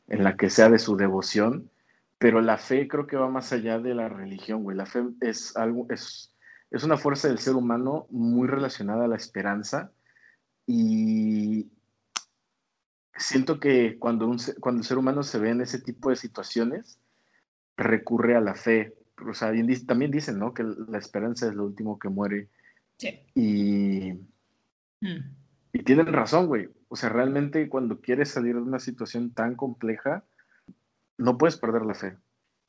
en 0.08 0.24
la 0.24 0.38
que 0.38 0.50
sea 0.50 0.70
de 0.70 0.80
su 0.80 0.96
devoción, 0.96 1.70
pero 2.18 2.42
la 2.42 2.58
fe 2.58 2.88
creo 2.88 3.06
que 3.06 3.18
va 3.18 3.30
más 3.30 3.52
allá 3.52 3.80
de 3.80 3.94
la 3.94 4.08
religión, 4.08 4.64
güey. 4.64 4.78
La 4.78 4.86
fe 4.86 5.04
es 5.20 5.58
algo, 5.58 5.88
es, 5.90 6.33
es 6.74 6.84
una 6.84 6.98
fuerza 6.98 7.28
del 7.28 7.38
ser 7.38 7.56
humano 7.56 8.08
muy 8.10 8.48
relacionada 8.48 9.06
a 9.06 9.08
la 9.08 9.16
esperanza 9.16 9.92
y 10.66 11.72
siento 13.16 13.60
que 13.60 14.00
cuando, 14.00 14.28
un, 14.28 14.40
cuando 14.60 14.82
el 14.82 14.86
ser 14.86 14.98
humano 14.98 15.22
se 15.22 15.38
ve 15.38 15.52
en 15.52 15.62
ese 15.62 15.80
tipo 15.80 16.10
de 16.10 16.16
situaciones, 16.16 17.00
recurre 17.78 18.36
a 18.36 18.42
la 18.42 18.56
fe. 18.56 18.96
O 19.24 19.36
sea, 19.36 19.54
también 19.86 20.10
dicen, 20.10 20.40
¿no? 20.40 20.56
Que 20.56 20.64
la 20.64 20.98
esperanza 20.98 21.48
es 21.48 21.54
lo 21.54 21.66
último 21.66 22.00
que 22.00 22.10
muere 22.10 22.50
y, 23.36 24.14
mm. 25.02 25.18
y 25.74 25.84
tienen 25.84 26.08
razón, 26.08 26.48
güey. 26.48 26.70
O 26.88 26.96
sea, 26.96 27.10
realmente 27.10 27.70
cuando 27.70 28.02
quieres 28.02 28.30
salir 28.30 28.56
de 28.56 28.62
una 28.62 28.80
situación 28.80 29.32
tan 29.32 29.56
compleja, 29.56 30.24
no 31.20 31.38
puedes 31.38 31.58
perder 31.58 31.84
la 31.84 31.94
fe. 31.94 32.18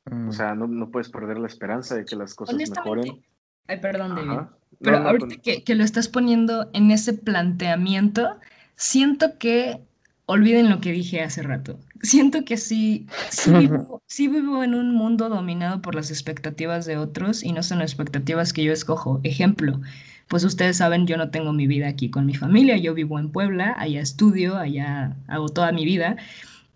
O 0.05 0.15
mm. 0.15 0.31
sea, 0.31 0.53
no, 0.53 0.67
no, 0.67 0.91
puedes 0.91 1.09
perder 1.09 1.39
la 1.39 1.47
esperanza 1.47 1.95
de 1.95 2.05
que 2.05 2.15
las 2.15 2.35
cosas 2.35 2.55
mejoren. 2.55 3.25
Ay, 3.67 3.79
perdón, 3.79 4.15
David. 4.15 4.47
Pero 4.81 4.97
ahorita 4.97 5.37
que, 5.41 5.63
que, 5.63 5.75
lo 5.75 5.83
estás 5.83 6.07
poniendo 6.07 6.69
en 6.73 6.91
ese 6.91 7.13
planteamiento, 7.13 8.37
siento 8.75 9.37
que 9.37 9.79
olviden 10.25 10.69
lo 10.69 10.81
que 10.81 10.91
dije 10.91 11.21
hace 11.21 11.43
rato. 11.43 11.79
Siento 12.01 12.43
que 12.45 12.57
sí, 12.57 13.07
sí 13.29 13.51
vivo, 13.57 14.01
sí 14.07 14.27
vivo 14.27 14.63
en 14.63 14.75
un 14.75 14.93
mundo 14.93 15.29
dominado 15.29 15.81
por 15.81 15.95
las 15.95 16.11
expectativas 16.11 16.85
de 16.85 16.97
otros 16.97 17.43
y 17.43 17.51
no 17.51 17.63
son 17.63 17.81
expectativas 17.81 18.53
que 18.53 18.63
yo 18.63 18.73
escojo. 18.73 19.19
Ejemplo, 19.23 19.79
pues 20.27 20.43
ustedes 20.43 20.77
saben, 20.77 21.07
yo 21.07 21.17
no 21.17 21.29
tengo 21.29 21.53
mi 21.53 21.67
vida 21.67 21.87
aquí 21.87 22.09
con 22.09 22.25
mi 22.25 22.35
familia, 22.35 22.77
yo 22.77 22.93
vivo 22.93 23.19
en 23.19 23.31
Puebla, 23.31 23.75
allá 23.77 24.01
estudio, 24.01 24.57
allá 24.57 25.15
hago 25.27 25.49
toda 25.49 25.71
mi 25.71 25.85
vida 25.85 26.17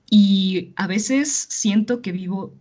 y 0.09 0.73
a 0.75 0.87
veces 0.87 1.47
siento 1.49 2.01
que 2.01 2.11
vivo 2.11 2.53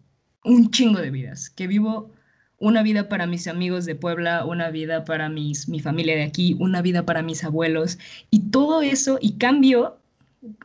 un 0.44 0.70
chingo 0.70 0.98
de 0.98 1.10
vidas, 1.10 1.50
que 1.50 1.66
vivo 1.66 2.12
una 2.58 2.82
vida 2.82 3.08
para 3.08 3.26
mis 3.26 3.46
amigos 3.46 3.84
de 3.84 3.94
Puebla, 3.94 4.44
una 4.44 4.70
vida 4.70 5.04
para 5.04 5.28
mis, 5.28 5.68
mi 5.68 5.80
familia 5.80 6.16
de 6.16 6.24
aquí, 6.24 6.56
una 6.58 6.82
vida 6.82 7.04
para 7.04 7.22
mis 7.22 7.44
abuelos 7.44 7.98
y 8.30 8.50
todo 8.50 8.82
eso 8.82 9.18
y 9.20 9.34
cambio 9.34 9.98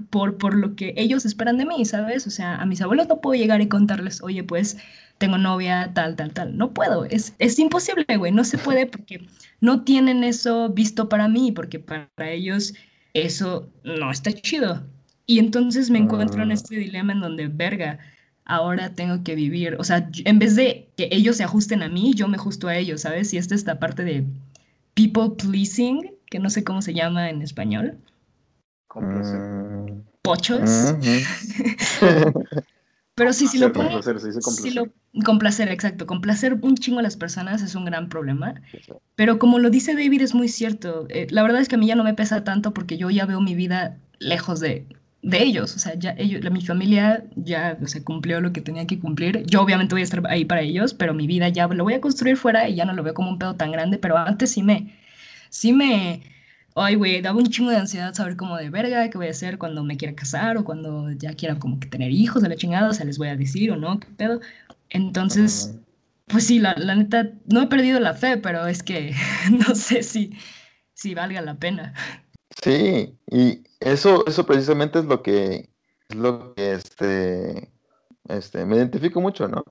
por, 0.10 0.38
por 0.38 0.56
lo 0.56 0.76
que 0.76 0.94
ellos 0.98 1.26
esperan 1.26 1.58
de 1.58 1.66
mí, 1.66 1.86
¿sabes? 1.86 2.28
O 2.28 2.30
sea, 2.30 2.56
a 2.56 2.66
mis 2.66 2.82
abuelos 2.82 3.08
no 3.08 3.22
puedo 3.22 3.40
llegar 3.40 3.62
y 3.62 3.68
contarles, 3.68 4.22
oye, 4.22 4.44
pues 4.44 4.78
tengo 5.18 5.38
novia, 5.38 5.92
tal, 5.94 6.16
tal, 6.16 6.32
tal. 6.34 6.58
No 6.58 6.74
puedo, 6.74 7.06
es, 7.06 7.34
es 7.40 7.58
imposible, 7.60 8.06
güey, 8.18 8.32
no 8.32 8.44
se 8.44 8.58
puede 8.58 8.86
porque 8.86 9.26
no 9.62 9.84
tienen 9.84 10.24
eso 10.24 10.70
visto 10.70 11.10
para 11.10 11.28
mí, 11.28 11.52
porque 11.52 11.80
para 11.80 12.08
ellos 12.32 12.74
eso 13.14 13.70
no 13.84 14.12
está 14.12 14.32
chido. 14.32 14.84
Y 15.26 15.40
entonces 15.40 15.90
me 15.90 16.00
encuentro 16.00 16.44
en 16.44 16.52
ah. 16.52 16.56
este 16.56 16.76
dilema 16.76 17.14
en 17.14 17.22
donde, 17.22 17.48
verga, 17.48 18.00
ahora 18.46 18.94
tengo 18.94 19.24
que 19.24 19.36
vivir, 19.36 19.76
o 19.80 19.84
sea, 19.84 20.10
en 20.26 20.40
vez 20.40 20.56
de 20.56 20.90
que 20.98 21.10
ellos 21.12 21.38
se 21.38 21.44
ajusten 21.44 21.82
a 21.84 21.90
mí, 21.90 22.14
yo 22.14 22.28
me 22.28 22.38
ajusto 22.38 22.68
a 22.68 22.76
ellos, 22.76 23.02
¿sabes? 23.02 23.34
Y 23.34 23.38
esta 23.38 23.56
es 23.56 23.62
esta 23.62 23.80
parte 23.80 24.04
de 24.04 24.26
people 24.94 25.32
pleasing, 25.38 26.12
que 26.30 26.40
no 26.40 26.50
sé 26.50 26.64
cómo 26.64 26.82
se 26.82 26.94
llama 26.94 27.30
en 27.30 27.42
español. 27.42 27.98
Mm. 28.96 30.02
Pochos. 30.22 30.62
Pero 33.16 33.32
sí, 33.32 33.48
si 33.48 33.60
lo 33.60 33.72
complacer, 33.72 34.16
lo, 34.74 34.88
complacer, 35.24 35.70
exacto. 35.70 36.08
Complacer 36.08 36.58
un 36.62 36.76
chingo 36.76 36.98
a 36.98 37.04
las 37.04 37.16
personas 37.16 37.62
es 37.62 37.76
un 37.76 37.86
gran 37.86 38.10
problema. 38.10 38.56
Pero 39.16 39.38
como 39.38 39.60
lo 39.60 39.70
dice 39.70 39.94
David, 39.94 40.24
es 40.24 40.34
muy 40.34 40.48
cierto. 40.48 41.06
Eh, 41.10 41.28
la 41.30 41.44
verdad 41.44 41.62
es 41.62 41.68
que 41.68 41.76
a 41.76 41.78
mí 41.78 41.86
ya 41.86 41.96
no 41.96 42.04
me 42.04 42.16
pesa 42.16 42.44
tanto 42.44 42.74
porque 42.74 42.98
yo 42.98 43.12
ya 43.12 43.28
veo 43.28 43.40
mi 43.40 43.54
vida 43.54 44.00
lejos 44.18 44.60
de, 44.60 44.88
de 45.24 45.42
ellos. 45.42 45.76
O 45.76 45.80
sea, 45.80 45.96
ya 45.96 46.14
ellos, 46.18 46.44
la, 46.44 46.50
mi 46.50 46.62
familia 46.62 47.26
ya 47.36 47.78
se 47.86 48.04
cumplió 48.04 48.42
lo 48.42 48.54
que 48.54 48.62
tenía 48.62 48.86
que 48.86 49.00
cumplir. 49.00 49.44
Yo 49.48 49.62
obviamente 49.62 49.96
voy 49.96 50.02
a 50.02 50.04
estar 50.04 50.22
ahí 50.28 50.46
para 50.46 50.62
ellos, 50.62 50.94
pero 50.94 51.14
mi 51.14 51.26
vida 51.26 51.50
ya 51.50 51.68
lo 51.68 51.84
voy 51.84 51.96
a 51.96 52.02
construir 52.02 52.38
fuera 52.38 52.70
y 52.70 52.76
ya 52.76 52.86
no 52.86 52.94
lo 52.94 53.04
veo 53.04 53.14
como 53.14 53.30
un 53.30 53.40
pedo 53.40 53.56
tan 53.56 53.72
grande. 53.72 53.98
Pero 53.98 54.18
antes 54.18 54.52
sí 54.52 54.62
me, 54.62 54.94
sí 55.50 55.74
me, 55.74 56.22
ay, 56.76 56.96
güey, 56.96 57.22
daba 57.22 57.40
un 57.40 57.48
chingo 57.48 57.72
de 57.72 57.78
ansiedad 57.78 58.14
saber 58.14 58.36
cómo 58.36 58.58
de 58.58 58.70
verga, 58.70 59.10
qué 59.10 59.18
voy 59.18 59.28
a 59.28 59.32
hacer 59.32 59.58
cuando 59.58 59.84
me 59.84 59.98
quiera 59.98 60.14
casar 60.16 60.58
o 60.58 60.66
cuando 60.66 61.12
ya 61.14 61.34
quiera 61.34 61.58
como 61.58 61.80
que 61.80 61.88
tener 61.88 62.12
hijos 62.12 62.44
de 62.44 62.50
la 62.50 62.56
chingada, 62.56 62.90
o 62.90 62.94
sea, 62.94 63.06
les 63.06 63.18
voy 63.18 63.30
a 63.30 63.38
decir 63.38 63.72
o 63.72 63.78
no, 63.78 64.00
qué 64.00 64.08
pedo. 64.18 64.42
Entonces, 64.90 65.76
pues 66.28 66.46
sí, 66.48 66.60
la, 66.60 66.76
la, 66.78 66.96
neta, 66.96 67.30
no 67.46 67.62
he 67.62 67.68
perdido 67.68 68.00
la 68.00 68.14
fe, 68.14 68.38
pero 68.38 68.68
es 68.68 68.84
que 68.84 69.16
no 69.68 69.74
sé 69.76 70.04
si, 70.04 70.32
si 70.94 71.16
valga 71.16 71.42
la 71.42 71.56
pena. 71.56 71.94
Sí, 72.62 73.16
y 73.32 73.64
eso, 73.84 74.26
eso 74.28 74.46
precisamente 74.46 75.00
es 75.00 75.06
lo 75.06 75.22
que, 75.22 75.70
es 76.10 76.16
lo 76.16 76.54
que 76.54 76.74
este, 76.74 77.72
este, 78.30 78.66
me 78.66 78.78
identifico 78.78 79.22
mucho, 79.22 79.48
¿no? 79.48 79.64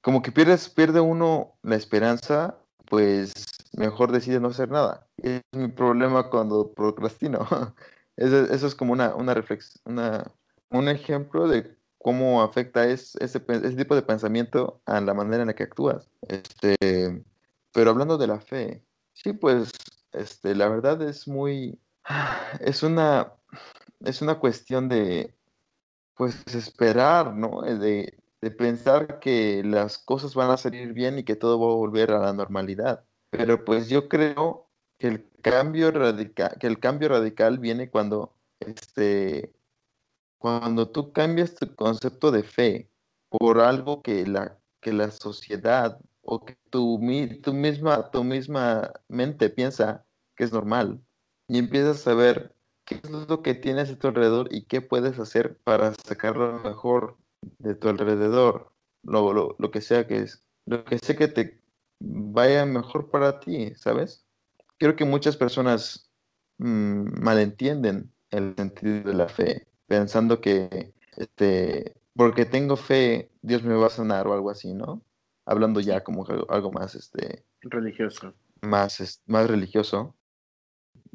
Como 0.00 0.22
que 0.22 0.32
pierdes, 0.32 0.68
pierde 0.68 1.00
uno 1.00 1.58
la 1.62 1.76
esperanza, 1.76 2.58
pues 2.86 3.32
mejor 3.72 4.12
decide 4.12 4.40
no 4.40 4.48
hacer 4.48 4.70
nada. 4.70 5.06
Es 5.18 5.42
mi 5.52 5.68
problema 5.68 6.28
cuando 6.30 6.72
procrastino. 6.72 7.46
Eso, 8.16 8.66
es 8.66 8.74
como 8.74 8.92
una, 8.92 9.14
una 9.14 9.32
reflexión, 9.32 9.80
una, 9.86 10.30
un 10.70 10.88
ejemplo 10.88 11.48
de 11.48 11.76
cómo 11.98 12.42
afecta 12.42 12.86
ese, 12.86 13.18
ese, 13.22 13.40
tipo 13.40 13.94
de 13.94 14.02
pensamiento 14.02 14.82
a 14.86 15.00
la 15.00 15.14
manera 15.14 15.42
en 15.42 15.48
la 15.48 15.54
que 15.54 15.62
actúas. 15.62 16.10
Este, 16.28 17.24
pero 17.72 17.90
hablando 17.90 18.18
de 18.18 18.26
la 18.26 18.40
fe, 18.40 18.84
sí, 19.12 19.32
pues 19.32 19.72
este, 20.12 20.54
la 20.54 20.68
verdad 20.68 21.00
es 21.02 21.28
muy, 21.28 21.78
es 22.60 22.82
una, 22.82 23.32
es 24.00 24.22
una 24.22 24.38
cuestión 24.38 24.88
de, 24.88 25.34
pues, 26.14 26.42
esperar, 26.54 27.34
¿no? 27.34 27.62
De, 27.62 28.20
de 28.40 28.50
pensar 28.50 29.20
que 29.20 29.62
las 29.64 29.98
cosas 29.98 30.34
van 30.34 30.50
a 30.50 30.56
salir 30.56 30.92
bien 30.92 31.18
y 31.18 31.24
que 31.24 31.36
todo 31.36 31.58
va 31.60 31.72
a 31.72 31.76
volver 31.76 32.10
a 32.12 32.20
la 32.20 32.32
normalidad. 32.32 33.04
Pero 33.30 33.64
pues 33.64 33.88
yo 33.88 34.08
creo 34.08 34.66
que 34.98 35.08
el 35.08 35.30
cambio 35.42 35.90
radical, 35.90 36.56
que 36.58 36.66
el 36.66 36.80
cambio 36.80 37.08
radical 37.10 37.58
viene 37.58 37.90
cuando 37.90 38.34
este 38.60 39.52
cuando 40.38 40.88
tú 40.88 41.12
cambias 41.12 41.54
tu 41.54 41.74
concepto 41.74 42.30
de 42.30 42.42
fe 42.42 42.90
por 43.28 43.60
algo 43.60 44.02
que 44.02 44.26
la, 44.26 44.58
que 44.80 44.92
la 44.92 45.10
sociedad 45.10 46.00
o 46.22 46.44
que 46.44 46.56
tu, 46.70 46.98
tu, 47.42 47.52
misma, 47.52 48.10
tu 48.10 48.24
misma 48.24 48.90
mente 49.08 49.50
piensa 49.50 50.06
que 50.34 50.44
es 50.44 50.52
normal 50.52 51.02
y 51.50 51.58
empiezas 51.58 52.06
a 52.06 52.14
ver 52.14 52.54
qué 52.84 53.00
es 53.02 53.10
lo 53.10 53.42
que 53.42 53.54
tienes 53.54 53.90
a 53.90 53.98
tu 53.98 54.06
alrededor 54.06 54.46
y 54.54 54.66
qué 54.66 54.80
puedes 54.80 55.18
hacer 55.18 55.58
para 55.64 55.92
sacar 55.94 56.36
lo 56.36 56.60
mejor 56.60 57.16
de 57.58 57.74
tu 57.74 57.88
alrededor, 57.88 58.70
lo, 59.02 59.32
lo, 59.32 59.56
lo 59.58 59.70
que 59.72 59.80
sea 59.80 60.06
que 60.06 60.18
es, 60.18 60.44
lo 60.66 60.84
que 60.84 60.98
sea 60.98 61.16
que 61.16 61.26
te 61.26 61.60
vaya 61.98 62.64
mejor 62.66 63.10
para 63.10 63.40
ti, 63.40 63.74
¿sabes? 63.74 64.24
Creo 64.78 64.94
que 64.94 65.04
muchas 65.04 65.36
personas 65.36 66.12
mm, 66.58 67.20
malentienden 67.20 68.12
el 68.30 68.54
sentido 68.54 69.10
de 69.10 69.14
la 69.14 69.26
fe, 69.28 69.66
pensando 69.88 70.40
que 70.40 70.94
este, 71.16 71.96
porque 72.14 72.44
tengo 72.44 72.76
fe, 72.76 73.32
Dios 73.42 73.64
me 73.64 73.74
va 73.74 73.88
a 73.88 73.90
sanar 73.90 74.28
o 74.28 74.34
algo 74.34 74.50
así, 74.50 74.72
¿no? 74.72 75.02
Hablando 75.46 75.80
ya 75.80 76.04
como 76.04 76.24
algo 76.48 76.70
más 76.70 76.94
este 76.94 77.44
religioso. 77.62 78.34
Más, 78.62 79.20
más 79.26 79.50
religioso. 79.50 80.14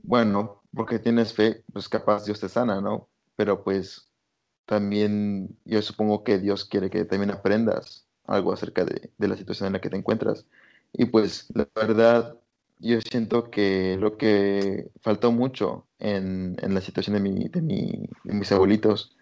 Bueno, 0.05 0.61
porque 0.73 0.99
tienes 0.99 1.33
fe, 1.33 1.63
pues 1.73 1.89
capaz 1.89 2.25
Dios 2.25 2.39
te 2.39 2.49
sana, 2.49 2.81
¿no? 2.81 3.09
Pero 3.35 3.63
pues 3.63 4.09
también 4.65 5.57
yo 5.65 5.81
supongo 5.81 6.23
que 6.23 6.39
Dios 6.39 6.65
quiere 6.65 6.89
que 6.89 7.05
también 7.05 7.31
aprendas 7.31 8.07
algo 8.25 8.53
acerca 8.53 8.85
de, 8.85 9.11
de 9.17 9.27
la 9.27 9.37
situación 9.37 9.67
en 9.67 9.73
la 9.73 9.81
que 9.81 9.89
te 9.89 9.97
encuentras. 9.97 10.45
Y 10.93 11.05
pues 11.05 11.47
la 11.55 11.67
verdad, 11.75 12.37
yo 12.79 12.99
siento 13.01 13.49
que 13.51 13.97
lo 13.99 14.17
que 14.17 14.91
faltó 15.01 15.31
mucho 15.31 15.87
en, 15.99 16.57
en 16.61 16.73
la 16.75 16.81
situación 16.81 17.15
de, 17.15 17.21
mi, 17.21 17.49
de, 17.49 17.61
mi, 17.61 18.09
de 18.23 18.33
mis 18.33 18.51
abuelitos 18.51 19.15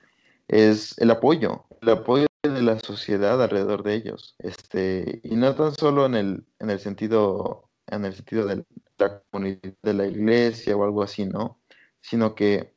es 0.47 0.97
el 0.99 1.11
apoyo, 1.11 1.65
el 1.81 1.89
apoyo 1.89 2.27
de 2.43 2.61
la 2.61 2.79
sociedad 2.79 3.41
alrededor 3.41 3.83
de 3.83 3.95
ellos. 3.95 4.35
Este, 4.39 5.21
y 5.23 5.35
no 5.35 5.55
tan 5.55 5.73
solo 5.75 6.05
en 6.05 6.15
el, 6.15 6.45
en 6.59 6.69
el 6.69 6.79
sentido, 6.79 7.69
en 7.87 8.05
el 8.05 8.13
sentido 8.13 8.45
de 8.47 8.65
de 8.97 9.93
la 9.93 10.07
iglesia 10.07 10.75
o 10.75 10.83
algo 10.83 11.03
así, 11.03 11.25
¿no? 11.25 11.59
sino 12.03 12.35
que 12.35 12.73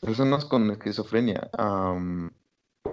personas 0.00 0.44
con 0.46 0.70
esquizofrenia 0.70 1.50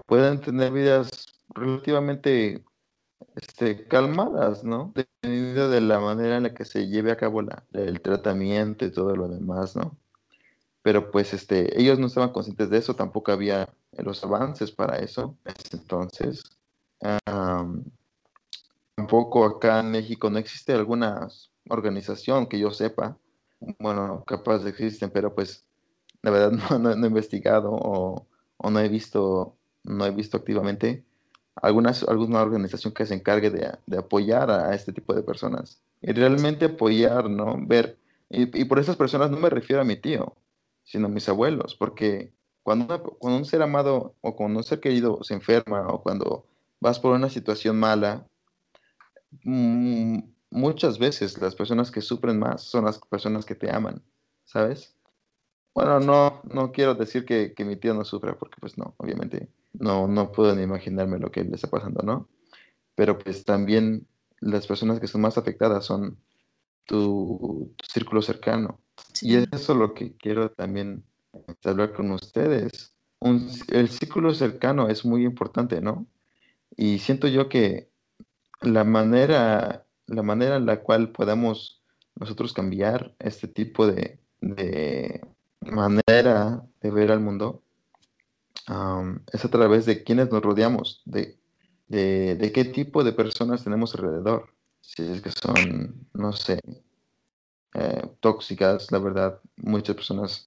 pueden 0.06 0.42
tener 0.42 0.72
vidas 0.72 1.10
relativamente 1.50 2.64
este, 3.36 3.88
calmadas, 3.88 4.64
¿no? 4.64 4.92
Dependiendo 4.94 5.70
de 5.70 5.82
la 5.82 6.00
manera 6.00 6.38
en 6.38 6.44
la 6.44 6.54
que 6.54 6.66
se 6.66 6.88
lleve 6.88 7.12
a 7.12 7.18
cabo 7.18 7.42
la, 7.42 7.64
el 7.72 8.02
tratamiento 8.02 8.86
y 8.86 8.92
todo 8.92 9.16
lo 9.16 9.30
demás, 9.30 9.76
¿no? 9.76 9.98
Pero 10.82 11.10
pues 11.10 11.34
este, 11.34 11.80
ellos 11.80 12.00
no 12.00 12.08
estaban 12.08 12.32
conscientes 12.32 12.70
de 12.70 12.78
eso, 12.78 12.96
tampoco 12.96 13.32
había 13.32 13.70
los 13.94 14.24
avances 14.24 14.72
para 14.72 15.00
eso. 15.00 15.38
Entonces, 15.72 16.44
tampoco 18.96 19.46
acá 19.46 19.80
en 19.80 19.92
México 19.92 20.30
no 20.30 20.38
existe 20.38 20.74
alguna 20.74 21.28
organización 21.70 22.48
que 22.48 22.60
yo 22.60 22.72
sepa, 22.72 23.18
bueno, 23.80 24.24
capaz 24.26 24.66
existen, 24.66 25.10
pero 25.10 25.34
pues 25.34 25.66
la 26.22 26.32
verdad 26.32 26.52
no, 26.80 26.92
he 26.92 27.08
investigado 27.08 27.72
o, 27.72 28.28
o, 28.58 28.70
no 28.70 28.80
he 28.80 28.90
visto, 28.90 29.56
no 29.84 30.06
he 30.06 30.12
visto 30.12 30.38
activamente 30.38 31.04
alguna 31.56 32.42
organización 32.42 32.94
que 32.94 33.06
se 33.06 33.16
encargue 33.16 33.50
de, 33.50 33.72
de, 33.88 33.98
apoyar 33.98 34.52
a 34.52 34.76
este 34.76 34.94
tipo 34.94 35.16
de 35.16 35.24
personas. 35.24 35.82
Y 36.02 36.12
realmente 36.12 36.66
apoyar, 36.66 37.32
¿no? 37.32 37.58
Ver, 37.60 37.98
y, 38.30 38.44
y, 38.62 38.66
por 38.66 38.78
esas 38.78 38.96
personas 38.96 39.32
no 39.32 39.38
me 39.38 39.50
refiero 39.50 39.82
a 39.82 39.86
mi 39.86 39.96
tío, 39.96 40.36
sino 40.84 41.08
a 41.08 41.10
mis 41.10 41.28
abuelos, 41.28 41.74
porque 41.74 42.32
cuando, 42.62 43.02
cuando 43.18 43.40
un 43.40 43.46
ser 43.46 43.62
amado 43.62 44.14
o 44.22 44.36
cuando 44.36 44.60
un 44.60 44.64
ser 44.64 44.80
querido 44.80 45.24
se 45.24 45.34
enferma 45.34 45.88
o 45.88 46.04
cuando 46.04 46.46
vas 46.80 47.00
por 47.00 47.14
una 47.14 47.30
situación 47.30 47.80
mala, 47.80 48.28
mm, 49.44 50.20
muchas 50.50 51.00
veces 51.00 51.40
las 51.42 51.56
personas 51.56 51.92
que 51.92 52.02
sufren 52.02 52.40
más 52.40 52.64
son 52.64 52.86
las 52.86 53.00
personas 53.00 53.46
que 53.46 53.56
te 53.56 53.74
aman, 53.74 54.04
¿sabes? 54.46 54.96
Bueno, 55.74 56.00
no, 56.00 56.42
no 56.44 56.72
quiero 56.72 56.96
decir 56.96 57.26
que, 57.26 57.54
que 57.54 57.66
mi 57.66 57.76
tío 57.76 57.94
no 57.94 58.04
sufra, 58.04 58.38
porque 58.38 58.58
pues 58.60 58.78
no, 58.78 58.96
obviamente 58.98 59.50
no, 59.74 60.08
no 60.08 60.32
puedo 60.32 60.56
ni 60.56 60.64
imaginarme 60.64 61.20
lo 61.20 61.32
que 61.32 61.44
le 61.44 61.56
está 61.56 61.70
pasando, 61.70 62.02
¿no? 62.04 62.28
Pero 62.96 63.18
pues 63.18 63.46
también 63.46 64.08
las 64.40 64.68
personas 64.68 65.00
que 65.00 65.08
son 65.08 65.22
más 65.22 65.38
afectadas 65.38 65.86
son 65.86 66.18
tu, 66.86 67.74
círculo 67.84 68.22
cercano. 68.22 68.80
Y 69.22 69.36
eso 69.36 69.74
es 69.74 69.80
lo 69.80 69.94
que 69.94 70.16
quiero 70.16 70.52
también 70.52 71.04
hablar 71.64 71.94
con 71.94 72.12
ustedes. 72.12 72.94
el 73.70 73.90
círculo 73.90 74.34
cercano 74.34 74.90
es 74.90 75.06
muy 75.06 75.26
importante, 75.26 75.82
¿no? 75.82 76.08
Y 76.76 77.00
siento 77.00 77.28
yo 77.28 77.50
que 77.50 77.90
la 78.62 78.84
manera, 78.84 79.86
la 80.08 80.24
manera 80.24 80.58
en 80.58 80.66
la 80.66 80.82
cual 80.82 81.12
podamos 81.12 81.82
nosotros 82.16 82.54
cambiar 82.54 83.14
este 83.20 83.48
tipo 83.48 83.88
de, 83.88 84.20
de 84.42 85.22
manera 85.62 86.64
de 86.82 86.92
ver 86.92 87.12
al 87.12 87.20
mundo 87.20 87.62
es 89.32 89.46
a 89.46 89.50
través 89.50 89.86
de 89.86 90.04
quienes 90.04 90.30
nos 90.32 90.42
rodeamos, 90.42 91.02
de, 91.06 91.38
de, 91.88 92.52
qué 92.54 92.66
tipo 92.66 93.04
de 93.04 93.14
personas 93.14 93.64
tenemos 93.64 93.96
alrededor. 93.96 94.50
Si 94.82 95.04
es 95.04 95.22
que 95.22 95.32
son, 95.32 96.08
no 96.14 96.34
sé, 96.34 96.60
eh, 97.74 98.10
tóxicas, 98.20 98.92
la 98.92 99.00
verdad, 99.00 99.40
muchas 99.56 99.96
personas 99.96 100.46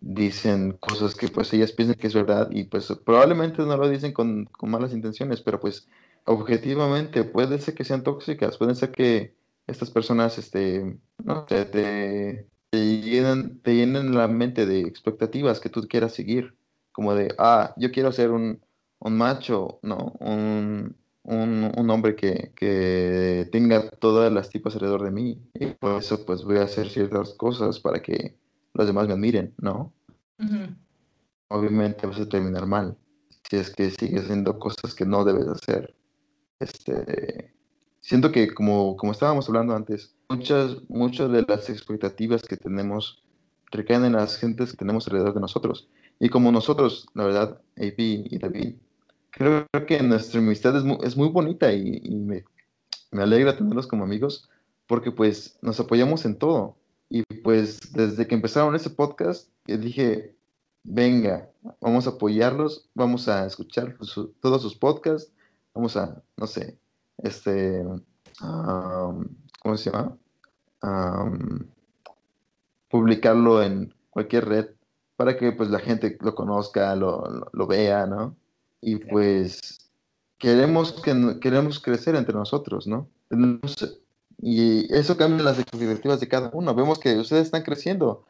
dicen 0.00 0.72
cosas 0.80 1.14
que 1.14 1.28
pues 1.28 1.52
ellas 1.52 1.72
piensan 1.72 1.96
que 1.96 2.06
es 2.06 2.14
verdad 2.14 2.48
y 2.50 2.64
pues 2.64 2.90
probablemente 3.04 3.62
no 3.62 3.76
lo 3.76 3.88
dicen 3.88 4.12
con, 4.12 4.46
con 4.46 4.70
malas 4.70 4.92
intenciones, 4.92 5.40
pero 5.40 5.60
pues 5.60 5.86
objetivamente 6.24 7.24
puede 7.24 7.58
ser 7.58 7.74
que 7.74 7.84
sean 7.84 8.02
tóxicas, 8.02 8.58
puede 8.58 8.74
ser 8.74 8.92
que 8.92 9.34
estas 9.66 9.90
personas 9.90 10.38
este, 10.38 10.98
no, 11.24 11.44
te, 11.44 11.64
te, 11.64 12.46
llenan, 12.72 13.60
te 13.60 13.74
llenan 13.74 14.14
la 14.14 14.28
mente 14.28 14.66
de 14.66 14.80
expectativas 14.80 15.60
que 15.60 15.68
tú 15.68 15.86
quieras 15.88 16.12
seguir 16.12 16.56
como 16.92 17.14
de, 17.14 17.34
ah, 17.38 17.74
yo 17.76 17.90
quiero 17.92 18.12
ser 18.12 18.30
un, 18.30 18.60
macho, 19.00 19.78
¿no? 19.82 20.14
Un, 20.20 20.96
hombre 21.90 22.14
que, 22.14 23.48
tenga 23.50 23.90
todas 23.90 24.32
las 24.32 24.50
tipas 24.50 24.74
alrededor 24.74 25.04
de 25.04 25.10
mí. 25.10 25.40
Y 25.54 25.66
por 25.66 25.98
eso 25.98 26.24
pues 26.24 26.44
voy 26.44 26.58
a 26.58 26.64
hacer 26.64 26.90
ciertas 26.90 27.34
cosas 27.34 27.80
para 27.80 28.02
que 28.02 28.36
los 28.74 28.86
demás 28.86 29.06
me 29.06 29.14
admiren, 29.14 29.54
¿no? 29.58 29.92
Obviamente 31.48 32.06
vas 32.06 32.20
a 32.20 32.28
terminar 32.28 32.66
mal 32.66 32.96
si 33.50 33.56
es 33.56 33.70
que 33.70 33.90
sigues 33.90 34.22
haciendo 34.24 34.58
cosas 34.58 34.94
que 34.94 35.04
no 35.04 35.24
debes 35.24 35.48
hacer. 35.48 35.94
Este, 36.60 37.52
siento 38.00 38.30
que 38.30 38.52
como, 38.52 38.96
como 38.96 39.12
estábamos 39.12 39.48
hablando 39.48 39.74
antes, 39.74 40.14
muchas, 40.28 40.76
muchas 40.88 41.30
de 41.32 41.42
las 41.42 41.68
expectativas 41.68 42.42
que 42.42 42.56
tenemos 42.56 43.22
recaen 43.70 44.04
en 44.04 44.12
las 44.12 44.36
gentes 44.36 44.70
que 44.70 44.76
tenemos 44.76 45.06
alrededor 45.06 45.34
de 45.34 45.40
nosotros. 45.40 45.88
Y 46.18 46.28
como 46.28 46.52
nosotros, 46.52 47.06
la 47.14 47.24
verdad, 47.24 47.60
AP 47.76 47.98
y 47.98 48.38
David, 48.38 48.74
creo 49.30 49.66
que 49.86 50.02
nuestra 50.02 50.40
amistad 50.40 50.76
es 50.76 50.84
muy, 50.84 50.98
es 51.02 51.16
muy 51.16 51.28
bonita 51.28 51.72
y, 51.72 52.00
me, 52.10 52.44
me, 53.10 53.22
alegra 53.22 53.56
tenerlos 53.56 53.86
como 53.86 54.04
amigos 54.04 54.50
porque 54.86 55.12
pues 55.12 55.58
nos 55.62 55.80
apoyamos 55.80 56.24
en 56.24 56.36
todo. 56.36 56.76
Y 57.08 57.22
pues 57.42 57.92
desde 57.92 58.26
que 58.26 58.34
empezaron 58.34 58.76
ese 58.76 58.90
podcast, 58.90 59.48
dije, 59.66 60.34
venga, 60.84 61.50
vamos 61.80 62.06
a 62.06 62.10
apoyarlos, 62.10 62.88
vamos 62.94 63.28
a 63.28 63.46
escuchar 63.46 63.96
todos 64.40 64.62
sus 64.62 64.76
podcasts, 64.76 65.32
vamos 65.74 65.96
a, 65.96 66.22
no 66.36 66.46
sé, 66.46 66.78
este, 67.18 67.84
¿cómo 68.38 69.76
se 69.76 69.90
llama? 69.90 70.16
publicarlo 72.88 73.62
en 73.62 73.94
cualquier 74.10 74.46
red 74.46 74.66
para 75.16 75.36
que 75.36 75.52
pues 75.52 75.70
la 75.70 75.78
gente 75.78 76.16
lo 76.20 76.34
conozca, 76.34 76.96
lo, 76.96 77.48
lo, 77.52 77.66
vea, 77.66 78.06
¿no? 78.06 78.36
Y 78.80 78.96
pues 78.96 79.90
queremos, 80.38 80.92
que, 81.02 81.38
queremos 81.40 81.78
crecer 81.78 82.14
entre 82.16 82.34
nosotros, 82.34 82.86
¿no? 82.86 83.08
Y 84.38 84.92
eso 84.94 85.16
cambia 85.18 85.44
las 85.44 85.58
expectativas 85.58 86.20
de 86.20 86.28
cada 86.28 86.50
uno. 86.54 86.74
Vemos 86.74 86.98
que 86.98 87.18
ustedes 87.18 87.44
están 87.44 87.62
creciendo. 87.62 88.24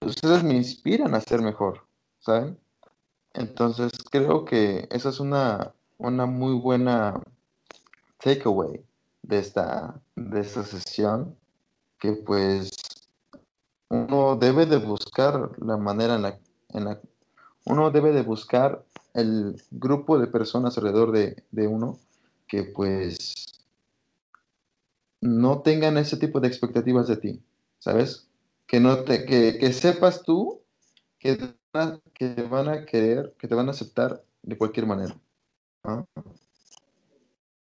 ustedes 0.00 0.44
me 0.44 0.54
inspiran 0.54 1.14
a 1.14 1.20
ser 1.20 1.42
mejor, 1.42 1.84
¿saben? 2.20 2.56
Entonces 3.34 3.90
creo 4.10 4.44
que 4.44 4.88
esa 4.90 5.08
es 5.08 5.18
una, 5.18 5.74
una 5.98 6.26
muy 6.26 6.54
buena 6.54 7.20
takeaway 8.18 8.80
de 9.22 9.38
esta, 9.38 10.00
de 10.16 10.40
esta 10.40 10.64
sesión, 10.64 11.36
que 11.98 12.12
pues 12.12 12.70
uno 13.88 14.36
debe 14.36 14.66
de 14.66 14.78
buscar 14.78 15.50
la 15.60 15.76
manera 15.76 16.14
en 16.14 16.22
la, 16.22 16.38
en 16.70 16.84
la 16.84 17.00
uno 17.64 17.90
debe 17.90 18.12
de 18.12 18.22
buscar 18.22 18.84
el 19.14 19.62
grupo 19.70 20.18
de 20.18 20.26
personas 20.26 20.78
alrededor 20.78 21.12
de, 21.12 21.66
uno 21.66 21.98
que 22.46 22.64
pues 22.64 23.66
no 25.20 25.60
tengan 25.60 25.98
ese 25.98 26.16
tipo 26.16 26.40
de 26.40 26.48
expectativas 26.48 27.08
de 27.08 27.16
ti, 27.16 27.42
¿sabes? 27.78 28.28
Que 28.66 28.80
no 28.80 29.04
te, 29.04 29.26
que, 29.26 29.72
sepas 29.72 30.22
tú 30.22 30.62
que 31.18 31.36
te, 31.36 31.54
que 32.14 32.42
van 32.42 32.68
a 32.68 32.86
querer, 32.86 33.34
que 33.38 33.48
te 33.48 33.54
van 33.54 33.68
a 33.68 33.72
aceptar 33.72 34.24
de 34.42 34.56
cualquier 34.56 34.86
manera. 34.86 35.14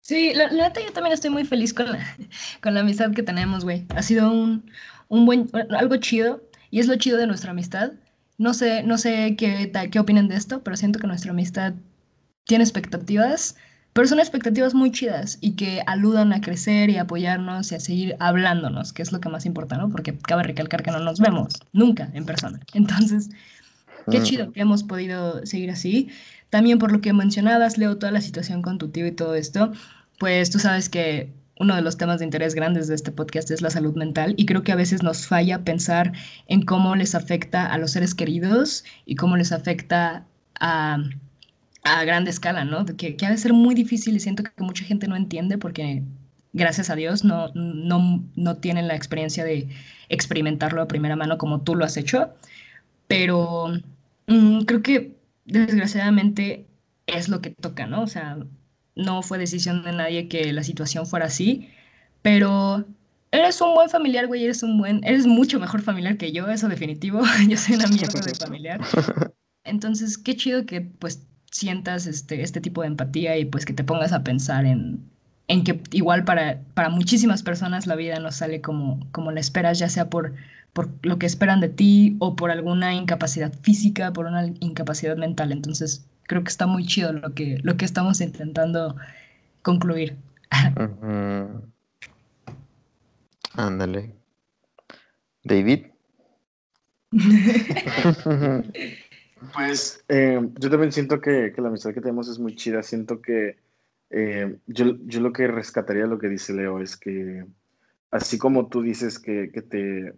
Sí, 0.02 0.34
la, 0.36 0.50
neta 0.52 0.82
yo 0.82 0.94
también 0.94 1.14
estoy 1.14 1.32
muy 1.32 1.46
feliz 1.46 1.74
con 1.74 1.92
la, 1.92 2.00
con 2.62 2.74
la 2.74 2.82
amistad 2.82 3.12
que 3.12 3.24
tenemos, 3.24 3.64
güey. 3.64 3.86
Ha 3.96 4.04
sido 4.04 4.32
un, 4.32 4.70
un 5.08 5.26
buen, 5.26 5.50
algo 5.78 5.96
chido, 5.98 6.44
y 6.70 6.80
es 6.80 6.88
lo 6.88 6.96
chido 6.96 7.18
de 7.18 7.28
nuestra 7.28 7.52
amistad. 7.52 7.94
No 8.38 8.54
sé, 8.54 8.84
no 8.84 8.98
sé 8.98 9.36
qué, 9.38 9.72
qué 9.92 10.00
opinan 10.00 10.28
de 10.28 10.36
esto, 10.36 10.62
pero 10.62 10.76
siento 10.76 11.00
que 11.00 11.08
nuestra 11.08 11.32
amistad 11.32 11.74
tiene 12.44 12.64
expectativas, 12.64 13.56
pero 13.94 14.08
son 14.08 14.20
expectativas 14.20 14.74
muy 14.74 14.92
chidas 14.92 15.38
y 15.42 15.56
que 15.56 15.82
aludan 15.88 16.34
a 16.34 16.42
crecer 16.42 16.90
y 16.90 16.98
apoyarnos 16.98 17.72
y 17.72 17.76
a 17.76 17.80
seguir 17.80 18.16
hablándonos, 18.20 18.92
que 18.92 19.02
es 19.02 19.12
lo 19.12 19.22
que 19.22 19.30
más 19.30 19.46
importa, 19.46 19.78
¿no? 19.78 19.90
Porque 19.90 20.18
cabe 20.18 20.44
recalcar 20.44 20.84
que 20.84 20.92
no 20.92 21.00
nos 21.00 21.20
vemos 21.20 21.54
nunca 21.72 22.10
en 22.14 22.26
persona. 22.26 22.60
Entonces, 22.74 23.30
qué 24.12 24.22
chido 24.22 24.52
que 24.52 24.62
hemos 24.62 24.84
podido 24.84 25.46
seguir 25.46 25.72
así. 25.72 26.10
También 26.56 26.80
por 26.80 26.94
lo 26.94 27.02
que 27.02 27.12
mencionabas, 27.12 27.78
Leo, 27.78 27.98
toda 27.98 28.14
la 28.14 28.22
situación 28.22 28.62
con 28.62 28.78
tu 28.78 28.88
tío 28.88 29.06
y 29.06 29.12
todo 29.12 29.36
esto, 29.36 29.74
pues 30.20 30.50
tú 30.50 30.58
sabes 30.58 30.88
que 30.88 31.34
uno 31.60 31.76
de 31.76 31.82
los 31.82 31.98
temas 31.98 32.20
de 32.20 32.24
interés 32.24 32.56
grandes 32.56 32.88
de 32.88 32.96
este 32.96 33.12
podcast 33.12 33.52
es 33.52 33.62
la 33.62 33.70
salud 33.70 33.94
mental 33.98 34.36
y 34.38 34.46
creo 34.46 34.64
que 34.64 34.72
a 34.72 34.78
veces 34.78 35.04
nos 35.04 35.28
falla 35.28 35.66
pensar 35.66 36.14
en 36.48 36.62
cómo 36.62 36.96
les 36.96 37.14
afecta 37.14 37.66
a 37.66 37.78
los 37.78 37.92
seres 37.92 38.16
queridos 38.16 38.86
y 39.06 39.18
cómo 39.18 39.36
les 39.36 39.52
afecta 39.52 40.24
a, 40.58 41.00
a 41.84 42.04
gran 42.06 42.26
escala, 42.26 42.64
¿no? 42.64 42.86
Que, 42.86 43.18
que 43.18 43.26
ha 43.26 43.32
de 43.32 43.38
ser 43.38 43.52
muy 43.52 43.76
difícil 43.76 44.16
y 44.16 44.22
siento 44.22 44.44
que 44.44 44.64
mucha 44.64 44.86
gente 44.86 45.10
no 45.10 45.18
entiende 45.18 45.58
porque 45.58 46.04
gracias 46.54 46.90
a 46.90 46.96
Dios 46.96 47.26
no, 47.26 47.50
no, 47.54 48.24
no 48.38 48.56
tienen 48.56 48.88
la 48.88 48.96
experiencia 48.96 49.44
de 49.44 49.68
experimentarlo 50.08 50.82
a 50.82 50.88
primera 50.88 51.18
mano 51.18 51.38
como 51.38 51.64
tú 51.64 51.76
lo 51.76 51.84
has 51.84 51.98
hecho, 51.98 52.34
pero 53.10 53.74
mm, 54.28 54.62
creo 54.62 54.82
que 54.82 55.16
desgraciadamente 55.46 56.68
es 57.08 57.30
lo 57.30 57.42
que 57.42 57.52
toca, 57.52 57.88
¿no? 57.88 58.02
O 58.02 58.08
sea, 58.08 58.38
no 58.96 59.22
fue 59.22 59.38
decisión 59.38 59.84
de 59.84 59.94
nadie 59.94 60.28
que 60.28 60.52
la 60.52 60.64
situación 60.64 61.06
fuera 61.06 61.26
así, 61.28 61.70
pero 62.22 62.86
eres 63.32 63.62
un 63.62 63.74
buen 63.74 63.90
familiar, 63.90 64.28
güey, 64.28 64.44
eres 64.44 64.64
un 64.64 64.78
buen, 64.78 65.04
eres 65.04 65.28
mucho 65.28 65.60
mejor 65.60 65.82
familiar 65.82 66.18
que 66.18 66.32
yo, 66.32 66.48
eso 66.48 66.68
definitivo. 66.68 67.22
yo 67.48 67.58
soy 67.58 67.76
una 67.76 67.88
mierda 67.88 68.20
de 68.22 68.36
familiar. 68.36 68.82
Entonces, 69.64 70.18
qué 70.18 70.36
chido 70.36 70.66
que 70.66 70.82
pues 70.82 71.26
sientas 71.52 72.06
este, 72.08 72.42
este 72.42 72.62
tipo 72.62 72.82
de 72.82 72.88
empatía 72.88 73.38
y 73.38 73.46
pues 73.46 73.66
que 73.66 73.74
te 73.74 73.84
pongas 73.84 74.12
a 74.12 74.24
pensar 74.24 74.66
en, 74.66 75.00
en 75.48 75.64
que 75.64 75.82
igual 75.92 76.24
para, 76.26 76.62
para 76.74 76.90
muchísimas 76.90 77.44
personas 77.44 77.88
la 77.88 77.96
vida 77.96 78.20
no 78.20 78.32
sale 78.32 78.62
como, 78.62 79.08
como 79.12 79.32
la 79.32 79.40
esperas, 79.40 79.80
ya 79.80 79.90
sea 79.90 80.10
por, 80.10 80.34
por 80.76 80.90
lo 81.04 81.18
que 81.18 81.26
esperan 81.26 81.62
de 81.62 81.70
ti 81.70 82.18
o 82.20 82.36
por 82.36 82.52
alguna 82.52 82.94
incapacidad 82.94 83.54
física, 83.62 84.12
por 84.12 84.26
una 84.26 84.46
incapacidad 84.60 85.16
mental. 85.16 85.54
Entonces, 85.54 86.06
creo 86.24 86.44
que 86.44 86.50
está 86.50 86.68
muy 86.68 86.86
chido 86.86 87.14
lo 87.14 87.34
que, 87.34 87.60
lo 87.64 87.78
que 87.78 87.86
estamos 87.86 88.20
intentando 88.20 88.98
concluir. 89.62 90.18
Ándale. 93.54 94.12
David. 95.46 95.86
pues 99.54 100.04
eh, 100.10 100.42
yo 100.60 100.70
también 100.70 100.92
siento 100.92 101.22
que, 101.22 101.54
que, 101.56 101.62
la 101.62 101.70
amistad 101.70 101.94
que 101.94 102.02
tenemos 102.02 102.28
es 102.28 102.38
muy 102.38 102.54
chida. 102.58 102.84
Siento 102.84 103.22
que 103.22 103.56
eh, 104.10 104.58
yo, 104.68 104.98
yo, 105.06 105.22
lo 105.22 105.32
que 105.32 105.48
rescataría 105.48 106.06
lo 106.06 106.20
que 106.20 106.28
dice 106.28 106.52
Leo 106.54 106.82
es 106.82 106.98
que 106.98 107.46
así 108.12 108.38
como 108.38 108.68
tú 108.68 108.82
dices 108.82 109.20
que, 109.20 109.52
que 109.54 109.62
te, 109.62 110.16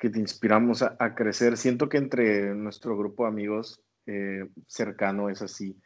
que 0.00 0.10
te 0.10 0.18
inspiramos 0.18 0.82
a, 0.82 0.96
a, 0.98 1.14
crecer, 1.14 1.56
siento 1.56 1.88
que 1.88 1.98
entre 1.98 2.54
nuestro 2.54 2.96
grupo 2.96 3.24
de 3.24 3.28
amigos 3.28 3.80
eh, 4.06 4.48
cercano 4.66 5.28
es 5.28 5.42
así. 5.42 5.76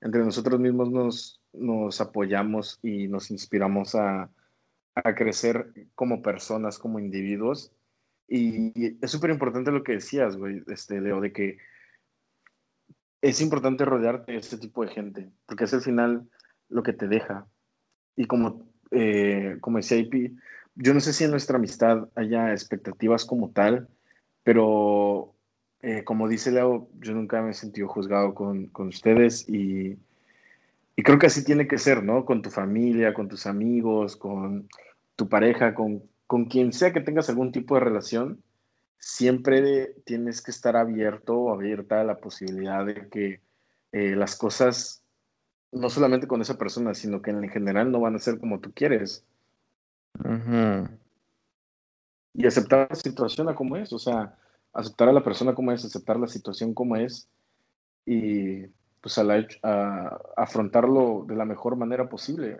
Entre 0.00 0.22
nosotros 0.22 0.58
mismos 0.58 0.90
nos, 0.90 1.40
nos 1.52 2.00
apoyamos 2.00 2.80
y 2.82 3.06
nos 3.06 3.30
inspiramos 3.30 3.94
a, 3.94 4.28
a 4.94 5.14
crecer 5.14 5.72
como 5.94 6.20
personas, 6.20 6.78
como 6.78 6.98
individuos. 6.98 7.72
Y 8.26 8.98
es 9.02 9.10
súper 9.10 9.30
importante 9.30 9.70
lo 9.70 9.84
que 9.84 9.92
decías, 9.92 10.36
güey, 10.36 10.62
este, 10.66 11.00
Leo, 11.00 11.20
de 11.20 11.32
que 11.32 11.58
es 13.22 13.40
importante 13.40 13.84
rodearte 13.84 14.32
de 14.32 14.38
este 14.38 14.58
tipo 14.58 14.84
de 14.84 14.92
gente, 14.92 15.30
porque 15.46 15.64
es 15.64 15.74
al 15.74 15.82
final 15.82 16.28
lo 16.68 16.82
que 16.82 16.92
te 16.92 17.06
deja. 17.06 17.46
Y 18.16 18.26
como, 18.26 18.66
eh, 18.90 19.58
como 19.60 19.76
decía 19.76 19.98
IP, 19.98 20.36
yo 20.80 20.94
no 20.94 21.00
sé 21.00 21.12
si 21.12 21.24
en 21.24 21.30
nuestra 21.30 21.56
amistad 21.56 22.08
haya 22.14 22.52
expectativas 22.52 23.26
como 23.26 23.50
tal, 23.50 23.88
pero 24.42 25.34
eh, 25.82 26.04
como 26.04 26.26
dice 26.26 26.50
Leo, 26.50 26.88
yo 27.00 27.12
nunca 27.14 27.42
me 27.42 27.50
he 27.50 27.54
sentido 27.54 27.86
juzgado 27.88 28.34
con, 28.34 28.66
con 28.68 28.88
ustedes 28.88 29.46
y, 29.48 29.98
y, 30.96 31.02
creo 31.02 31.18
que 31.18 31.26
así 31.26 31.44
tiene 31.44 31.68
que 31.68 31.78
ser, 31.78 32.02
¿no? 32.02 32.24
Con 32.24 32.40
tu 32.42 32.50
familia, 32.50 33.12
con 33.12 33.28
tus 33.28 33.46
amigos, 33.46 34.16
con 34.16 34.68
tu 35.16 35.28
pareja, 35.28 35.74
con, 35.74 36.02
con 36.26 36.46
quien 36.46 36.72
sea 36.72 36.92
que 36.92 37.00
tengas 37.00 37.28
algún 37.28 37.52
tipo 37.52 37.74
de 37.74 37.80
relación, 37.82 38.42
siempre 38.98 39.94
tienes 40.04 40.42
que 40.42 40.50
estar 40.50 40.76
abierto 40.76 41.36
o 41.38 41.52
abierta 41.52 42.00
a 42.00 42.04
la 42.04 42.18
posibilidad 42.20 42.86
de 42.86 43.08
que 43.10 43.40
eh, 43.92 44.16
las 44.16 44.36
cosas, 44.36 45.02
no 45.72 45.90
solamente 45.90 46.26
con 46.26 46.40
esa 46.40 46.56
persona, 46.56 46.94
sino 46.94 47.20
que 47.20 47.32
en 47.32 47.48
general 47.50 47.92
no 47.92 48.00
van 48.00 48.16
a 48.16 48.18
ser 48.18 48.38
como 48.38 48.60
tú 48.60 48.72
quieres. 48.72 49.26
Y 52.34 52.46
aceptar 52.46 52.88
la 52.90 52.96
situación 52.96 53.52
como 53.54 53.76
es, 53.76 53.92
o 53.92 53.98
sea, 53.98 54.36
aceptar 54.72 55.08
a 55.08 55.12
la 55.12 55.24
persona 55.24 55.54
como 55.54 55.72
es, 55.72 55.84
aceptar 55.84 56.18
la 56.18 56.28
situación 56.28 56.74
como 56.74 56.96
es 56.96 57.28
y 58.06 58.66
pues 59.00 59.18
a, 59.18 59.24
la, 59.24 59.46
a 59.62 60.20
afrontarlo 60.36 61.24
de 61.26 61.36
la 61.36 61.44
mejor 61.44 61.76
manera 61.76 62.08
posible. 62.08 62.58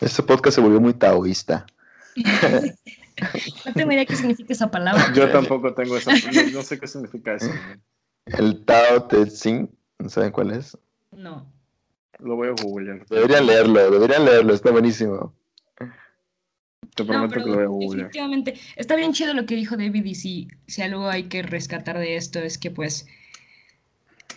Este 0.00 0.22
podcast 0.22 0.56
se 0.56 0.60
volvió 0.60 0.80
muy 0.80 0.94
taoísta. 0.94 1.66
no 2.16 3.72
tengo 3.74 3.92
idea 3.92 4.06
qué 4.06 4.16
significa 4.16 4.52
esa 4.52 4.70
palabra. 4.70 5.12
Yo 5.14 5.30
tampoco 5.30 5.74
tengo 5.74 5.96
esa, 5.96 6.12
no, 6.12 6.50
no 6.52 6.62
sé 6.62 6.78
qué 6.78 6.86
significa 6.86 7.34
eso. 7.34 7.50
El 8.26 8.64
Tao 8.64 9.04
Te 9.04 9.28
Ching, 9.28 9.68
¿no 9.98 10.08
saben 10.08 10.32
cuál 10.32 10.52
es? 10.52 10.76
No. 11.10 11.59
Lo 12.22 12.36
voy 12.36 12.48
a 12.48 12.52
googlear. 12.52 13.06
Deberían 13.06 13.46
leerlo, 13.46 13.90
deberían 13.90 14.24
leerlo, 14.24 14.54
está 14.54 14.70
buenísimo. 14.70 15.34
Te 16.94 17.04
prometo 17.04 17.36
no, 17.36 17.44
que 17.44 17.50
lo 17.50 17.56
voy 17.56 17.64
a 17.64 17.68
googlear. 17.68 18.00
Efectivamente, 18.06 18.54
está 18.76 18.96
bien 18.96 19.12
chido 19.12 19.32
lo 19.34 19.46
que 19.46 19.54
dijo 19.56 19.76
David 19.76 20.04
y 20.04 20.14
si, 20.14 20.48
si 20.66 20.82
algo 20.82 21.08
hay 21.08 21.24
que 21.24 21.42
rescatar 21.42 21.98
de 21.98 22.16
esto 22.16 22.40
es 22.40 22.58
que 22.58 22.70
pues 22.70 23.06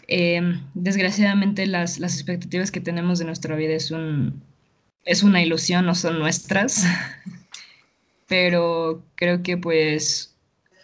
eh, 0.08 0.42
desgraciadamente 0.74 1.66
las, 1.66 2.00
las 2.00 2.16
expectativas 2.16 2.72
que 2.72 2.80
tenemos 2.80 3.20
de 3.20 3.26
nuestra 3.26 3.56
vida 3.56 3.74
es 3.74 3.92
un, 3.92 4.42
es 5.04 5.24
una 5.24 5.42
ilusión, 5.42 5.86
no 5.86 5.96
son 5.96 6.20
nuestras. 6.20 6.86
Pero 8.28 9.04
creo 9.16 9.44
que 9.44 9.58
pues 9.58 10.36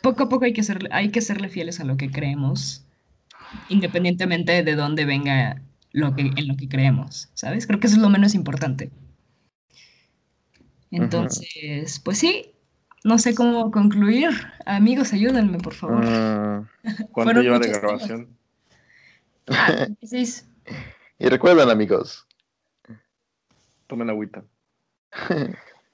poco 0.01 0.23
a 0.23 0.29
poco 0.29 0.45
hay 0.45 0.53
que, 0.53 0.63
ser, 0.63 0.89
hay 0.91 1.09
que 1.09 1.21
serle 1.21 1.49
fieles 1.49 1.79
a 1.79 1.85
lo 1.85 1.97
que 1.97 2.11
creemos, 2.11 2.83
independientemente 3.69 4.63
de 4.63 4.75
dónde 4.75 5.05
venga 5.05 5.61
lo 5.91 6.15
que, 6.15 6.21
en 6.21 6.47
lo 6.47 6.55
que 6.55 6.69
creemos, 6.69 7.29
¿sabes? 7.33 7.67
Creo 7.67 7.79
que 7.79 7.87
eso 7.87 7.95
es 7.95 8.01
lo 8.01 8.09
menos 8.09 8.35
importante. 8.35 8.91
Entonces, 10.91 11.99
pues 11.99 12.17
sí, 12.17 12.53
no 13.03 13.17
sé 13.17 13.35
cómo 13.35 13.71
concluir. 13.71 14.29
Amigos, 14.65 15.13
ayúdenme, 15.13 15.59
por 15.59 15.73
favor. 15.73 16.05
Uh, 16.05 16.65
¿Cuánto 17.11 17.41
lleva 17.41 17.59
de 17.59 17.69
grabación? 17.69 18.27
Ah, 19.47 19.87
y 21.19 21.27
recuerden, 21.27 21.69
amigos. 21.69 22.25
Tomen 23.87 24.09
agüita. 24.09 24.43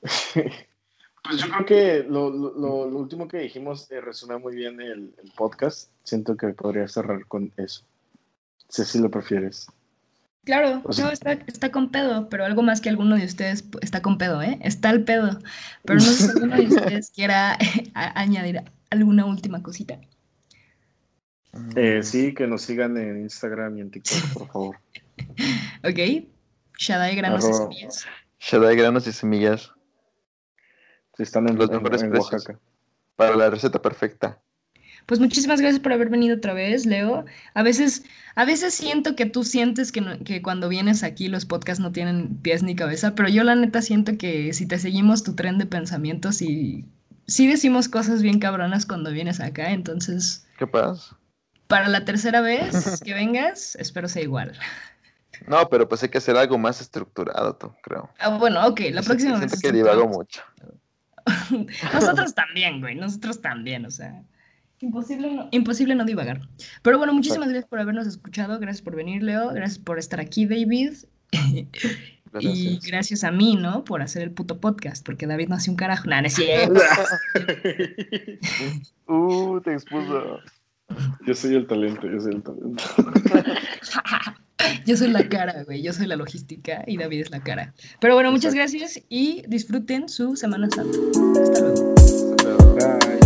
pues 0.01 1.37
yo 1.37 1.49
creo 1.49 1.65
que 1.65 2.03
lo, 2.03 2.29
lo, 2.29 2.89
lo 2.89 2.97
último 2.97 3.27
que 3.27 3.37
dijimos 3.37 3.89
eh, 3.91 4.01
resume 4.01 4.37
muy 4.37 4.55
bien 4.55 4.81
el, 4.81 5.13
el, 5.21 5.31
podcast. 5.37 5.89
Siento 6.03 6.35
que 6.35 6.49
podría 6.49 6.87
cerrar 6.87 7.25
con 7.27 7.51
eso. 7.57 7.83
Si 8.67 8.99
lo 8.99 9.09
prefieres. 9.09 9.67
Claro, 10.45 10.83
no, 10.97 11.09
está, 11.09 11.33
está 11.47 11.71
con 11.71 11.89
pedo, 11.89 12.29
pero 12.29 12.45
algo 12.45 12.61
más 12.61 12.79
que 12.79 12.89
alguno 12.89 13.15
de 13.15 13.25
ustedes 13.25 13.65
está 13.81 14.03
con 14.03 14.19
pedo, 14.19 14.43
¿eh? 14.43 14.59
Está 14.61 14.91
el 14.91 15.03
pedo. 15.03 15.39
Pero 15.83 15.99
no 15.99 16.05
sé 16.05 16.13
si 16.13 16.29
alguno 16.29 16.55
de 16.55 16.67
ustedes 16.67 17.09
quiera 17.15 17.57
añadir 17.93 18.61
alguna 18.91 19.25
última 19.25 19.63
cosita. 19.63 19.99
Eh, 21.75 22.01
sí, 22.03 22.35
que 22.35 22.45
nos 22.45 22.61
sigan 22.61 22.95
en 22.97 23.21
Instagram 23.21 23.77
y 23.79 23.81
en 23.81 23.91
TikTok, 23.91 24.33
por 24.33 24.47
favor. 24.47 24.77
ok. 25.83 26.27
Shadai 26.77 27.15
Granos 27.15 27.49
y 27.49 27.53
Semillas. 27.53 28.05
Shadai 28.39 28.75
Granos 28.75 29.07
y 29.07 29.13
Semillas. 29.13 29.71
Sí, 31.17 31.23
están 31.23 31.49
en, 31.49 31.57
Los 31.57 31.71
mejores 31.71 32.03
en, 32.03 32.09
en 32.13 32.21
Oaxaca. 32.21 32.59
Para 33.15 33.35
la 33.35 33.49
receta 33.49 33.81
perfecta. 33.81 34.39
Pues 35.06 35.20
muchísimas 35.20 35.62
gracias 35.62 35.82
por 35.82 35.93
haber 35.93 36.10
venido 36.10 36.38
otra 36.38 36.53
vez, 36.53 36.86
Leo. 36.86 37.26
A 37.53 37.64
veces, 37.64 38.03
a 38.36 38.43
veces 38.43 38.74
siento 38.74 39.16
que 39.16 39.26
tú 39.28 39.43
sientes 39.43 39.91
que, 39.91 40.01
no, 40.01 40.18
que 40.24 40.41
cuando 40.41 40.68
vienes 40.68 41.03
aquí 41.03 41.28
los 41.28 41.45
podcasts 41.45 41.82
no 41.82 41.91
tienen 41.91 42.38
pies 42.38 42.64
ni 42.64 42.76
cabeza, 42.76 43.14
pero 43.14 43.30
yo 43.30 43.43
la 43.43 43.56
neta 43.56 43.82
siento 43.82 44.18
que 44.18 44.51
si 44.53 44.68
te 44.68 44.80
seguimos 44.80 45.24
tu 45.24 45.36
tren 45.36 45.60
de 45.60 45.68
pensamientos 45.68 46.41
y 46.41 46.86
sí 47.28 47.47
decimos 47.47 47.88
cosas 47.88 48.24
bien 48.24 48.39
cabronas 48.39 48.86
cuando 48.86 49.12
vienes 49.12 49.39
acá, 49.39 49.72
entonces... 49.72 50.47
¿Qué 50.58 50.66
pasa? 50.66 51.18
Para 51.68 51.88
la 51.88 52.03
tercera 52.06 52.41
vez 52.41 53.01
que 53.06 53.14
vengas, 53.14 53.76
espero 53.76 54.08
sea 54.08 54.24
igual. 54.24 54.53
No, 55.47 55.70
pero 55.70 55.88
pues 55.88 56.01
hay 56.01 56.10
que 56.10 56.18
hacer 56.18 56.36
algo 56.36 56.58
más 56.58 56.82
estructurado, 56.82 57.56
tú, 57.56 57.72
creo. 57.84 58.10
Ah, 58.20 58.38
bueno, 58.38 58.66
ok, 58.66 58.82
la 58.91 59.03
próxima 59.03 59.38
vez. 59.38 59.51
Siento 59.51 59.68
que 59.68 59.72
divago 59.72 60.08
mucho. 60.08 60.41
nosotros 61.93 62.34
también, 62.34 62.82
güey, 62.82 62.95
nosotros 62.95 63.41
también, 63.41 63.86
o 63.86 63.91
sea. 63.91 64.24
Imposible 64.86 65.33
no, 65.33 65.47
imposible 65.49 65.95
no 65.95 66.05
divagar. 66.05 66.41
Pero 66.83 66.99
bueno, 66.99 67.11
muchísimas 67.11 67.49
gracias 67.49 67.67
por 67.67 67.79
habernos 67.79 68.05
escuchado, 68.05 68.59
gracias 68.59 68.83
por 68.83 68.95
venir, 68.95 69.23
Leo, 69.23 69.49
gracias 69.49 69.79
por 69.79 69.97
estar 69.97 70.19
aquí, 70.19 70.45
David. 70.45 70.93
Gracias. 72.31 72.57
Y 72.57 72.79
gracias 72.86 73.23
a 73.23 73.31
mí, 73.31 73.55
¿no? 73.55 73.86
Por 73.86 74.01
hacer 74.01 74.21
el 74.21 74.31
puto 74.31 74.59
podcast, 74.59 75.05
porque 75.05 75.25
David 75.25 75.47
no 75.47 75.55
hace 75.55 75.69
un 75.69 75.77
carajo. 75.77 76.09
Nada, 76.09 76.23
no 76.23 76.27
es 76.27 76.33
cierto. 76.33 76.81
uh, 79.07 79.61
te 79.61 79.71
expuso. 79.71 80.39
Yo 81.25 81.33
soy 81.33 81.55
el 81.55 81.65
talento, 81.65 82.09
yo 82.09 82.19
soy 82.19 82.33
el 82.33 82.43
talento. 82.43 82.83
yo 84.86 84.97
soy 84.97 85.11
la 85.11 85.29
cara, 85.29 85.63
güey. 85.63 85.81
Yo 85.81 85.93
soy 85.93 86.07
la 86.07 86.17
logística 86.17 86.83
y 86.86 86.97
David 86.97 87.21
es 87.21 87.31
la 87.31 87.41
cara. 87.41 87.73
Pero 88.01 88.15
bueno, 88.15 88.33
muchas 88.33 88.53
gracias 88.53 89.01
y 89.07 89.43
disfruten 89.47 90.09
su 90.09 90.36
Semana 90.36 90.67
Santa. 90.75 90.97
Hasta 91.41 91.61
luego. 91.61 91.95
Bye. 92.75 93.24